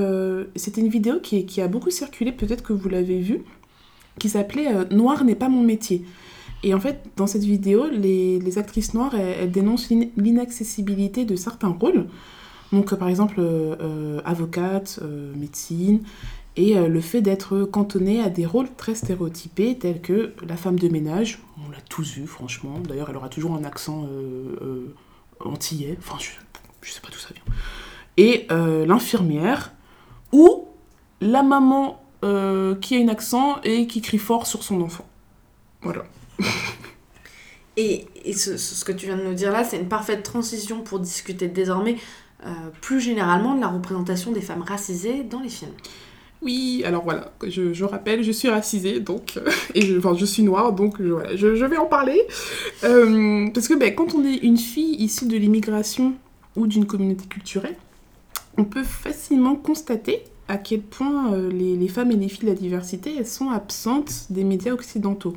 c'était 0.57 0.81
une 0.81 0.89
vidéo 0.89 1.21
qui, 1.21 1.45
qui 1.45 1.61
a 1.61 1.69
beaucoup 1.69 1.91
circulé 1.91 2.33
peut-être 2.33 2.63
que 2.63 2.73
vous 2.73 2.89
l'avez 2.89 3.21
vue 3.21 3.43
qui 4.19 4.31
s'appelait 4.31 4.69
Noir 4.91 5.25
n'est 5.25 5.35
pas 5.35 5.51
mon 5.51 5.63
métier 5.63 6.03
et 6.63 6.73
en 6.73 6.81
fait 6.81 7.03
dans 7.17 7.27
cette 7.27 7.43
vidéo 7.45 7.85
les, 7.93 8.39
les 8.39 8.59
actrices 8.59 8.95
noires 8.95 9.15
elles, 9.15 9.51
dénoncent 9.51 9.91
l'in- 9.91 10.09
l'inaccessibilité 10.17 11.27
de 11.27 11.37
certains 11.37 11.69
rôles 11.69 12.07
donc 12.73 12.93
euh, 12.93 12.97
par 12.97 13.09
exemple 13.09 13.37
euh, 13.39 13.77
euh, 13.81 14.21
avocate 14.25 15.01
médecine 15.37 16.03
et 16.57 16.75
le 16.75 17.01
fait 17.01 17.21
d'être 17.21 17.65
cantonné 17.65 18.23
à 18.23 18.31
des 18.31 18.47
rôles 18.47 18.69
très 18.77 18.95
stéréotypés 18.95 19.77
tels 19.77 20.01
que 20.01 20.35
la 20.47 20.57
femme 20.57 20.79
de 20.79 20.89
ménage, 20.89 21.41
on 21.67 21.69
l'a 21.71 21.81
tous 21.89 22.15
vu 22.15 22.29
franchement, 22.29 22.79
d'ailleurs 22.79 23.11
elle 23.11 23.17
aura 23.17 23.29
toujours 23.29 23.57
un 23.57 23.65
accent 23.65 24.07
antillais, 25.41 25.97
enfin 25.99 26.17
je, 26.21 26.93
sais 26.93 27.01
pas 27.01 27.09
d'où 27.09 27.19
ça 27.19 27.31
vient, 27.35 27.43
et 28.17 28.47
l'infirmière 28.87 29.73
ou 30.31 30.69
la 31.21 31.43
maman 31.43 32.01
qui 32.23 32.97
a 32.97 33.01
un 33.01 33.09
accent 33.09 33.61
et 33.65 33.89
qui 33.89 34.01
crie 34.01 34.19
fort 34.19 34.47
sur 34.47 34.63
son 34.63 34.81
enfant. 34.81 35.09
Voilà. 35.83 36.05
Et, 37.77 38.07
et 38.25 38.33
ce, 38.33 38.57
ce- 38.57 38.85
que 38.85 38.93
tu 38.93 39.07
viens 39.07 39.17
de 39.17 39.25
nous 39.25 39.35
dire 39.35 39.51
là, 39.51 39.65
c'est 39.65 39.79
une 39.79 39.89
parfaite 39.89 40.23
transition 40.23 40.83
pour 40.83 41.01
discuter 41.01 41.49
désormais 41.49 41.97
plus 42.81 43.01
généralement 43.01 43.55
de 43.55 43.61
la 43.61 43.69
représentation 43.69 44.31
des 44.31 44.43
femmes 44.43 44.63
racisées 44.63 45.23
dans 45.23 45.41
les 45.41 45.49
films. 45.49 45.73
Oui, 46.45 46.83
alors 46.85 47.03
voilà, 47.05 47.33
je, 47.47 47.85
rappelle, 47.85 48.23
je 48.23 48.31
suis 48.31 48.51
racisée, 48.51 49.01
donc, 49.01 49.39
euh, 49.39 49.51
et 49.75 49.81
je, 49.81 49.97
enfin, 49.97 50.15
je 50.15 50.27
suis 50.27 50.43
noire, 50.43 50.75
donc 50.75 51.01
je, 51.01 51.65
vais 51.65 51.77
en 51.79 51.87
parler. 51.87 52.21
Euh, 52.85 53.49
parce 53.55 53.67
que 53.67 53.75
ben, 53.75 53.95
quand 53.95 54.15
on 54.15 54.25
est 54.25 54.37
une 54.37 54.59
fille 54.59 54.95
issue 55.03 55.27
de 55.27 55.39
l'immigration 55.39 56.13
ou 56.55 56.67
d'une 56.67 56.85
communauté 56.85 57.25
culturelle, 57.27 57.77
on 58.59 58.65
peut 58.65 58.85
facilement 58.85 59.57
constater 59.57 60.23
à 60.47 60.59
quel 60.59 60.83
point 60.83 61.33
euh, 61.33 61.51
les, 61.51 61.89
femmes 61.89 62.11
et 62.11 62.17
les 62.17 62.29
filles 62.29 62.45
de 62.45 62.51
la 62.51 62.59
diversité, 62.59 63.15
elles 63.19 63.27
sont 63.27 63.49
absentes 63.49 64.27
des 64.29 64.45
médias 64.45 64.73
occidentaux. 64.73 65.35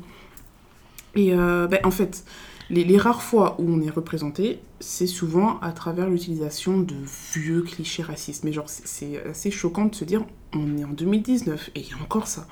Et 1.14 1.32
euh, 1.32 1.66
ben, 1.66 1.80
en 1.84 1.90
fait, 1.90 2.22
les, 2.70 2.98
rares 2.98 3.22
fois 3.22 3.56
où 3.58 3.64
on 3.68 3.80
est 3.80 3.90
représenté, 3.90 4.60
c'est 4.80 5.06
souvent 5.06 5.58
à 5.60 5.72
travers 5.72 6.08
l'utilisation 6.08 6.78
de 6.78 6.94
vieux 7.34 7.62
clichés 7.62 8.02
racistes. 8.02 8.44
Mais 8.44 8.52
genre, 8.52 8.68
c'est- 8.68 9.24
assez 9.24 9.50
choquant 9.50 9.86
de 9.86 9.94
se 9.94 10.04
dire, 10.04 10.24
on 10.52 10.76
est 10.76 10.84
en 10.84 10.90
2019 10.90 11.70
et 11.74 11.80
il 11.80 11.88
y 11.88 11.92
a 11.92 12.02
encore 12.02 12.26
ça. 12.26 12.46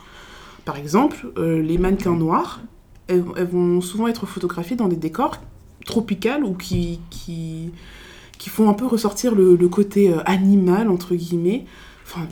Par 0.65 0.77
exemple, 0.77 1.33
euh, 1.37 1.61
les 1.61 1.79
mannequins 1.79 2.17
noirs, 2.17 2.61
elles, 3.09 3.21
vont 3.21 3.81
souvent 3.81 4.09
être 4.09 4.27
photographiées 4.27 4.77
dans 4.77 4.89
des 4.89 4.97
décors 4.97 5.41
tropicales 5.85 6.45
ou 6.45 6.55
qui, 6.55 7.01
font 8.47 8.69
un 8.71 8.75
peu 8.75 8.87
ressortir 8.87 9.35
le, 9.35 9.57
côté 9.69 10.11
euh, 10.11 10.23
animal, 10.25 10.89
entre 10.89 11.15
guillemets. 11.15 11.67
Enfin, 12.05 12.27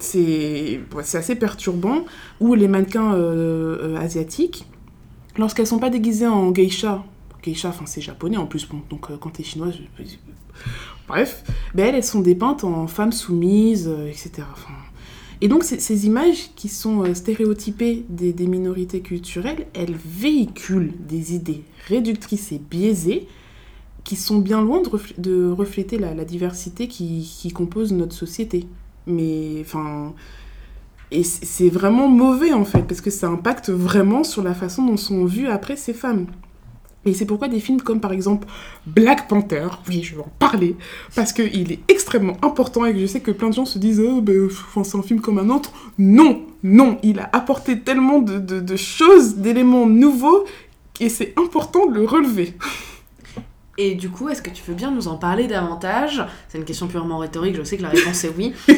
c'est 0.00 0.80
assez 1.14 1.36
perturbant. 1.36 2.04
Ou 2.40 2.54
les 2.54 2.68
mannequins 2.68 3.14
euh, 3.14 3.96
asiatiques, 3.96 4.66
lorsqu'elles 5.40 5.66
sont 5.66 5.78
pas 5.78 5.90
déguisées 5.90 6.26
en 6.26 6.50
geisha, 6.50 7.04
geisha, 7.42 7.70
enfin 7.70 7.86
c'est 7.86 8.00
japonais 8.00 8.36
en 8.36 8.46
plus, 8.46 8.68
donc 8.88 9.10
euh, 9.10 9.16
quand 9.18 9.30
t'es 9.30 9.42
chinoise, 9.42 9.74
bref, 11.08 11.44
ben 11.74 11.94
elles, 11.94 12.04
sont 12.04 12.20
dépeintes 12.20 12.64
en 12.64 12.86
femmes 12.86 13.12
soumises, 13.12 13.88
euh, 13.88 14.06
etc. 14.06 14.42
Et 15.40 15.48
donc 15.48 15.64
ces, 15.64 16.06
images 16.06 16.50
qui 16.54 16.68
sont 16.68 17.02
euh, 17.02 17.14
stéréotypées 17.14 18.04
des, 18.08 18.32
des 18.32 18.46
minorités 18.46 19.00
culturelles, 19.00 19.66
elles 19.74 19.96
véhiculent 20.04 20.92
des 21.08 21.34
idées 21.34 21.64
réductrices 21.88 22.52
et 22.52 22.58
biaisées 22.58 23.26
qui 24.04 24.16
sont 24.16 24.38
bien 24.38 24.60
loin 24.60 24.82
de, 24.82 24.90
de 25.18 25.50
refléter 25.50 25.98
la, 25.98 26.14
la 26.14 26.24
diversité 26.24 26.88
qui, 26.88 27.28
qui 27.40 27.50
compose 27.50 27.92
notre 27.92 28.14
société. 28.14 28.66
Mais 29.06 29.60
enfin... 29.60 30.14
Et 31.12 31.24
c'est 31.24 31.68
vraiment 31.70 32.08
mauvais 32.08 32.52
en 32.52 32.64
fait, 32.64 32.82
parce 32.82 33.00
que 33.00 33.10
ça 33.10 33.28
impacte 33.28 33.68
vraiment 33.70 34.22
sur 34.22 34.42
la 34.42 34.54
façon 34.54 34.84
dont 34.86 34.96
sont 34.96 35.24
vues 35.24 35.48
après 35.48 35.76
ces 35.76 35.92
femmes. 35.92 36.26
Et 37.06 37.14
c'est 37.14 37.24
pourquoi 37.24 37.48
des 37.48 37.60
films 37.60 37.80
comme 37.80 37.98
par 37.98 38.12
exemple 38.12 38.46
Black 38.86 39.26
Panther, 39.26 39.66
oui 39.88 40.02
je 40.02 40.14
vais 40.16 40.20
en 40.20 40.30
parler, 40.38 40.76
parce 41.16 41.32
qu'il 41.32 41.72
est 41.72 41.80
extrêmement 41.88 42.36
important 42.42 42.84
et 42.84 42.92
que 42.92 42.98
je 43.00 43.06
sais 43.06 43.20
que 43.20 43.30
plein 43.30 43.48
de 43.48 43.54
gens 43.54 43.64
se 43.64 43.78
disent 43.78 44.00
oh, 44.06 44.20
ben, 44.20 44.48
c'est 44.84 44.96
un 44.98 45.02
film 45.02 45.20
comme 45.20 45.38
un 45.38 45.48
autre. 45.48 45.72
Non, 45.98 46.42
non, 46.62 46.98
il 47.02 47.18
a 47.18 47.28
apporté 47.32 47.80
tellement 47.80 48.20
de, 48.20 48.38
de- 48.38 48.60
de 48.60 48.76
choses, 48.76 49.36
d'éléments 49.36 49.86
nouveaux, 49.86 50.44
et 51.00 51.08
c'est 51.08 51.32
important 51.38 51.86
de 51.86 51.94
le 51.94 52.04
relever. 52.04 52.54
Et 53.82 53.94
du 53.94 54.10
coup, 54.10 54.28
est-ce 54.28 54.42
que 54.42 54.50
tu 54.50 54.62
veux 54.66 54.74
bien 54.74 54.90
nous 54.90 55.08
en 55.08 55.16
parler 55.16 55.46
davantage? 55.46 56.22
C'est 56.48 56.58
une 56.58 56.64
question 56.66 56.86
purement 56.86 57.16
rhétorique, 57.16 57.56
je 57.56 57.62
sais 57.62 57.78
que 57.78 57.82
la 57.82 57.88
réponse 57.88 58.22
est 58.24 58.32
oui. 58.36 58.52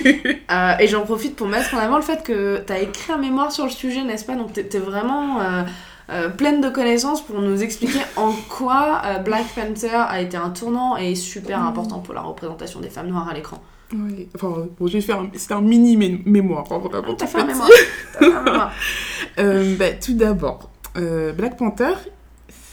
Euh, 0.52 0.72
et 0.80 0.86
j'en 0.86 1.00
profite 1.02 1.34
pour 1.34 1.46
mettre 1.46 1.74
en 1.74 1.78
avant 1.78 1.96
le 1.96 2.02
fait 2.02 2.22
que 2.22 2.62
tu 2.66 2.72
as 2.74 2.80
écrit 2.80 3.10
un 3.10 3.16
mémoire 3.16 3.50
sur 3.50 3.64
le 3.64 3.70
sujet, 3.70 4.02
n'est-ce 4.04 4.26
pas? 4.26 4.34
Donc 4.34 4.52
tu 4.52 4.60
es 4.60 4.78
vraiment 4.78 5.40
euh, 5.40 5.62
euh, 6.10 6.28
pleine 6.28 6.60
de 6.60 6.68
connaissances 6.68 7.24
pour 7.24 7.40
nous 7.40 7.62
expliquer 7.62 8.00
en 8.16 8.32
quoi 8.50 9.00
Black 9.24 9.46
Panther 9.54 9.94
a 9.94 10.20
été 10.20 10.36
un 10.36 10.50
tournant 10.50 10.98
et 10.98 11.14
super 11.14 11.58
important 11.64 12.00
pour 12.00 12.12
la 12.12 12.20
représentation 12.20 12.80
des 12.80 12.90
femmes 12.90 13.08
noires 13.08 13.28
à 13.30 13.34
l'écran. 13.34 13.62
Oui, 13.94 14.28
enfin, 14.34 14.66
bon, 14.78 14.86
je 14.86 14.92
vais 14.94 15.00
faire 15.00 15.20
un, 15.20 15.30
un 15.56 15.60
mini 15.62 15.96
mé- 15.96 16.20
mémoire, 16.26 16.64
hein, 16.70 16.78
vraiment. 16.78 17.08
Ah, 17.12 17.14
T'as 17.16 17.26
fait 17.26 17.40
un 17.40 17.46
mémoire. 17.46 17.68
T'as 18.12 18.18
fait 18.18 18.32
un 18.34 18.42
mémoire. 18.42 18.72
Bah, 19.78 19.92
tout 20.04 20.14
d'abord, 20.14 20.70
Black 20.94 21.56
Panther, 21.56 21.94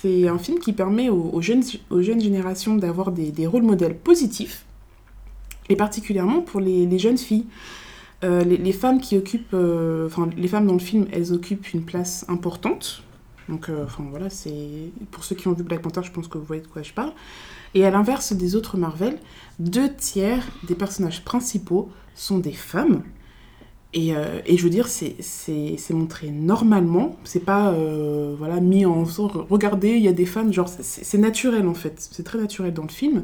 c'est 0.02 0.28
un 0.28 0.38
film 0.38 0.60
qui 0.60 0.74
permet 0.74 1.10
aux, 1.10 1.42
jeunes, 1.42 1.64
aux 1.90 2.02
jeunes 2.02 2.22
générations 2.22 2.76
d'avoir 2.76 3.12
des, 3.12 3.32
des 3.32 3.48
rôles 3.48 3.64
modèles 3.64 3.98
positifs, 3.98 4.66
et 5.68 5.76
particulièrement 5.76 6.42
pour 6.42 6.60
les, 6.60 7.00
jeunes 7.00 7.18
filles. 7.18 7.46
Euh, 8.24 8.44
les, 8.44 8.74
femmes 8.74 9.00
qui 9.00 9.18
occupent, 9.18 9.54
euh, 9.54 10.10
les 10.36 10.48
femmes 10.48 10.68
dans 10.68 10.74
le 10.74 10.80
film, 10.80 11.08
elles 11.12 11.32
occupent 11.32 11.74
une 11.74 11.84
place 11.84 12.26
importante. 12.28 13.04
Donc, 13.48 13.70
euh, 13.70 13.86
enfin 13.86 14.06
voilà, 14.10 14.30
c'est 14.30 14.92
pour 15.12 15.24
ceux 15.24 15.36
qui 15.36 15.48
ont 15.48 15.54
vu 15.54 15.64
Black 15.64 15.82
Panther, 15.82 16.02
je 16.04 16.12
pense 16.12 16.28
que 16.28 16.38
vous 16.38 16.44
voyez 16.44 16.62
de 16.62 16.68
quoi 16.68 16.82
je 16.82 16.94
parle. 16.94 17.14
Et 17.74 17.86
à 17.86 17.92
l'inverse 17.92 18.34
des 18.34 18.56
autres 18.56 18.78
Marvel, 18.78 19.20
deux 19.60 19.94
tiers 19.94 20.44
des 20.68 20.76
personnages 20.76 21.24
principaux 21.24 21.90
sont 22.16 22.40
des 22.40 22.52
femmes. 22.54 23.04
Et, 23.94 24.16
euh, 24.16 24.40
et 24.46 24.56
je 24.58 24.64
veux 24.64 24.70
dire, 24.70 24.88
c'est- 24.88 25.16
montré 25.92 26.30
normalement, 26.30 27.18
c'est 27.24 27.44
pas 27.44 27.72
euh, 27.72 28.36
voilà, 28.38 28.60
mis 28.60 28.86
en. 28.86 29.04
Regardez, 29.50 29.90
il 29.90 30.04
y 30.04 30.08
a 30.08 30.14
des 30.14 30.28
femmes, 30.28 30.54
genre, 30.54 30.70
c'est- 30.70 31.18
naturel 31.18 31.68
en 31.68 31.74
fait, 31.74 31.96
c'est 32.12 32.24
très 32.24 32.38
naturel 32.38 32.74
dans 32.74 32.84
le 32.84 32.90
film. 32.90 33.24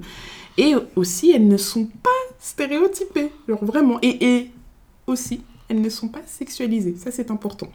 Et 0.57 0.74
aussi, 0.95 1.32
elles 1.32 1.47
ne 1.47 1.57
sont 1.57 1.86
pas 1.86 2.09
stéréotypées, 2.39 3.32
genre 3.47 3.63
vraiment. 3.63 3.99
Et, 4.01 4.49
aussi, 5.07 5.41
elles 5.70 5.82
ne 5.82 5.89
sont 5.89 6.07
pas 6.07 6.24
sexualisées, 6.26 6.95
ça 6.97 7.11
c'est 7.11 7.30
important. 7.30 7.68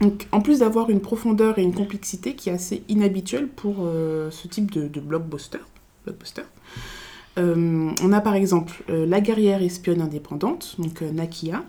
Donc, 0.00 0.26
en 0.32 0.40
plus 0.40 0.58
d'avoir 0.60 0.90
une 0.90 1.00
profondeur 1.00 1.58
et 1.58 1.62
une 1.62 1.74
complexité 1.74 2.34
qui 2.34 2.48
est 2.48 2.52
assez 2.52 2.82
inhabituelle 2.88 3.46
pour 3.46 3.76
euh, 3.80 4.28
ce 4.32 4.48
type 4.48 4.72
de, 4.72 5.00
blockbuster, 5.00 5.58
on 7.36 8.12
a 8.12 8.20
par 8.20 8.34
exemple 8.34 8.82
la 8.88 9.20
guerrière 9.20 9.62
espionne 9.62 10.00
indépendante, 10.00 10.74
donc 10.80 11.02
Nakia, 11.02 11.62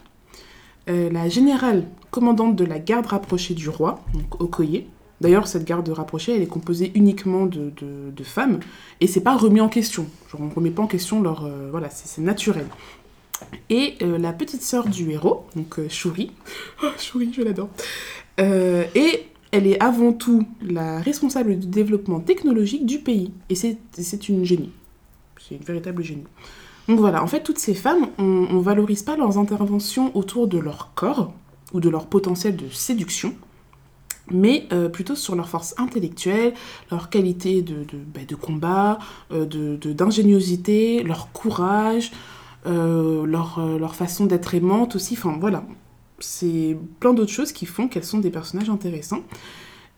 euh, 0.89 1.09
la 1.11 1.29
générale 1.29 1.85
commandante 2.11 2.55
de 2.55 2.65
la 2.65 2.79
garde 2.79 3.05
rapprochée 3.07 3.53
du 3.53 3.69
roi, 3.69 4.01
donc 4.13 4.41
Okoye. 4.41 4.85
D'ailleurs, 5.21 5.47
cette 5.47 5.65
garde 5.65 5.87
rapprochée, 5.89 6.33
elle 6.35 6.41
est 6.41 6.47
composée 6.47 6.91
uniquement 6.95 7.45
de, 7.45 7.71
de- 8.15 8.23
femmes, 8.23 8.59
et 9.01 9.07
c'est 9.07 9.21
pas 9.21 9.35
remis 9.35 9.59
en 9.61 9.67
question. 9.69 10.07
Genre, 10.31 10.41
on 10.41 10.49
remet 10.49 10.71
pas 10.71 10.83
en 10.83 10.87
question 10.87 11.21
leur... 11.21 11.45
euh, 11.45 11.67
voilà, 11.71 11.89
c'est 11.89 12.21
naturel. 12.21 12.65
Et 13.69 13.95
euh, 14.01 14.17
la 14.17 14.33
petite 14.33 14.61
sœur 14.61 14.87
du 14.87 15.11
héros, 15.11 15.45
donc 15.55 15.79
Shuri. 15.89 16.31
Oh, 16.83 16.87
je 17.33 17.41
l'adore. 17.41 17.69
Et 18.37 19.25
elle 19.51 19.67
est 19.67 19.81
avant 19.81 20.13
tout 20.13 20.45
la 20.61 20.99
responsable 20.99 21.57
du 21.57 21.67
développement 21.67 22.19
technologique 22.19 22.85
du 22.85 22.99
pays. 22.99 23.31
Et 23.49 23.55
c'est 23.55 24.29
une 24.29 24.45
génie. 24.45 24.71
C'est 25.39 25.55
une 25.55 25.63
véritable 25.63 26.03
génie. 26.03 26.25
Donc 26.89 26.97
voilà, 26.99 27.21
en 27.21 27.27
fait, 27.27 27.43
toutes 27.43 27.59
ces 27.59 27.75
femmes, 27.75 28.07
on, 28.17 28.47
on 28.49 28.59
valorise 28.61 29.03
pas 29.03 29.15
leurs 29.15 29.37
interventions 29.37 30.11
autour 30.17 30.47
de 30.47 30.57
leur 30.57 30.89
corps 30.95 31.31
ou 31.71 31.79
de 31.79 31.87
leur 31.87 32.07
potentiel 32.07 32.55
de 32.55 32.67
séduction, 32.69 33.35
mais 34.31 34.67
euh, 34.73 34.89
plutôt 34.89 35.13
sur 35.15 35.35
leur 35.35 35.49
force 35.49 35.75
intellectuelle, 35.77 36.55
leur 36.89 37.11
qualité 37.11 37.61
de, 37.61 37.83
de, 37.83 37.99
bah, 38.11 38.21
de 38.27 38.33
combat, 38.33 38.97
euh, 39.31 39.45
d'ingéniosité, 39.77 41.03
leur 41.03 41.31
courage, 41.31 42.11
euh, 42.65 43.23
leur, 43.23 43.63
leur 43.77 43.93
façon 43.93 44.25
d'être 44.25 44.55
aimante 44.55 44.95
aussi. 44.95 45.13
Enfin 45.13 45.37
voilà, 45.39 45.63
c'est 46.17 46.75
plein 46.99 47.13
d'autres 47.13 47.31
choses 47.31 47.51
qui 47.51 47.67
font 47.67 47.87
qu'elles 47.87 48.03
sont 48.03 48.17
des 48.17 48.31
personnages 48.31 48.71
intéressants. 48.71 49.21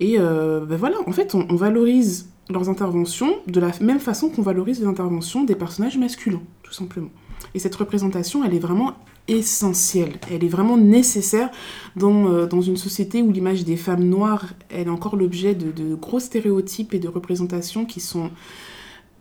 Et 0.02 0.16
euh, 0.18 0.66
ben 0.66 0.78
voilà, 0.78 0.98
en 1.06 1.12
fait, 1.12 1.36
on, 1.36 1.56
valorise 1.56 2.32
leurs 2.50 2.70
interventions 2.70 3.36
de 3.46 3.60
la 3.60 3.72
même 3.82 4.00
façon 4.00 4.30
qu'on 4.30 4.42
valorise 4.42 4.80
les 4.80 4.88
interventions 4.88 5.44
des 5.44 5.54
personnages 5.54 5.96
masculins, 5.96 6.42
tout 6.64 6.74
simplement. 6.74 7.12
Et 7.54 7.60
cette 7.60 7.76
représentation, 7.76 8.44
elle 8.44 8.56
est 8.56 8.60
vraiment 8.60 8.96
essentielle, 9.28 10.14
elle 10.32 10.44
est 10.44 10.50
vraiment 10.50 10.76
nécessaire 10.76 11.52
dans, 11.96 12.26
euh, 12.26 12.48
dans 12.48 12.62
une 12.62 12.78
société 12.78 13.22
où 13.22 13.32
l'image 13.32 13.64
des 13.64 13.78
femmes 13.78 14.04
noires, 14.04 14.48
elle 14.72 14.88
est 14.88 14.90
encore 14.90 15.16
l'objet 15.16 15.54
de, 15.54 15.72
de 15.72 15.94
gros 15.94 16.20
stéréotypes 16.20 16.96
et 16.96 17.00
de 17.00 17.08
représentations 17.08 17.86
qui 17.86 18.00
sont 18.00 18.32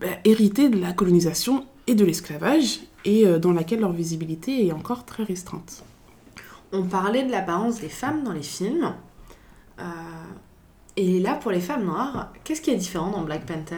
ben, 0.00 0.16
héritées 0.24 0.70
de 0.70 0.80
la 0.80 0.94
colonisation 0.94 1.66
et 1.88 1.94
de 1.94 2.06
l'esclavage, 2.06 2.80
et 3.04 3.26
euh, 3.26 3.38
dans 3.38 3.52
laquelle 3.52 3.80
leur 3.80 3.92
visibilité 3.92 4.66
est 4.66 4.72
encore 4.72 5.04
très 5.04 5.24
restreinte. 5.24 5.84
On 6.72 6.84
parlait 6.84 7.24
de 7.24 7.30
l'apparence 7.30 7.82
des 7.82 7.90
femmes 7.90 8.24
dans 8.24 8.32
les 8.32 8.42
films. 8.42 8.94
Et 10.96 11.20
là, 11.20 11.34
pour 11.34 11.50
les 11.50 11.60
femmes 11.60 11.84
noires, 11.84 12.32
qu'est-ce 12.44 12.60
qui 12.60 12.70
est 12.70 12.76
différent 12.76 13.10
dans 13.10 13.22
Black 13.22 13.46
Panther? 13.46 13.76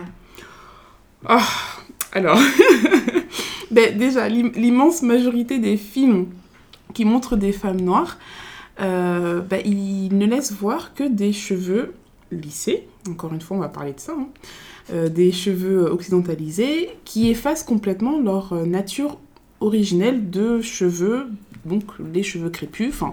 Alors, 2.12 2.38
ben, 3.70 3.96
déjà, 3.96 4.28
l'im- 4.28 4.52
l'immense 4.54 5.02
majorité 5.02 5.58
des 5.58 5.76
films 5.76 6.26
qui 6.94 7.04
montrent 7.04 7.36
des 7.36 7.52
femmes 7.52 7.80
noires, 7.80 8.18
euh, 8.80 9.40
ben, 9.40 9.62
ils 9.64 10.16
ne 10.16 10.26
laissent 10.26 10.52
voir 10.52 10.94
que 10.94 11.04
des 11.04 11.32
cheveux 11.32 11.94
lissés, 12.30 12.86
encore 13.08 13.32
une 13.32 13.40
fois, 13.40 13.56
on 13.56 13.60
va 13.60 13.68
parler 13.68 13.92
de 13.92 14.00
ça, 14.00 14.12
hein, 14.18 14.28
euh, 14.92 15.08
des 15.08 15.32
cheveux 15.32 15.90
occidentalisés 15.90 16.90
qui 17.04 17.30
effacent 17.30 17.64
complètement 17.64 18.18
leur 18.20 18.52
euh, 18.52 18.66
nature 18.66 19.18
originelle 19.60 20.28
de 20.30 20.60
cheveux, 20.60 21.28
donc 21.64 21.84
les 22.12 22.22
cheveux 22.22 22.50
crépus, 22.50 22.88
enfin... 22.92 23.12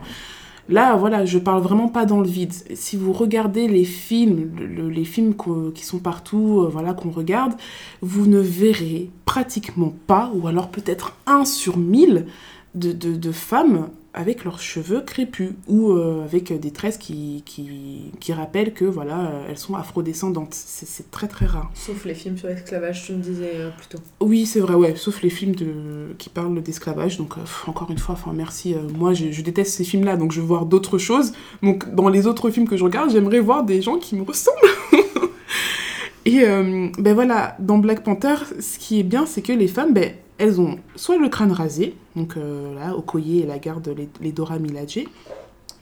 Là, 0.70 0.96
voilà, 0.96 1.26
je 1.26 1.40
parle 1.40 1.62
vraiment 1.64 1.88
pas 1.88 2.06
dans 2.06 2.22
le 2.22 2.28
vide. 2.28 2.54
Si 2.76 2.96
vous 2.96 3.12
regardez 3.12 3.68
les 3.68 3.84
films, 3.84 4.52
le- 4.56 4.68
le- 4.68 4.90
les 4.90 5.04
films 5.04 5.34
qui 5.74 5.84
sont 5.84 5.98
partout, 5.98 6.62
euh, 6.62 6.70
voilà, 6.72 6.94
qu'on 6.94 7.10
regarde, 7.10 7.54
vous 8.02 8.28
ne 8.28 8.38
verrez 8.40 9.10
pratiquement 9.26 9.94
pas, 10.08 10.32
ou 10.36 10.48
alors 10.48 10.70
peut-être 10.70 11.16
un 11.26 11.44
sur 11.44 11.78
mille, 11.78 12.28
de 12.76 13.32
femmes 13.32 13.90
avec 14.14 14.44
leurs 14.44 14.60
cheveux 14.60 15.02
crépus, 15.02 15.52
ou 15.68 15.92
euh, 15.92 16.24
avec 16.24 16.52
des 16.52 16.72
tresses 16.72 16.98
qui, 16.98 17.44
qui, 17.46 18.12
qui 18.20 18.34
rappellent 18.34 18.74
que, 18.74 18.86
voilà, 18.86 19.20
euh, 19.20 19.46
elles 19.50 19.58
sont 19.58 19.76
afrodescendantes. 19.76 20.54
C'est 20.54 21.12
très 21.12 21.28
très 21.28 21.46
rare. 21.46 21.70
Sauf 21.76 22.06
les 22.06 22.16
films 22.16 22.38
sur 22.38 22.48
l'esclavage, 22.48 23.06
tu 23.06 23.14
me 23.14 23.22
disais 23.22 23.52
euh, 23.56 23.70
plutôt. 23.70 24.00
Oui, 24.20 24.46
c'est 24.46 24.60
vrai, 24.60 24.74
ouais, 24.74 24.96
sauf 24.96 25.22
les 25.22 25.30
films 25.30 25.56
de... 25.56 26.16
qui 26.18 26.30
parlent 26.30 26.62
d'esclavage. 26.62 27.18
Donc, 27.18 27.38
euh, 27.38 27.42
encore 27.68 27.92
une 27.92 28.00
fois, 28.00 28.14
enfin, 28.14 28.32
merci. 28.34 28.76
moi, 28.98 29.14
je, 29.14 29.32
je 29.32 29.42
déteste 29.42 29.76
ces 29.76 29.84
films-là, 29.84 30.18
donc 30.18 30.32
je 30.32 30.42
veux 30.42 30.48
voir 30.48 30.66
d'autres 30.66 30.98
choses. 30.98 31.34
Donc, 31.62 31.94
dans 31.94 32.10
les 32.10 32.26
autres 32.26 32.50
films 32.50 32.68
que 32.68 32.78
je 32.78 32.84
regarde, 32.84 33.12
j'aimerais 33.12 33.40
voir 33.40 33.64
des 33.64 33.82
gens 33.82 33.98
qui 33.98 34.16
me 34.16 34.24
ressemblent. 34.24 34.58
Et 36.26 36.44
ben 36.44 37.14
voilà, 37.16 37.56
dans 37.60 37.80
Black 37.80 38.04
Panther, 38.04 38.36
ce 38.60 38.78
qui 38.78 39.00
est 39.00 39.04
bien, 39.04 39.26
c'est 39.26 39.42
que 39.42 39.54
les 39.54 39.68
femmes, 39.68 39.94
ben, 39.94 40.14
elles 40.40 40.60
ont 40.60 40.80
soit 40.96 41.18
le 41.18 41.30
crâne 41.30 41.52
rasé, 41.52 41.96
donc 42.16 42.36
euh, 42.38 42.74
là, 42.74 42.96
Okoye 42.96 43.40
et 43.40 43.46
la 43.46 43.60
garde, 43.60 43.94
les, 43.96 44.10
les 44.22 44.32
Dora 44.32 44.58
Milaje, 44.58 45.04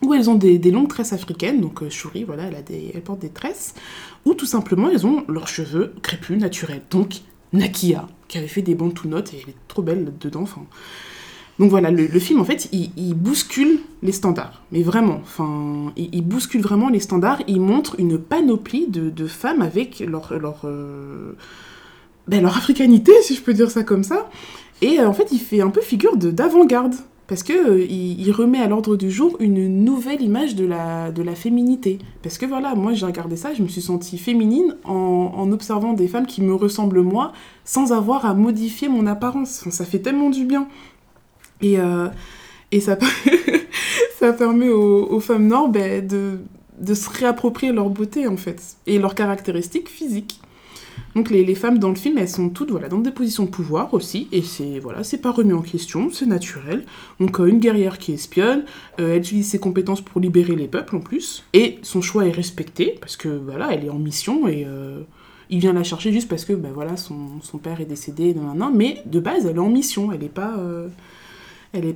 où 0.02 0.14
elles 0.14 0.28
ont 0.28 0.34
des, 0.34 0.58
longues 0.70 0.88
tresses 0.88 1.12
africaines, 1.12 1.60
donc 1.60 1.82
euh, 1.82 1.90
Shuri, 1.90 2.24
voilà, 2.24 2.44
elle, 2.44 2.56
a 2.56 2.62
des, 2.62 2.92
porte 3.04 3.20
des 3.20 3.30
tresses, 3.30 3.74
ou 4.24 4.34
tout 4.34 4.46
simplement 4.46 4.90
elles 4.90 5.06
ont 5.06 5.24
leurs 5.28 5.48
cheveux 5.48 5.94
crépus 6.02 6.38
naturels. 6.38 6.82
Donc 6.90 7.20
Nakia, 7.52 8.08
qui 8.26 8.38
avait 8.38 8.48
fait 8.48 8.62
des 8.62 8.74
bons 8.74 8.90
tout 8.90 9.08
notes 9.08 9.32
et 9.32 9.40
elle 9.42 9.50
est 9.50 9.56
trop 9.68 9.82
belle 9.82 10.12
dedans. 10.20 10.42
Enfin, 10.42 10.62
donc 11.58 11.70
voilà, 11.70 11.90
le, 11.90 12.06
film 12.20 12.40
en 12.40 12.44
fait, 12.44 12.68
il, 12.72 13.14
bouscule 13.14 13.80
les 14.02 14.12
standards, 14.12 14.62
mais 14.70 14.82
vraiment. 14.82 15.20
Enfin, 15.22 15.92
il, 15.96 16.22
bouscule 16.22 16.60
vraiment 16.60 16.88
les 16.88 17.00
standards. 17.00 17.42
Il 17.48 17.60
montre 17.60 17.96
une 17.98 18.18
panoplie 18.18 18.86
de, 18.86 19.26
femmes 19.26 19.62
avec 19.62 19.98
leur 19.98 20.38
leur 20.38 20.60
euh, 20.64 21.32
ben, 22.28 22.42
leur 22.42 22.56
africanité, 22.56 23.12
si 23.22 23.34
je 23.34 23.42
peux 23.42 23.54
dire 23.54 23.70
ça 23.70 23.82
comme 23.82 24.04
ça. 24.04 24.28
Et 24.82 25.00
euh, 25.00 25.08
en 25.08 25.12
fait, 25.12 25.32
il 25.32 25.40
fait 25.40 25.60
un 25.60 25.70
peu 25.70 25.80
figure 25.80 26.16
de 26.16 26.30
d'avant-garde 26.30 26.94
parce 27.26 27.42
que 27.42 27.52
euh, 27.52 27.84
il, 27.84 28.30
remet 28.32 28.58
à 28.58 28.68
l'ordre 28.68 28.96
du 28.96 29.10
jour 29.10 29.36
une 29.38 29.84
nouvelle 29.84 30.22
image 30.22 30.54
de 30.54 30.64
la, 30.64 31.10
de 31.10 31.22
la 31.22 31.34
féminité. 31.34 31.98
Parce 32.22 32.38
que 32.38 32.46
voilà, 32.46 32.74
moi 32.74 32.94
j'ai 32.94 33.04
regardé 33.04 33.36
ça, 33.36 33.52
je 33.52 33.62
me 33.62 33.68
suis 33.68 33.82
sentie 33.82 34.18
féminine 34.18 34.76
en, 34.84 35.32
en 35.36 35.52
observant 35.52 35.92
des 35.92 36.08
femmes 36.08 36.26
qui 36.26 36.40
me 36.42 36.54
ressemblent 36.54 37.02
moi, 37.02 37.32
sans 37.64 37.92
avoir 37.92 38.24
à 38.24 38.34
modifier 38.34 38.88
mon 38.88 39.06
apparence. 39.06 39.68
Ça 39.70 39.84
fait 39.84 39.98
tellement 39.98 40.30
du 40.30 40.44
bien. 40.44 40.68
Et, 41.60 41.78
euh, 41.78 42.08
et 42.72 42.80
ça, 42.80 42.98
ça 44.18 44.32
permet 44.32 44.70
aux, 44.70 45.20
femmes 45.20 45.48
noires 45.48 45.68
ben, 45.68 46.06
de, 46.06 46.38
de 46.80 46.94
se 46.94 47.10
réapproprier 47.10 47.72
leur 47.72 47.90
beauté 47.90 48.26
en 48.26 48.36
fait, 48.36 48.76
et 48.86 48.98
leurs 48.98 49.14
caractéristiques 49.14 49.88
physiques. 49.88 50.40
Donc 51.18 51.30
les, 51.30 51.54
femmes 51.56 51.80
dans 51.80 51.88
le 51.88 51.96
film, 51.96 52.16
elles 52.16 52.28
sont 52.28 52.48
toutes 52.48 52.70
voilà, 52.70 52.88
dans 52.88 53.00
des 53.00 53.10
positions 53.10 53.42
de 53.42 53.50
pouvoir 53.50 53.92
aussi, 53.92 54.28
et 54.30 54.40
c'est 54.40 54.78
voilà, 54.78 55.02
c'est 55.02 55.18
pas 55.18 55.32
remis 55.32 55.52
en 55.52 55.62
question, 55.62 56.10
c'est 56.12 56.26
naturel. 56.26 56.84
Donc 57.18 57.40
une 57.40 57.58
guerrière 57.58 57.98
qui 57.98 58.12
espionne, 58.12 58.62
euh, 59.00 59.14
elle 59.14 59.18
utilise 59.18 59.48
ses 59.48 59.58
compétences 59.58 60.00
pour 60.00 60.20
libérer 60.20 60.54
les 60.54 60.68
peuples 60.68 60.94
en 60.94 61.00
plus, 61.00 61.42
et 61.54 61.80
son 61.82 62.02
choix 62.02 62.24
est 62.24 62.30
respecté, 62.30 62.96
parce 63.00 63.16
que 63.16 63.28
voilà, 63.28 63.72
elle 63.72 63.84
est 63.84 63.90
en 63.90 63.98
mission, 63.98 64.46
et 64.46 64.64
euh, 64.64 65.00
il 65.50 65.58
vient 65.58 65.72
la 65.72 65.82
chercher 65.82 66.12
juste 66.12 66.28
parce 66.28 66.44
que 66.44 66.52
ben, 66.52 66.70
voilà, 66.72 66.96
son, 66.96 67.40
son 67.42 67.58
père 67.58 67.80
est 67.80 67.86
décédé, 67.86 68.32
nan, 68.32 68.70
mais 68.72 69.02
de 69.04 69.18
base, 69.18 69.44
elle 69.44 69.56
est 69.56 69.58
en 69.58 69.70
mission, 69.70 70.12
elle 70.12 70.20
n'est 70.20 70.28
pas, 70.28 70.54
euh, 70.56 70.86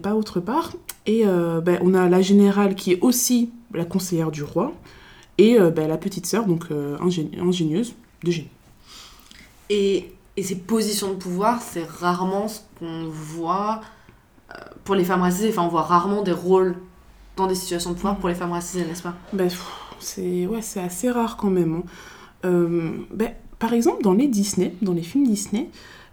pas 0.02 0.16
autre 0.16 0.40
part. 0.40 0.72
Et 1.06 1.22
ben, 1.24 1.78
on 1.82 1.94
a 1.94 2.08
la 2.08 2.22
générale 2.22 2.74
qui 2.74 2.90
est 2.90 2.98
aussi 3.02 3.50
la 3.72 3.84
conseillère 3.84 4.32
du 4.32 4.42
roi, 4.42 4.72
et 5.38 5.58
ben, 5.60 5.86
la 5.86 5.96
petite 5.96 6.26
sœur, 6.26 6.44
donc 6.46 6.70
ingé- 6.72 7.30
ingénieuse 7.40 7.94
de 8.24 8.32
génie. 8.32 8.48
Et, 9.74 10.12
et 10.36 10.42
ces 10.42 10.56
positions 10.56 11.10
de 11.14 11.18
pouvoir, 11.26 11.54
c'est 11.62 11.86
rarement 12.04 12.46
ce 12.48 12.60
qu'on 12.78 13.08
voit 13.08 13.80
euh, 14.50 14.54
pour 14.84 14.94
les 14.94 15.04
femmes 15.04 15.22
racisées. 15.22 15.50
Enfin, 15.50 15.62
on 15.62 15.68
voit 15.68 15.86
rarement 15.94 16.22
des 16.22 16.36
rôles 16.48 16.74
dans 17.36 17.46
des 17.46 17.54
situations 17.62 17.90
de 17.92 17.96
pouvoir 17.96 18.16
pour 18.18 18.28
les 18.28 18.34
femmes 18.34 18.52
racisées, 18.52 18.84
n'est-ce 18.84 19.02
pas? 19.02 19.14
Ben, 19.32 19.48
c'est 19.98 20.46
ouais, 20.46 20.62
c'est 20.62 20.80
assez 20.80 21.10
rare 21.10 21.36
quand 21.38 21.50
même. 21.50 21.74
hein. 21.76 21.84
Euh, 22.44 22.92
ben, 23.10 23.30
par 23.58 23.72
exemple, 23.72 24.02
dans 24.02 24.12
les 24.20 24.28
Disney, 24.28 24.74
dans 24.82 24.92
les 24.92 25.02
films 25.10 25.26
Disney, 25.26 25.70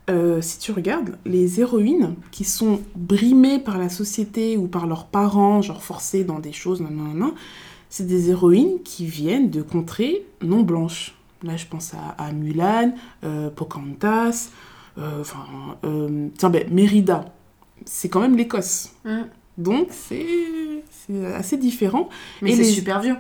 euh, 0.10 0.42
si 0.42 0.58
tu 0.60 0.72
regardes, 0.72 1.18
les 1.26 1.60
héroïnes 1.60 2.16
qui 2.32 2.46
sont 2.46 2.80
brimées 2.96 3.60
par 3.60 3.78
la 3.78 3.90
société 3.90 4.58
ou 4.58 4.68
par 4.68 4.88
leurs 4.88 5.08
parents, 5.08 5.62
genre 5.62 5.84
forcées 5.84 6.24
dans 6.24 6.40
des 6.40 6.54
choses, 6.54 6.80
nan, 6.82 6.96
nan, 6.96 7.18
nan, 7.18 7.32
c'est 7.90 8.08
des 8.08 8.30
héroïnes 8.30 8.82
qui 8.84 9.06
viennent 9.06 9.50
de 9.50 9.62
contrées 9.62 10.26
non 10.42 10.62
blanches. 10.62 11.16
Là, 11.44 11.56
je 11.56 11.66
pense 11.66 11.94
à, 11.94 12.22
à 12.24 12.32
Mulan, 12.32 12.94
euh, 13.24 13.50
Pocahontas, 13.50 14.50
euh, 14.98 15.22
enfin, 15.22 15.46
euh, 15.86 16.28
tiens, 16.38 16.50
ben, 16.50 16.68
Mérida. 16.70 17.26
C'est 17.86 18.10
quand 18.10 18.20
même 18.20 18.36
l'Écosse. 18.36 18.90
Mm. 19.06 19.22
Donc, 19.58 19.88
c'est 19.92 20.84
assez 21.36 21.58
différent. 21.58 22.10
Mais 22.42 22.52
c'est 22.52 22.58
les- 22.64 22.70
super 22.70 23.00
vieux. 23.02 23.16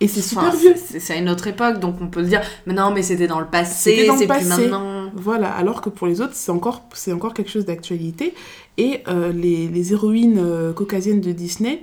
Et 0.00 0.08
c'est 0.08 0.20
super 0.20 0.48
Enfin, 0.48 0.56
vieux. 0.58 0.74
C'est 0.76 1.14
à 1.14 1.16
une 1.16 1.30
autre 1.30 1.46
époque, 1.46 1.80
donc 1.80 1.96
on 2.02 2.08
peut 2.08 2.22
se 2.22 2.28
dire, 2.28 2.42
mais 2.66 2.74
non, 2.74 2.90
mais 2.90 3.02
c'était 3.02 3.26
dans 3.26 3.40
le 3.40 3.46
passé, 3.46 4.06
c'est 4.18 4.26
plus 4.26 4.46
maintenant. 4.46 5.10
Voilà, 5.14 5.50
alors 5.50 5.80
que 5.80 5.88
pour 5.88 6.06
les 6.06 6.20
autres, 6.20 6.34
c'est 6.34 6.50
encore, 6.52 6.82
encore 7.12 7.32
quelque 7.32 7.50
chose 7.50 7.64
d'actualité. 7.64 8.34
Et 8.76 9.02
euh, 9.08 9.32
les, 9.32 9.68
les 9.68 9.92
héroïnes 9.94 10.38
euh, 10.38 10.74
caucasiennes 10.74 11.22
de 11.22 11.32
Disney, 11.32 11.82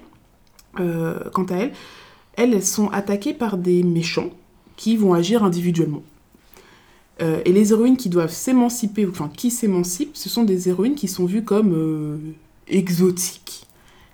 euh, 0.79 1.17
quant 1.33 1.45
à 1.45 1.55
elles, 1.55 1.71
elles, 2.35 2.53
elles 2.53 2.63
sont 2.63 2.89
attaquées 2.89 3.33
par 3.33 3.57
des 3.57 3.81
méchants 3.81 4.29
qui 4.83 4.97
vont 4.97 5.13
agir 5.13 5.37
individuellement. 5.49 6.03
Euh, 7.21 7.41
et 7.45 7.53
les 7.53 7.71
héroïnes 7.71 7.95
qui 7.95 8.09
doivent 8.09 8.33
s'émanciper, 8.33 9.07
enfin 9.07 9.29
qui 9.41 9.49
s'émancipent, 9.49 10.17
ce 10.23 10.29
sont 10.35 10.43
des 10.43 10.67
héroïnes 10.67 10.95
qui 10.95 11.07
sont 11.07 11.25
vues 11.25 11.45
comme 11.45 11.73
euh, 11.73 12.17
exotiques. 12.67 13.65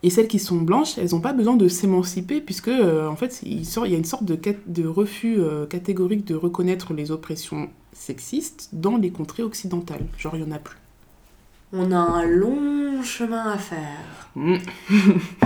Et 0.03 0.09
celles 0.11 0.28
qui 0.28 0.38
sont 0.38 0.57
blanches, 0.57 0.97
elles 0.99 1.11
n'ont 1.13 1.22
pas 1.30 1.34
besoin 1.34 1.55
de 1.57 1.67
s'émanciper 1.67 2.39
puisque 2.39 2.67
euh, 2.67 3.07
en 3.07 3.15
fait 3.15 3.41
il, 3.43 3.65
sort- 3.65 3.88
il 3.88 3.93
y 3.93 3.95
a 3.95 3.97
une 3.97 4.11
sorte 4.13 4.26
de, 4.26 4.38
de 4.78 4.86
refus 4.88 5.39
catégorique 5.70 6.26
de 6.26 6.36
reconnaître 6.36 6.93
les 6.93 7.09
oppressions 7.09 7.70
sexistes 7.93 8.70
dans 8.74 8.97
les 8.97 9.11
contrées 9.11 9.43
occidentales. 9.43 10.05
Genre 10.17 10.36
il 10.36 10.41
y 10.43 10.47
en 10.47 10.51
a 10.51 10.59
plus. 10.59 10.78
On 11.74 11.91
a 11.91 11.97
un 11.97 12.26
long 12.26 13.01
chemin 13.01 13.45
à 13.49 13.57
faire. 13.57 14.18
Mm. 14.36 14.57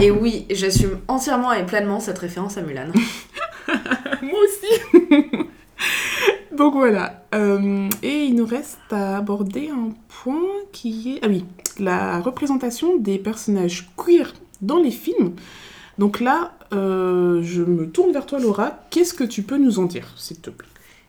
Et 0.02 0.12
oui, 0.12 0.46
j'assume 0.50 1.00
entièrement 1.08 1.54
et 1.54 1.66
pleinement 1.66 2.00
cette 2.00 2.20
référence 2.20 2.58
à 2.58 2.62
Mulan. 2.62 2.88
Moi 4.22 4.40
aussi. 4.44 4.98
Donc 6.58 6.76
voilà. 6.76 7.26
Euh, 7.34 7.90
et 8.04 8.26
il 8.26 8.36
nous 8.36 8.46
reste 8.46 8.80
à 8.92 9.18
aborder 9.18 9.70
un 9.70 9.90
point 10.08 10.48
qui 10.72 11.16
est 11.16 11.20
ah 11.24 11.28
oui 11.28 11.46
la 11.80 12.20
représentation 12.20 12.98
des 12.98 13.18
personnages 13.18 13.90
queer 13.98 14.34
dans 14.62 14.78
les 14.78 14.92
films. 14.92 15.34
Donc 15.98 16.20
là, 16.20 16.54
euh, 16.74 17.42
je 17.44 17.64
me 17.64 17.90
tourne 17.90 18.12
vers 18.12 18.26
toi 18.26 18.40
Laura. 18.40 18.80
Qu'est-ce 18.90 19.14
que 19.14 19.24
tu 19.24 19.44
peux 19.44 19.58
nous 19.58 19.80
en 19.80 19.86
dire, 19.86 20.14
s'il 20.18 20.40
te 20.40 20.50
plaît? 20.50 20.68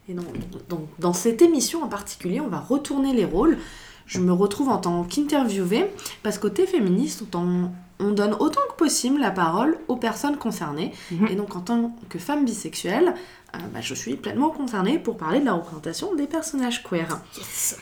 Et 0.09 0.15
donc, 0.15 0.27
donc, 0.69 0.87
dans 0.99 1.15
cette 1.15 1.41
émission 1.41 1.83
en 1.83 1.89
particulier, 1.89 2.41
on 2.41 2.49
va 2.49 2.59
retourner 2.59 3.15
les 3.15 3.25
rôles. 3.25 3.59
Je 4.07 4.19
me 4.19 4.33
retrouve 4.33 4.69
en 4.69 4.79
tant 4.79 5.03
qu'interviewée, 5.05 5.87
parce 6.23 6.39
qu'au 6.39 6.51
féministe, 6.51 7.23
on 7.35 8.11
donne 8.11 8.35
autant 8.39 8.61
que 8.71 8.77
possible 8.77 9.21
la 9.21 9.31
parole 9.31 9.79
aux 9.89 9.97
personnes 9.97 10.37
concernées. 10.37 10.93
Mhm. 11.11 11.29
Et 11.29 11.35
donc, 11.35 11.57
en 11.57 11.61
tant 11.61 11.97
que 12.09 12.19
femme 12.19 12.45
bisexuelle, 12.45 13.15
euh, 13.55 13.59
bah, 13.73 13.81
je 13.81 13.95
suis 13.95 14.17
pleinement 14.17 14.51
concernée 14.51 14.99
pour 14.99 15.17
parler 15.17 15.41
de 15.41 15.45
la 15.45 15.55
représentation 15.55 16.15
des 16.15 16.27
personnages 16.27 16.83
queer. 16.83 17.21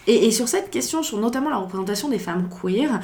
Et, 0.07 0.27
et 0.27 0.31
sur 0.31 0.49
cette 0.49 0.71
question, 0.71 1.03
sur 1.03 1.19
notamment 1.19 1.51
la 1.51 1.57
représentation 1.57 2.09
des 2.09 2.19
femmes 2.19 2.49
queer, 2.49 3.01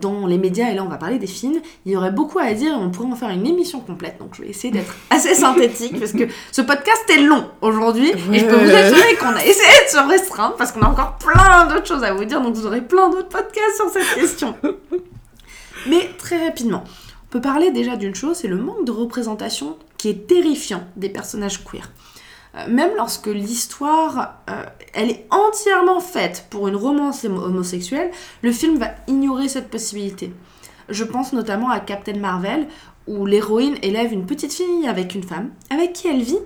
dans 0.00 0.26
les 0.26 0.38
médias, 0.38 0.70
et 0.70 0.74
là 0.74 0.84
on 0.84 0.88
va 0.88 0.96
parler 0.96 1.18
des 1.18 1.26
films, 1.26 1.60
il 1.86 1.92
y 1.92 1.96
aurait 1.96 2.10
beaucoup 2.10 2.38
à 2.38 2.52
dire 2.52 2.72
et 2.72 2.76
on 2.76 2.90
pourrait 2.90 3.08
en 3.08 3.16
faire 3.16 3.30
une 3.30 3.46
émission 3.46 3.80
complète. 3.80 4.18
Donc 4.18 4.34
je 4.34 4.42
vais 4.42 4.48
essayer 4.48 4.72
d'être 4.72 4.94
assez 5.10 5.34
synthétique 5.34 5.98
parce 5.98 6.12
que 6.12 6.24
ce 6.52 6.60
podcast 6.60 7.04
est 7.08 7.22
long 7.22 7.46
aujourd'hui 7.62 8.10
et 8.10 8.38
je 8.38 8.46
peux 8.46 8.56
vous 8.56 8.70
assurer 8.70 9.14
qu'on 9.16 9.34
a 9.34 9.44
essayé 9.44 9.84
de 9.86 9.90
se 9.90 10.08
restreindre 10.08 10.56
parce 10.56 10.72
qu'on 10.72 10.82
a 10.82 10.88
encore 10.88 11.16
plein 11.18 11.66
d'autres 11.66 11.86
choses 11.86 12.04
à 12.04 12.12
vous 12.12 12.24
dire. 12.24 12.40
Donc 12.40 12.54
vous 12.54 12.66
aurez 12.66 12.82
plein 12.82 13.08
d'autres 13.08 13.28
podcasts 13.28 13.76
sur 13.76 13.90
cette 13.90 14.14
question. 14.14 14.54
Mais 15.86 16.10
très 16.18 16.44
rapidement, 16.44 16.84
on 16.84 17.30
peut 17.30 17.40
parler 17.40 17.70
déjà 17.70 17.96
d'une 17.96 18.14
chose, 18.14 18.36
c'est 18.36 18.48
le 18.48 18.58
manque 18.58 18.84
de 18.84 18.92
représentation 18.92 19.76
qui 19.96 20.08
est 20.08 20.26
terrifiant 20.26 20.82
des 20.96 21.08
personnages 21.08 21.64
queer. 21.64 21.90
Euh, 22.56 22.66
même 22.68 22.90
lorsque 22.96 23.26
l'histoire, 23.28 24.34
euh, 24.50 24.64
elle 24.92 25.10
est 25.10 25.26
entièrement 25.30 26.00
faite 26.00 26.46
pour 26.50 26.66
une 26.68 26.76
romance 26.76 27.24
homo- 27.24 27.42
homosexuelle, 27.44 28.10
le 28.42 28.50
film 28.52 28.76
va 28.78 28.88
ignorer 29.06 29.48
cette 29.48 29.70
possibilité. 29.70 30.32
Je 30.88 31.04
pense 31.04 31.32
notamment 31.32 31.70
à 31.70 31.78
Captain 31.78 32.18
Marvel, 32.18 32.66
où 33.06 33.24
l'héroïne 33.24 33.76
élève 33.82 34.12
une 34.12 34.26
petite 34.26 34.52
fille 34.52 34.88
avec 34.88 35.14
une 35.14 35.22
femme, 35.22 35.50
avec 35.70 35.92
qui 35.92 36.08
elle 36.08 36.22
vit, 36.22 36.38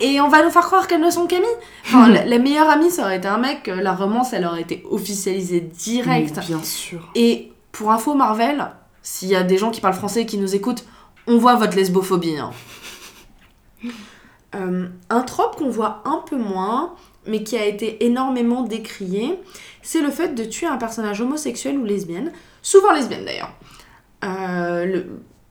et 0.00 0.20
on 0.20 0.28
va 0.28 0.44
nous 0.44 0.50
faire 0.50 0.62
croire 0.66 0.86
qu'elles 0.86 1.00
ne 1.00 1.10
sont 1.10 1.26
qu'amies. 1.26 1.44
Enfin, 1.86 2.08
la, 2.12 2.24
la 2.24 2.38
meilleure 2.38 2.68
amie, 2.70 2.90
ça 2.90 3.02
aurait 3.02 3.16
été 3.16 3.26
un 3.28 3.38
mec, 3.38 3.68
euh, 3.68 3.80
la 3.80 3.92
romance, 3.94 4.32
elle 4.32 4.44
aurait 4.46 4.62
été 4.62 4.84
officialisée 4.88 5.60
direct. 5.60 6.36
Mais 6.36 6.46
Bien 6.46 6.62
sûr. 6.62 7.10
Et 7.16 7.52
pour 7.72 7.90
info 7.90 8.14
Marvel, 8.14 8.70
s'il 9.02 9.28
y 9.28 9.34
a 9.36 9.42
des 9.42 9.58
gens 9.58 9.70
qui 9.72 9.80
parlent 9.80 9.94
français 9.94 10.22
et 10.22 10.26
qui 10.26 10.38
nous 10.38 10.54
écoutent, 10.54 10.84
on 11.26 11.38
voit 11.38 11.56
votre 11.56 11.74
lesbophobie. 11.76 12.36
hein. 12.38 12.50
Euh, 14.54 14.86
un 15.10 15.22
trope 15.22 15.56
qu'on 15.56 15.68
voit 15.68 16.02
un 16.04 16.22
peu 16.28 16.36
moins, 16.36 16.94
mais 17.26 17.42
qui 17.42 17.56
a 17.56 17.64
été 17.64 18.04
énormément 18.04 18.62
décrié, 18.62 19.38
c'est 19.82 20.00
le 20.00 20.10
fait 20.10 20.34
de 20.34 20.44
tuer 20.44 20.66
un 20.66 20.76
personnage 20.76 21.20
homosexuel 21.20 21.78
ou 21.78 21.84
lesbienne, 21.84 22.32
souvent 22.62 22.92
lesbienne 22.92 23.24
d'ailleurs. 23.24 23.52
Euh, 24.24 24.84
le, 24.86 25.06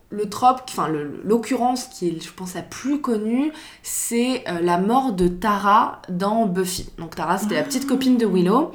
le 0.09 0.29
trope, 0.29 0.61
enfin 0.69 0.87
l'occurrence 1.23 1.85
qui 1.85 2.09
est, 2.09 2.23
je 2.23 2.31
pense, 2.31 2.53
la 2.53 2.61
plus 2.61 3.01
connue, 3.01 3.51
c'est 3.81 4.43
euh, 4.47 4.61
la 4.61 4.77
mort 4.77 5.11
de 5.13 5.27
Tara 5.27 6.01
dans 6.09 6.45
Buffy. 6.45 6.89
Donc 6.97 7.15
Tara, 7.15 7.37
c'était 7.37 7.55
la 7.55 7.63
petite 7.63 7.87
copine 7.87 8.17
de 8.17 8.25
Willow. 8.25 8.71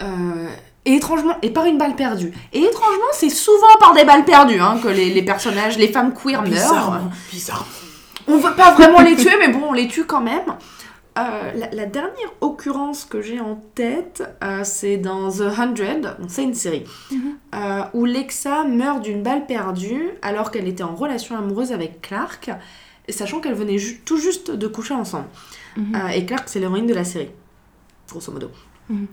Euh, 0.00 0.48
et 0.84 0.94
étrangement, 0.94 1.36
et 1.42 1.50
par 1.50 1.66
une 1.66 1.78
balle 1.78 1.94
perdue. 1.94 2.32
Et 2.52 2.58
étrangement, 2.58 3.12
c'est 3.12 3.30
souvent 3.30 3.76
par 3.78 3.94
des 3.94 4.04
balles 4.04 4.24
perdues 4.24 4.58
hein, 4.58 4.80
que 4.82 4.88
les, 4.88 5.12
les 5.14 5.22
personnages, 5.22 5.78
les 5.78 5.88
femmes 5.88 6.12
queer 6.12 6.42
meurent. 6.42 7.00
Bizarre. 7.30 7.66
On 8.28 8.38
veut 8.38 8.54
pas 8.54 8.72
vraiment 8.72 9.00
les 9.00 9.16
tuer, 9.16 9.32
mais 9.38 9.48
bon, 9.48 9.62
on 9.68 9.72
les 9.72 9.88
tue 9.88 10.04
quand 10.04 10.20
même. 10.20 10.54
euh, 11.18 11.52
la, 11.54 11.68
la 11.70 11.86
dernière 11.86 12.32
occurrence 12.40 13.04
que 13.04 13.20
j'ai 13.20 13.38
en 13.40 13.56
tête, 13.74 14.22
euh, 14.42 14.64
c'est 14.64 14.96
dans 14.96 15.30
The 15.30 15.42
Hundred, 15.58 16.16
c'est 16.28 16.42
une 16.44 16.54
série, 16.54 16.84
euh, 17.54 17.82
où 17.92 18.04
Lexa 18.06 18.64
meurt 18.64 19.02
d'une 19.02 19.22
balle 19.22 19.44
perdue 19.46 20.10
alors 20.22 20.50
qu'elle 20.50 20.66
était 20.68 20.82
en 20.84 20.94
relation 20.94 21.36
amoureuse 21.36 21.72
avec 21.72 22.00
Clark, 22.00 22.50
sachant 23.10 23.40
qu'elle 23.40 23.54
venait 23.54 23.76
ju- 23.78 24.00
tout 24.04 24.16
juste 24.16 24.50
de 24.50 24.66
coucher 24.68 24.94
ensemble. 24.94 25.26
Mhm. 25.76 25.96
Et 26.14 26.24
Clark, 26.24 26.44
c'est 26.48 26.60
l'héroïne 26.60 26.86
de 26.86 26.94
la 26.94 27.04
série, 27.04 27.30
grosso 28.08 28.32
modo. 28.32 28.50
Mhm. 28.88 29.06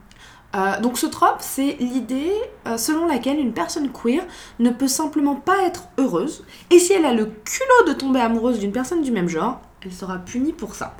Euh, 0.56 0.80
donc 0.80 0.98
ce 0.98 1.06
trope, 1.06 1.38
c'est 1.40 1.78
l'idée 1.80 2.32
euh, 2.68 2.78
selon 2.78 3.06
laquelle 3.06 3.40
une 3.40 3.54
personne 3.54 3.92
queer 3.92 4.24
ne 4.58 4.72
peut 4.72 4.88
simplement 4.88 5.36
pas 5.36 5.58
être 5.66 5.84
heureuse, 6.00 6.44
et 6.72 6.80
si 6.80 6.94
elle 6.94 7.06
a 7.06 7.14
le 7.14 7.26
culot 7.26 7.88
de 7.88 7.94
tomber 7.94 8.20
amoureuse 8.20 8.60
d'une 8.60 8.72
personne 8.72 9.04
du 9.04 9.12
même 9.12 9.30
genre, 9.30 9.62
elle 9.84 9.94
sera 9.94 10.18
punie 10.18 10.54
pour 10.54 10.74
ça. 10.74 10.96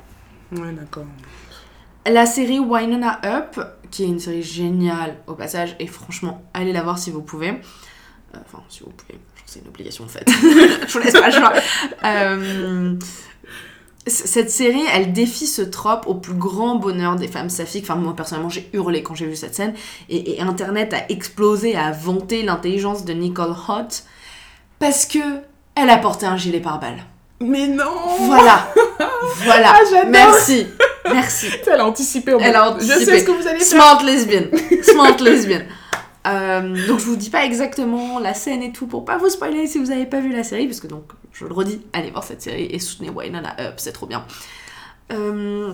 Ouais, 0.52 0.72
d'accord. 0.72 1.04
La 2.06 2.26
série 2.26 2.60
Winona 2.60 3.20
Up, 3.24 3.60
qui 3.90 4.04
est 4.04 4.06
une 4.06 4.20
série 4.20 4.42
géniale 4.42 5.16
au 5.26 5.34
passage, 5.34 5.74
et 5.80 5.86
franchement, 5.86 6.42
allez 6.54 6.72
la 6.72 6.82
voir 6.82 6.98
si 6.98 7.10
vous 7.10 7.22
pouvez. 7.22 7.50
Euh, 7.50 8.38
Enfin, 8.46 8.62
si 8.68 8.84
vous 8.84 8.90
pouvez, 8.90 9.18
c'est 9.44 9.58
une 9.58 9.66
obligation 9.66 10.04
en 10.04 10.08
fait. 10.08 10.24
Je 10.30 10.92
vous 10.92 10.98
laisse 11.00 11.12
pas 11.12 11.26
le 11.26 11.32
choix. 11.32 11.52
Cette 14.10 14.50
série, 14.50 14.82
elle 14.92 15.12
défie 15.12 15.46
ce 15.46 15.62
trope 15.62 16.06
au 16.06 16.14
plus 16.14 16.34
grand 16.34 16.76
bonheur 16.76 17.16
des 17.16 17.28
femmes 17.28 17.48
saphiques. 17.50 17.84
Enfin, 17.84 17.94
moi 17.96 18.14
personnellement, 18.14 18.50
j'ai 18.50 18.68
hurlé 18.72 19.02
quand 19.02 19.14
j'ai 19.14 19.26
vu 19.26 19.36
cette 19.36 19.54
scène. 19.54 19.74
Et, 20.08 20.32
et 20.36 20.40
Internet 20.42 20.92
a 20.92 21.10
explosé, 21.10 21.76
a 21.76 21.92
vanté 21.92 22.42
l'intelligence 22.42 23.04
de 23.04 23.12
Nicole 23.12 23.54
Hot 23.68 24.02
parce 24.78 25.06
que 25.06 25.18
elle 25.74 25.90
a 25.90 25.96
porté 25.98 26.26
un 26.26 26.36
gilet 26.36 26.60
pare-balles. 26.60 27.04
Mais 27.40 27.68
non 27.68 27.84
Voilà, 28.18 28.68
voilà. 29.44 29.72
Ah. 29.74 30.04
Merci, 30.10 30.66
merci. 31.10 31.46
Elle 31.66 31.80
a 31.80 31.86
anticipé. 31.86 32.34
au 32.34 32.38
Elle 32.40 32.52
moins. 32.52 32.60
a 32.60 32.70
anticipé. 32.72 33.00
Je 33.00 33.04
sais 33.04 33.18
ce 33.20 33.24
que 33.24 33.30
vous 33.30 33.46
allez 33.46 33.60
faire. 33.60 33.66
Smart 33.68 34.02
lesbienne. 34.04 34.50
Smart 34.82 35.16
lesbienne. 35.20 35.64
Euh, 36.26 36.86
donc 36.86 36.98
je 36.98 37.06
vous 37.06 37.16
dis 37.16 37.30
pas 37.30 37.44
exactement 37.46 38.18
la 38.18 38.34
scène 38.34 38.62
et 38.62 38.72
tout 38.72 38.86
pour 38.86 39.06
pas 39.06 39.16
vous 39.16 39.30
spoiler 39.30 39.66
si 39.66 39.78
vous 39.78 39.90
avez 39.90 40.04
pas 40.04 40.20
vu 40.20 40.30
la 40.30 40.44
série 40.44 40.66
parce 40.66 40.80
que 40.80 40.86
donc 40.86 41.04
je 41.32 41.46
le 41.46 41.54
redis 41.54 41.80
allez 41.94 42.10
voir 42.10 42.24
cette 42.24 42.42
série 42.42 42.66
et 42.66 42.78
soutenez 42.78 43.08
Winona 43.08 43.56
Up 43.58 43.74
c'est 43.78 43.92
trop 43.92 44.06
bien. 44.06 44.26
Euh, 45.12 45.72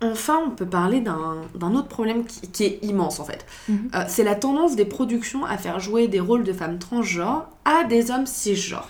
enfin 0.00 0.40
on 0.46 0.50
peut 0.50 0.66
parler 0.66 1.00
d'un 1.00 1.74
autre 1.74 1.88
problème 1.88 2.24
qui, 2.24 2.40
qui 2.48 2.64
est 2.64 2.78
immense 2.82 3.20
en 3.20 3.24
fait. 3.24 3.44
Mhm. 3.68 3.90
Euh, 3.94 4.04
c'est 4.08 4.24
la 4.24 4.34
tendance 4.34 4.76
des 4.76 4.86
productions 4.86 5.44
à 5.44 5.58
faire 5.58 5.78
jouer 5.78 6.08
des 6.08 6.20
rôles 6.20 6.44
de 6.44 6.54
femmes 6.54 6.78
transgenres 6.78 7.46
à 7.66 7.84
des 7.84 8.10
hommes 8.10 8.26
cisgenres. 8.26 8.88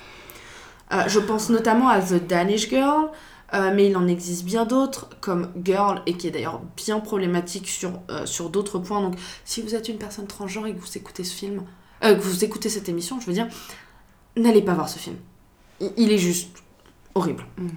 Je 1.07 1.21
pense 1.21 1.51
notamment 1.51 1.89
à 1.89 2.01
The 2.01 2.15
Danish 2.15 2.69
Girl, 2.69 3.11
euh, 3.55 3.73
mais 3.75 3.89
il 3.89 3.97
en 3.97 4.07
existe 4.07 4.45
bien 4.45 4.65
d'autres, 4.65 5.09
comme 5.21 5.51
Girl, 5.63 6.03
et 6.07 6.15
qui 6.15 6.29
est 6.29 6.31
d'ailleurs 6.31 6.61
bien 6.77 7.01
problématique 7.01 7.69
sur, 7.69 7.93
euh, 8.11 8.27
sur 8.27 8.51
d'autres 8.51 8.79
points. 8.79 9.01
Donc, 9.01 9.15
si 9.45 9.63
vous 9.63 9.75
êtes 9.75 9.89
une 9.89 9.99
personne 9.99 10.27
transgenre 10.27 10.67
et 10.67 10.75
que 10.75 10.81
vous 10.81 10.97
écoutez 10.99 11.25
ce 11.25 11.35
film, 11.35 11.65
euh, 12.05 12.15
que 12.15 12.21
vous 12.21 12.45
écoutez 12.45 12.69
cette 12.69 12.89
émission, 12.89 13.21
je 13.21 13.27
veux 13.27 13.33
dire, 13.33 13.49
n'allez 14.37 14.63
pas 14.63 14.75
voir 14.75 14.89
ce 14.89 14.99
film. 14.99 15.17
Il, 15.81 15.93
il 15.97 16.13
est 16.13 16.19
juste 16.19 16.51
horrible. 17.15 17.45
Mm. 17.59 17.69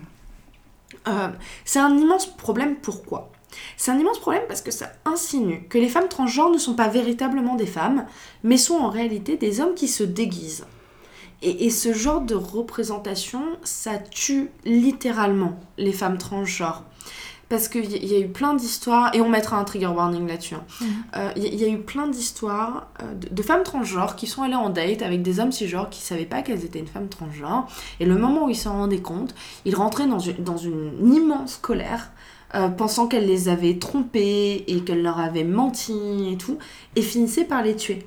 C'est 1.65 1.79
un 1.79 1.97
immense 1.97 2.27
problème, 2.27 2.77
pourquoi? 2.77 3.29
C'est 3.77 3.91
un 3.91 3.99
immense 3.99 4.19
problème 4.19 4.43
parce 4.47 4.61
que 4.61 4.71
ça 4.71 4.91
insinue 5.05 5.67
que 5.67 5.77
les 5.77 5.89
femmes 5.89 6.07
transgenres 6.07 6.49
ne 6.49 6.57
sont 6.57 6.75
pas 6.75 6.87
véritablement 6.87 7.55
des 7.55 7.65
femmes, 7.65 8.05
mais 8.43 8.57
sont 8.57 8.75
en 8.75 8.89
réalité 8.89 9.35
des 9.35 9.59
hommes 9.59 9.75
qui 9.75 9.87
se 9.87 10.03
déguisent. 10.03 10.65
Et, 11.43 11.65
et 11.65 11.69
ce 11.69 11.93
genre 11.93 12.21
de 12.21 12.35
représentation, 12.35 13.41
ça 13.63 13.97
tue 13.97 14.49
littéralement 14.65 15.59
les 15.77 15.91
femmes 15.93 16.17
transgenres. 16.17 16.83
Parce 17.49 17.67
qu'il 17.67 17.91
y, 17.91 18.07
y 18.07 18.15
a 18.15 18.19
eu 18.19 18.29
plein 18.29 18.55
d'histoires, 18.55 19.13
et 19.13 19.21
on 19.21 19.29
mettra 19.29 19.57
un 19.59 19.63
trigger 19.63 19.87
warning 19.87 20.25
là-dessus. 20.27 20.55
hein. 20.55 20.63
Euh, 21.17 21.31
Il 21.35 21.43
y, 21.43 21.47
il 21.47 21.61
y 21.61 21.65
a 21.65 21.67
eu 21.67 21.77
plein 21.77 22.07
d'histoires 22.07 22.87
euh, 23.03 23.13
de, 23.13 23.27
de 23.29 23.43
femmes 23.43 23.61
transgenres 23.63 24.15
qui 24.15 24.25
sont 24.25 24.41
allées 24.41 24.55
en 24.55 24.69
date 24.69 25.01
avec 25.03 25.21
des 25.21 25.39
hommes 25.39 25.51
cisgenres 25.51 25.89
qui 25.91 26.01
savaient 26.01 26.25
pas 26.25 26.41
qu'elles 26.41 26.63
étaient 26.65 26.79
une 26.79 26.87
femme 26.87 27.09
transgenre. 27.09 27.67
Et 27.99 28.05
le 28.05 28.17
moment 28.17 28.45
où 28.45 28.49
ils 28.49 28.55
s'en 28.55 28.73
rendaient 28.73 29.01
compte, 29.01 29.35
ils 29.65 29.75
rentraient 29.75 30.07
dans 30.07 30.19
une, 30.19 30.43
dans 30.43 30.57
une 30.57 31.13
immense 31.13 31.57
colère, 31.61 32.11
euh, 32.55 32.69
pensant 32.69 33.07
qu'elles 33.07 33.27
les 33.27 33.49
avaient 33.49 33.77
trompées 33.77 34.63
et 34.67 34.79
qu'elles 34.81 35.03
leur 35.03 35.19
avaient 35.19 35.43
menti 35.43 36.31
et 36.31 36.37
tout, 36.37 36.57
et 36.95 37.01
finissaient 37.03 37.45
par 37.45 37.61
les 37.61 37.75
tuer. 37.75 38.05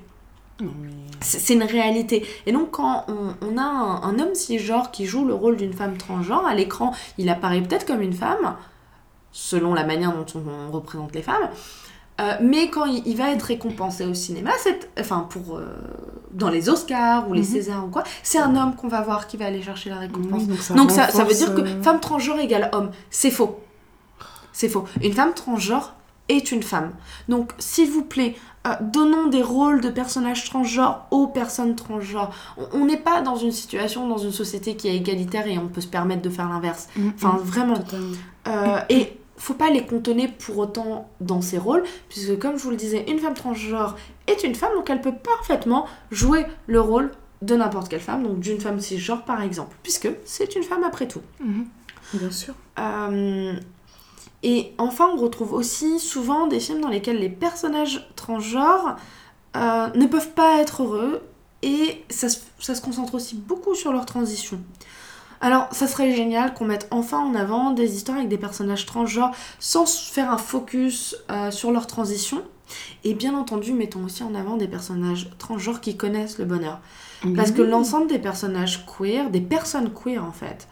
C'est 1.19 1.53
une 1.53 1.63
réalité. 1.63 2.25
Et 2.45 2.51
donc, 2.51 2.71
quand 2.71 3.05
on, 3.07 3.33
on 3.47 3.57
a 3.57 3.61
un, 3.63 4.01
un 4.03 4.19
homme 4.19 4.33
cisgenre 4.35 4.91
qui 4.91 5.05
joue 5.05 5.25
le 5.25 5.33
rôle 5.33 5.57
d'une 5.57 5.73
femme 5.73 5.97
transgenre, 5.97 6.45
à 6.45 6.53
l'écran, 6.53 6.93
il 7.17 7.29
apparaît 7.29 7.61
peut-être 7.61 7.85
comme 7.85 8.01
une 8.01 8.13
femme, 8.13 8.55
selon 9.31 9.73
la 9.73 9.83
manière 9.83 10.13
dont 10.13 10.25
on, 10.35 10.43
on 10.69 10.71
représente 10.71 11.13
les 11.15 11.21
femmes. 11.21 11.49
Euh, 12.19 12.33
mais 12.41 12.69
quand 12.71 12.85
il, 12.85 13.03
il 13.05 13.15
va 13.15 13.29
être 13.31 13.43
récompensé 13.43 14.03
au 14.05 14.15
cinéma, 14.15 14.49
enfin 14.99 15.27
pour 15.29 15.57
euh, 15.57 15.67
dans 16.31 16.49
les 16.49 16.67
Oscars 16.67 17.29
ou 17.29 17.33
les 17.33 17.41
Mhm. 17.41 17.45
Césars 17.45 17.85
ou 17.85 17.89
quoi, 17.89 18.03
c'est 18.23 18.39
un 18.39 18.55
homme 18.55 18.75
qu'on 18.75 18.87
va 18.87 19.01
voir 19.01 19.27
qui 19.27 19.37
va 19.37 19.45
aller 19.45 19.61
chercher 19.61 19.91
la 19.91 19.97
récompense. 19.99 20.41
Oui, 20.41 20.47
donc 20.47 20.57
ça, 20.59 20.73
Donc 20.73 20.89
ça, 20.91 21.09
ça 21.09 21.23
veut 21.23 21.33
dire 21.35 21.53
que 21.53 21.61
euh, 21.61 21.83
femme 21.83 21.99
transgenre 21.99 22.39
égale 22.39 22.71
homme. 22.73 22.89
C'est 23.11 23.29
faux. 23.29 23.59
C'est 24.51 24.67
faux. 24.69 24.85
Une 25.03 25.13
femme 25.13 25.35
transgenre 25.35 25.93
est 26.27 26.51
une 26.51 26.63
femme. 26.63 26.91
Donc 27.29 27.51
s'il 27.59 27.91
vous 27.91 28.03
plaît, 28.03 28.35
euh, 28.67 28.73
donnons 28.81 29.27
des 29.27 29.41
rôles 29.41 29.81
de 29.81 29.89
personnages 29.89 30.43
transgenres 30.49 31.05
aux 31.11 31.27
personnes 31.27 31.75
transgenres. 31.75 32.31
On- 32.73 32.85
n'est 32.85 32.97
pas 32.97 33.21
dans 33.21 33.35
une 33.35 33.51
situation, 33.51 34.07
dans 34.07 34.17
une 34.17 34.31
société 34.31 34.75
qui 34.75 34.87
est 34.87 34.95
égalitaire 34.95 35.47
et 35.47 35.57
on 35.57 35.67
peut 35.67 35.81
se 35.81 35.87
permettre 35.87 36.21
de 36.21 36.29
faire 36.29 36.49
l'inverse. 36.49 36.87
mm, 36.95 37.09
Enfin 37.15 37.33
mm, 37.33 37.37
vraiment. 37.39 37.73
totalement. 37.75 38.15
Euh, 38.47 38.79
et 38.89 39.17
faut 39.37 39.53
pas 39.53 39.69
les 39.69 39.85
contenir 39.85 40.31
pour 40.33 40.57
autant 40.57 41.09
dans 41.21 41.41
ces 41.41 41.57
rôles, 41.57 41.83
puisque 42.09 42.39
comme 42.39 42.57
je 42.57 42.63
vous 42.63 42.71
le 42.71 42.75
disais, 42.77 43.05
une 43.09 43.19
femme 43.19 43.33
transgenre 43.35 43.95
est 44.27 44.43
une 44.43 44.55
femme, 44.55 44.71
donc 44.75 44.89
elle 44.89 45.01
peut 45.01 45.13
parfaitement 45.13 45.85
jouer 46.11 46.45
le 46.65 46.81
rôle 46.81 47.11
de 47.43 47.55
n'importe 47.55 47.87
quelle 47.89 47.99
femme, 47.99 48.23
donc 48.23 48.39
d'une 48.39 48.59
femme 48.59 48.79
cisgenre 48.79 49.23
par 49.23 49.41
exemple, 49.43 49.75
puisque 49.83 50.09
c'est 50.25 50.55
une 50.55 50.63
femme 50.63 50.83
après 50.83 51.07
tout. 51.07 51.21
Mhm. 51.39 51.65
Bien 52.13 52.31
sûr. 52.31 52.55
Euh, 52.79 53.53
et 54.43 54.73
enfin, 54.77 55.09
on 55.13 55.17
retrouve 55.17 55.53
aussi 55.53 55.99
souvent 55.99 56.47
des 56.47 56.59
films 56.59 56.81
dans 56.81 56.89
lesquels 56.89 57.19
les 57.19 57.29
personnages 57.29 58.07
transgenres 58.15 58.95
euh, 59.55 59.87
ne 59.95 60.05
peuvent 60.05 60.31
pas 60.31 60.61
être 60.61 60.83
heureux 60.83 61.23
et 61.63 62.03
ça 62.09 62.29
se, 62.29 62.39
ça 62.59 62.75
se 62.75 62.81
concentre 62.81 63.15
aussi 63.15 63.35
beaucoup 63.35 63.73
sur 63.73 63.91
leur 63.91 64.05
transition. 64.05 64.59
Alors, 65.41 65.67
ça 65.71 65.87
serait 65.87 66.15
génial 66.15 66.53
qu'on 66.53 66.65
mette 66.65 66.87
enfin 66.91 67.19
en 67.19 67.35
avant 67.35 67.71
des 67.71 67.95
histoires 67.95 68.17
avec 68.17 68.29
des 68.29 68.37
personnages 68.37 68.85
transgenres 68.85 69.35
sans 69.59 69.85
faire 69.85 70.31
un 70.31 70.37
focus 70.37 71.15
euh, 71.31 71.51
sur 71.51 71.71
leur 71.71 71.87
transition. 71.87 72.43
Et 73.03 73.13
bien 73.13 73.33
entendu, 73.35 73.71
mettons 73.71 74.03
aussi 74.03 74.23
en 74.23 74.35
avant 74.35 74.57
des 74.57 74.67
personnages 74.67 75.29
transgenres 75.37 75.79
qui 75.79 75.95
connaissent 75.95 76.37
le 76.37 76.45
bonheur. 76.45 76.79
Parce 77.35 77.51
que 77.51 77.61
l'ensemble 77.61 78.07
des 78.07 78.19
personnages 78.19 78.85
queer, 78.85 79.29
des 79.31 79.41
personnes 79.41 79.91
queer 79.91 80.23
en 80.23 80.31
fait, 80.31 80.67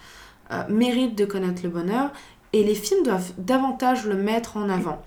euh, 0.52 0.64
méritent 0.70 1.16
de 1.16 1.26
connaître 1.26 1.62
le 1.64 1.70
bonheur 1.70 2.12
et 2.56 2.64
les 2.64 2.74
films 2.74 3.04
doivent 3.04 3.34
davantage 3.38 4.06
le 4.06 4.16
mettre 4.16 4.56
en 4.56 4.70
avant. 4.70 5.04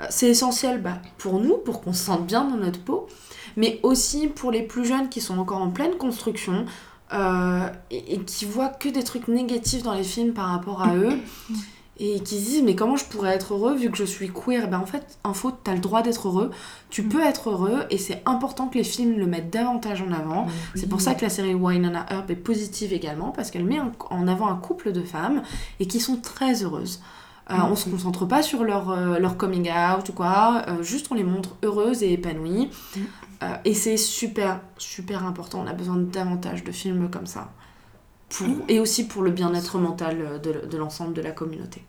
Euh, 0.00 0.04
c'est 0.10 0.28
essentiel 0.28 0.82
bah, 0.82 0.98
pour 1.16 1.40
nous, 1.40 1.56
pour 1.56 1.80
qu'on 1.80 1.94
se 1.94 2.04
sente 2.04 2.26
bien 2.26 2.44
dans 2.44 2.58
notre 2.58 2.80
peau, 2.80 3.06
mais 3.56 3.80
aussi 3.82 4.28
pour 4.28 4.50
les 4.50 4.62
plus 4.62 4.84
jeunes 4.84 5.08
qui 5.08 5.22
sont 5.22 5.38
encore 5.38 5.62
en 5.62 5.70
pleine 5.70 5.96
construction 5.96 6.66
euh, 7.14 7.66
et, 7.90 8.14
et 8.14 8.18
qui 8.20 8.44
voient 8.44 8.68
que 8.68 8.90
des 8.90 9.04
trucs 9.04 9.28
négatifs 9.28 9.82
dans 9.82 9.94
les 9.94 10.04
films 10.04 10.34
par 10.34 10.48
rapport 10.48 10.82
à 10.82 10.94
eux 10.94 11.18
et 11.98 12.20
qui 12.20 12.40
se 12.40 12.44
disent 12.46 12.62
mais 12.62 12.74
comment 12.74 12.96
je 12.96 13.04
pourrais 13.04 13.34
être 13.34 13.54
heureux 13.54 13.74
vu 13.76 13.90
que 13.90 13.96
je 13.98 14.04
suis 14.04 14.30
queer? 14.30 14.68
Ben 14.68 14.78
en 14.80 14.86
fait 14.86 15.18
info 15.24 15.52
t'as 15.62 15.74
le 15.74 15.80
droit 15.80 16.02
d'être 16.02 16.28
heureux. 16.28 16.50
Tu 16.90 17.02
peux 17.04 17.22
être 17.22 17.50
heureux 17.50 17.84
et 17.90 17.98
c'est 17.98 18.22
important 18.26 18.68
que 18.68 18.78
les 18.78 18.84
films 18.84 19.18
le 19.18 19.26
mettent 19.26 19.52
davantage 19.52 20.02
en 20.02 20.12
avant. 20.12 20.46
C'est 20.74 20.88
pour 20.88 21.00
ça 21.00 21.14
que 21.14 21.22
la 21.22 21.30
série 21.30 21.54
Winona 21.54 22.06
Earp 22.10 22.30
est 22.30 22.36
positive 22.36 22.92
également, 22.92 23.30
parce 23.30 23.50
qu'elle 23.50 23.64
met 23.64 23.78
en- 24.10 24.26
avant 24.28 24.48
un 24.48 24.56
couple 24.56 24.92
de 24.92 25.02
femmes 25.02 25.42
et 25.80 25.86
qui 25.86 26.00
sont 26.00 26.16
très 26.16 26.62
heureuses. 26.64 27.00
Euh, 27.50 27.54
On 27.70 27.74
se 27.76 27.88
concentre 27.90 28.24
pas 28.24 28.42
sur 28.42 28.62
leur, 28.64 28.90
euh, 28.90 29.18
leur 29.18 29.36
coming 29.36 29.68
out 29.70 30.08
ou 30.08 30.12
quoi, 30.12 30.62
euh, 30.68 30.82
juste 30.82 31.08
on 31.10 31.14
les 31.14 31.24
montre 31.24 31.56
heureuses 31.64 32.02
et 32.02 32.12
épanouies. 32.12 32.70
Euh, 33.42 33.54
et 33.64 33.74
c'est 33.74 33.96
super, 33.96 34.60
super 34.78 35.26
important. 35.26 35.60
On 35.64 35.66
a 35.66 35.72
besoin 35.72 35.96
de 35.96 36.04
davantage 36.04 36.62
de 36.64 36.70
films 36.72 37.10
comme 37.10 37.26
ça. 37.26 37.50
Pour- 38.36 38.46
et 38.68 38.80
aussi 38.80 39.06
pour 39.06 39.22
le 39.22 39.30
bien-être 39.30 39.78
mental 39.78 40.16
euh, 40.20 40.38
de, 40.38 40.66
de 40.66 40.76
l'ensemble 40.78 41.14
de 41.14 41.20
la 41.22 41.32
communauté. 41.32 41.82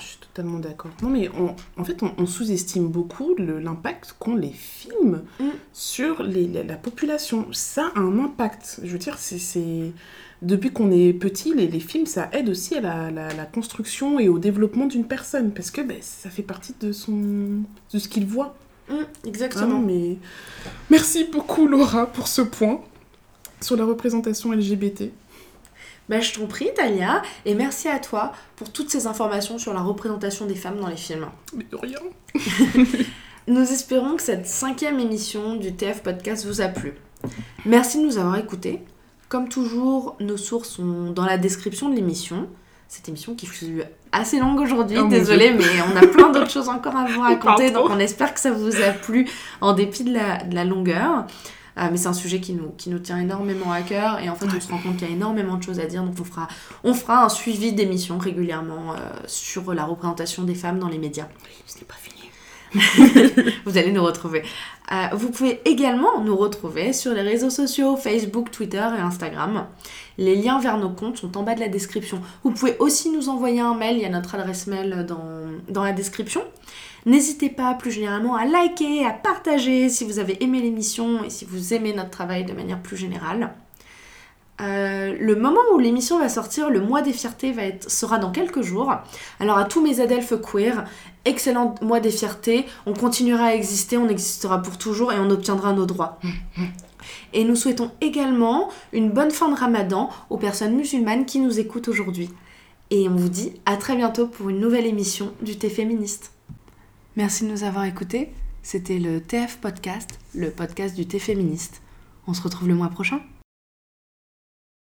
Je 0.00 0.04
suis 0.04 0.18
totalement 0.18 0.58
d'accord. 0.60 0.90
Non, 1.02 1.08
mais 1.08 1.28
on- 1.30 1.56
en 1.80 1.84
fait, 1.84 2.02
on, 2.02 2.12
on 2.18 2.26
sous-estime 2.26 2.86
beaucoup 2.88 3.34
l'impact 3.36 4.14
qu'ont 4.18 4.36
les 4.36 4.50
films 4.52 5.22
Mm. 5.40 5.44
sur 5.72 6.22
les- 6.22 6.46
la, 6.46 6.62
la 6.62 6.76
population. 6.76 7.46
Ça 7.52 7.90
a 7.96 7.98
un 8.00 8.18
impact. 8.20 8.80
Je 8.84 8.92
veux 8.92 8.98
dire, 8.98 9.16
c'est... 9.18 9.92
Depuis 10.40 10.70
qu'on 10.70 10.92
est 10.92 11.12
petit, 11.14 11.52
les, 11.52 11.66
les 11.66 11.80
films, 11.80 12.06
ça 12.06 12.28
aide 12.32 12.48
aussi 12.48 12.76
à 12.76 12.80
la, 12.80 13.10
la- 13.10 13.34
la 13.34 13.44
construction 13.46 14.20
et 14.20 14.28
au 14.28 14.38
développement 14.38 14.86
d'une 14.86 15.04
personne. 15.04 15.50
Parce 15.52 15.72
que 15.72 15.80
ben, 15.80 15.96
ça 16.00 16.30
fait 16.30 16.42
partie 16.44 16.74
de, 16.80 16.92
son... 16.92 17.62
de 17.92 17.98
ce 17.98 18.08
qu'il 18.08 18.26
voit. 18.26 18.54
Mm, 18.88 18.94
exactement. 19.26 19.66
non, 19.66 19.80
mais... 19.80 20.18
Merci 20.90 21.24
beaucoup, 21.24 21.66
Laura, 21.66 22.06
pour 22.06 22.28
ce 22.28 22.42
point 22.42 22.80
sur 23.60 23.74
la 23.76 23.84
représentation 23.84 24.52
LGBT. 24.52 25.10
Bah, 26.08 26.20
je 26.20 26.32
t'en 26.32 26.46
prie, 26.46 26.70
Talia, 26.74 27.22
et 27.44 27.54
merci 27.54 27.88
à 27.88 27.98
toi 27.98 28.32
pour 28.56 28.72
toutes 28.72 28.90
ces 28.90 29.06
informations 29.06 29.58
sur 29.58 29.74
la 29.74 29.80
représentation 29.80 30.46
des 30.46 30.54
femmes 30.54 30.80
dans 30.80 30.88
les 30.88 30.96
films. 30.96 31.26
Mais 31.54 31.66
de 31.70 31.76
rien. 31.76 31.98
Nous 33.46 33.72
espérons 33.72 34.16
que 34.16 34.22
cette 34.22 34.46
cinquième 34.46 34.98
émission 35.00 35.56
du 35.56 35.74
TF 35.74 36.02
Podcast 36.02 36.46
vous 36.46 36.60
a 36.60 36.68
plu. 36.68 36.94
Merci 37.66 37.98
de 37.98 38.06
nous 38.06 38.18
avoir 38.18 38.38
écoutés. 38.38 38.80
Comme 39.28 39.48
toujours, 39.48 40.16
nos 40.20 40.36
sources 40.38 40.70
sont 40.70 41.10
dans 41.10 41.24
la 41.24 41.36
description 41.36 41.90
de 41.90 41.94
l'émission. 41.94 42.48
Cette 42.88 43.08
émission 43.08 43.34
qui 43.34 43.46
fut 43.46 43.82
assez 44.12 44.38
longue 44.38 44.60
aujourd'hui, 44.60 44.98
Oh 44.98 45.08
désolée, 45.08 45.50
mais 45.50 45.64
on 45.92 45.96
a 45.96 46.06
plein 46.06 46.30
d'autres 46.30 46.50
choses 46.50 46.70
encore 46.70 46.96
à 46.96 47.04
vous 47.04 47.20
raconter, 47.20 47.70
donc 47.70 47.90
on 47.90 47.98
espère 47.98 48.32
que 48.32 48.40
ça 48.40 48.50
vous 48.50 48.80
a 48.80 48.92
plu 48.92 49.28
en 49.60 49.74
dépit 49.74 50.04
de 50.04 50.14
la, 50.14 50.42
de 50.44 50.54
la 50.54 50.64
longueur. 50.64 51.26
Euh, 51.78 51.88
mais 51.90 51.96
c'est 51.96 52.08
un 52.08 52.12
sujet 52.12 52.40
qui 52.40 52.54
nous, 52.54 52.70
qui 52.76 52.90
nous 52.90 52.98
tient 52.98 53.18
énormément 53.18 53.72
à 53.72 53.82
cœur 53.82 54.18
et 54.20 54.28
en 54.28 54.34
fait 54.34 54.46
on 54.46 54.60
se 54.60 54.68
rend 54.68 54.78
compte 54.78 54.96
qu'il 54.96 55.08
y 55.08 55.10
a 55.10 55.14
énormément 55.14 55.56
de 55.56 55.62
choses 55.62 55.80
à 55.80 55.86
dire 55.86 56.02
donc 56.02 56.14
on 56.20 56.24
fera, 56.24 56.48
on 56.84 56.94
fera 56.94 57.24
un 57.24 57.28
suivi 57.28 57.72
d'émissions 57.72 58.18
régulièrement 58.18 58.92
euh, 58.92 58.96
sur 59.26 59.72
la 59.72 59.84
représentation 59.84 60.42
des 60.42 60.54
femmes 60.54 60.78
dans 60.78 60.88
les 60.88 60.98
médias. 60.98 61.28
Ce 61.66 61.78
n'est 61.78 61.84
pas 61.84 61.94
fini. 61.94 62.18
Vous 63.64 63.78
allez 63.78 63.92
nous 63.92 64.04
retrouver. 64.04 64.42
Euh, 64.92 65.06
vous 65.14 65.30
pouvez 65.30 65.60
également 65.64 66.20
nous 66.20 66.36
retrouver 66.36 66.92
sur 66.92 67.14
les 67.14 67.22
réseaux 67.22 67.50
sociaux 67.50 67.96
Facebook, 67.96 68.50
Twitter 68.50 68.86
et 68.96 69.00
Instagram. 69.00 69.66
Les 70.18 70.34
liens 70.34 70.60
vers 70.60 70.76
nos 70.76 70.90
comptes 70.90 71.18
sont 71.18 71.36
en 71.38 71.42
bas 71.42 71.54
de 71.54 71.60
la 71.60 71.68
description. 71.68 72.20
Vous 72.42 72.50
pouvez 72.50 72.76
aussi 72.78 73.10
nous 73.10 73.28
envoyer 73.28 73.60
un 73.60 73.74
mail, 73.74 73.96
il 73.96 74.02
y 74.02 74.06
a 74.06 74.10
notre 74.10 74.34
adresse 74.34 74.66
mail 74.66 75.06
dans, 75.06 75.24
dans 75.68 75.82
la 75.82 75.92
description. 75.92 76.42
N'hésitez 77.06 77.50
pas 77.50 77.74
plus 77.74 77.90
généralement 77.90 78.36
à 78.36 78.44
liker, 78.44 79.04
à 79.04 79.12
partager 79.12 79.88
si 79.88 80.04
vous 80.04 80.18
avez 80.18 80.42
aimé 80.42 80.60
l'émission 80.60 81.24
et 81.24 81.30
si 81.30 81.44
vous 81.44 81.74
aimez 81.74 81.92
notre 81.92 82.10
travail 82.10 82.44
de 82.44 82.52
manière 82.52 82.80
plus 82.80 82.96
générale. 82.96 83.54
Euh, 84.60 85.16
le 85.18 85.36
moment 85.36 85.60
où 85.72 85.78
l'émission 85.78 86.18
va 86.18 86.28
sortir, 86.28 86.68
le 86.68 86.80
mois 86.80 87.00
des 87.02 87.12
fiertés 87.12 87.54
sera 87.86 88.18
dans 88.18 88.32
quelques 88.32 88.62
jours. 88.62 88.92
Alors 89.38 89.56
à 89.56 89.64
tous 89.64 89.80
mes 89.80 90.00
adelphes 90.00 90.34
queer, 90.40 90.84
excellent 91.24 91.76
mois 91.80 92.00
des 92.00 92.10
fiertés, 92.10 92.66
on 92.84 92.92
continuera 92.92 93.46
à 93.46 93.54
exister, 93.54 93.96
on 93.96 94.08
existera 94.08 94.60
pour 94.60 94.76
toujours 94.76 95.12
et 95.12 95.18
on 95.18 95.30
obtiendra 95.30 95.72
nos 95.72 95.86
droits. 95.86 96.18
Et 97.32 97.44
nous 97.44 97.54
souhaitons 97.54 97.92
également 98.00 98.68
une 98.92 99.10
bonne 99.10 99.30
fin 99.30 99.48
de 99.48 99.54
ramadan 99.54 100.10
aux 100.28 100.38
personnes 100.38 100.74
musulmanes 100.74 101.24
qui 101.24 101.38
nous 101.38 101.60
écoutent 101.60 101.88
aujourd'hui. 101.88 102.30
Et 102.90 103.08
on 103.08 103.14
vous 103.14 103.28
dit 103.28 103.52
à 103.66 103.76
très 103.76 103.96
bientôt 103.96 104.26
pour 104.26 104.48
une 104.48 104.60
nouvelle 104.60 104.86
émission 104.86 105.32
du 105.40 105.56
Thé 105.56 105.68
féministe. 105.70 106.32
Merci 107.18 107.42
de 107.42 107.50
nous 107.50 107.64
avoir 107.64 107.84
écoutés. 107.84 108.28
C'était 108.62 109.00
le 109.00 109.20
TF 109.20 109.58
Podcast, 109.58 110.20
le 110.36 110.52
podcast 110.52 110.94
du 110.94 111.08
Thé 111.08 111.18
féministe. 111.18 111.82
On 112.28 112.32
se 112.32 112.40
retrouve 112.40 112.68
le 112.68 112.76
mois 112.76 112.90
prochain. 112.90 113.18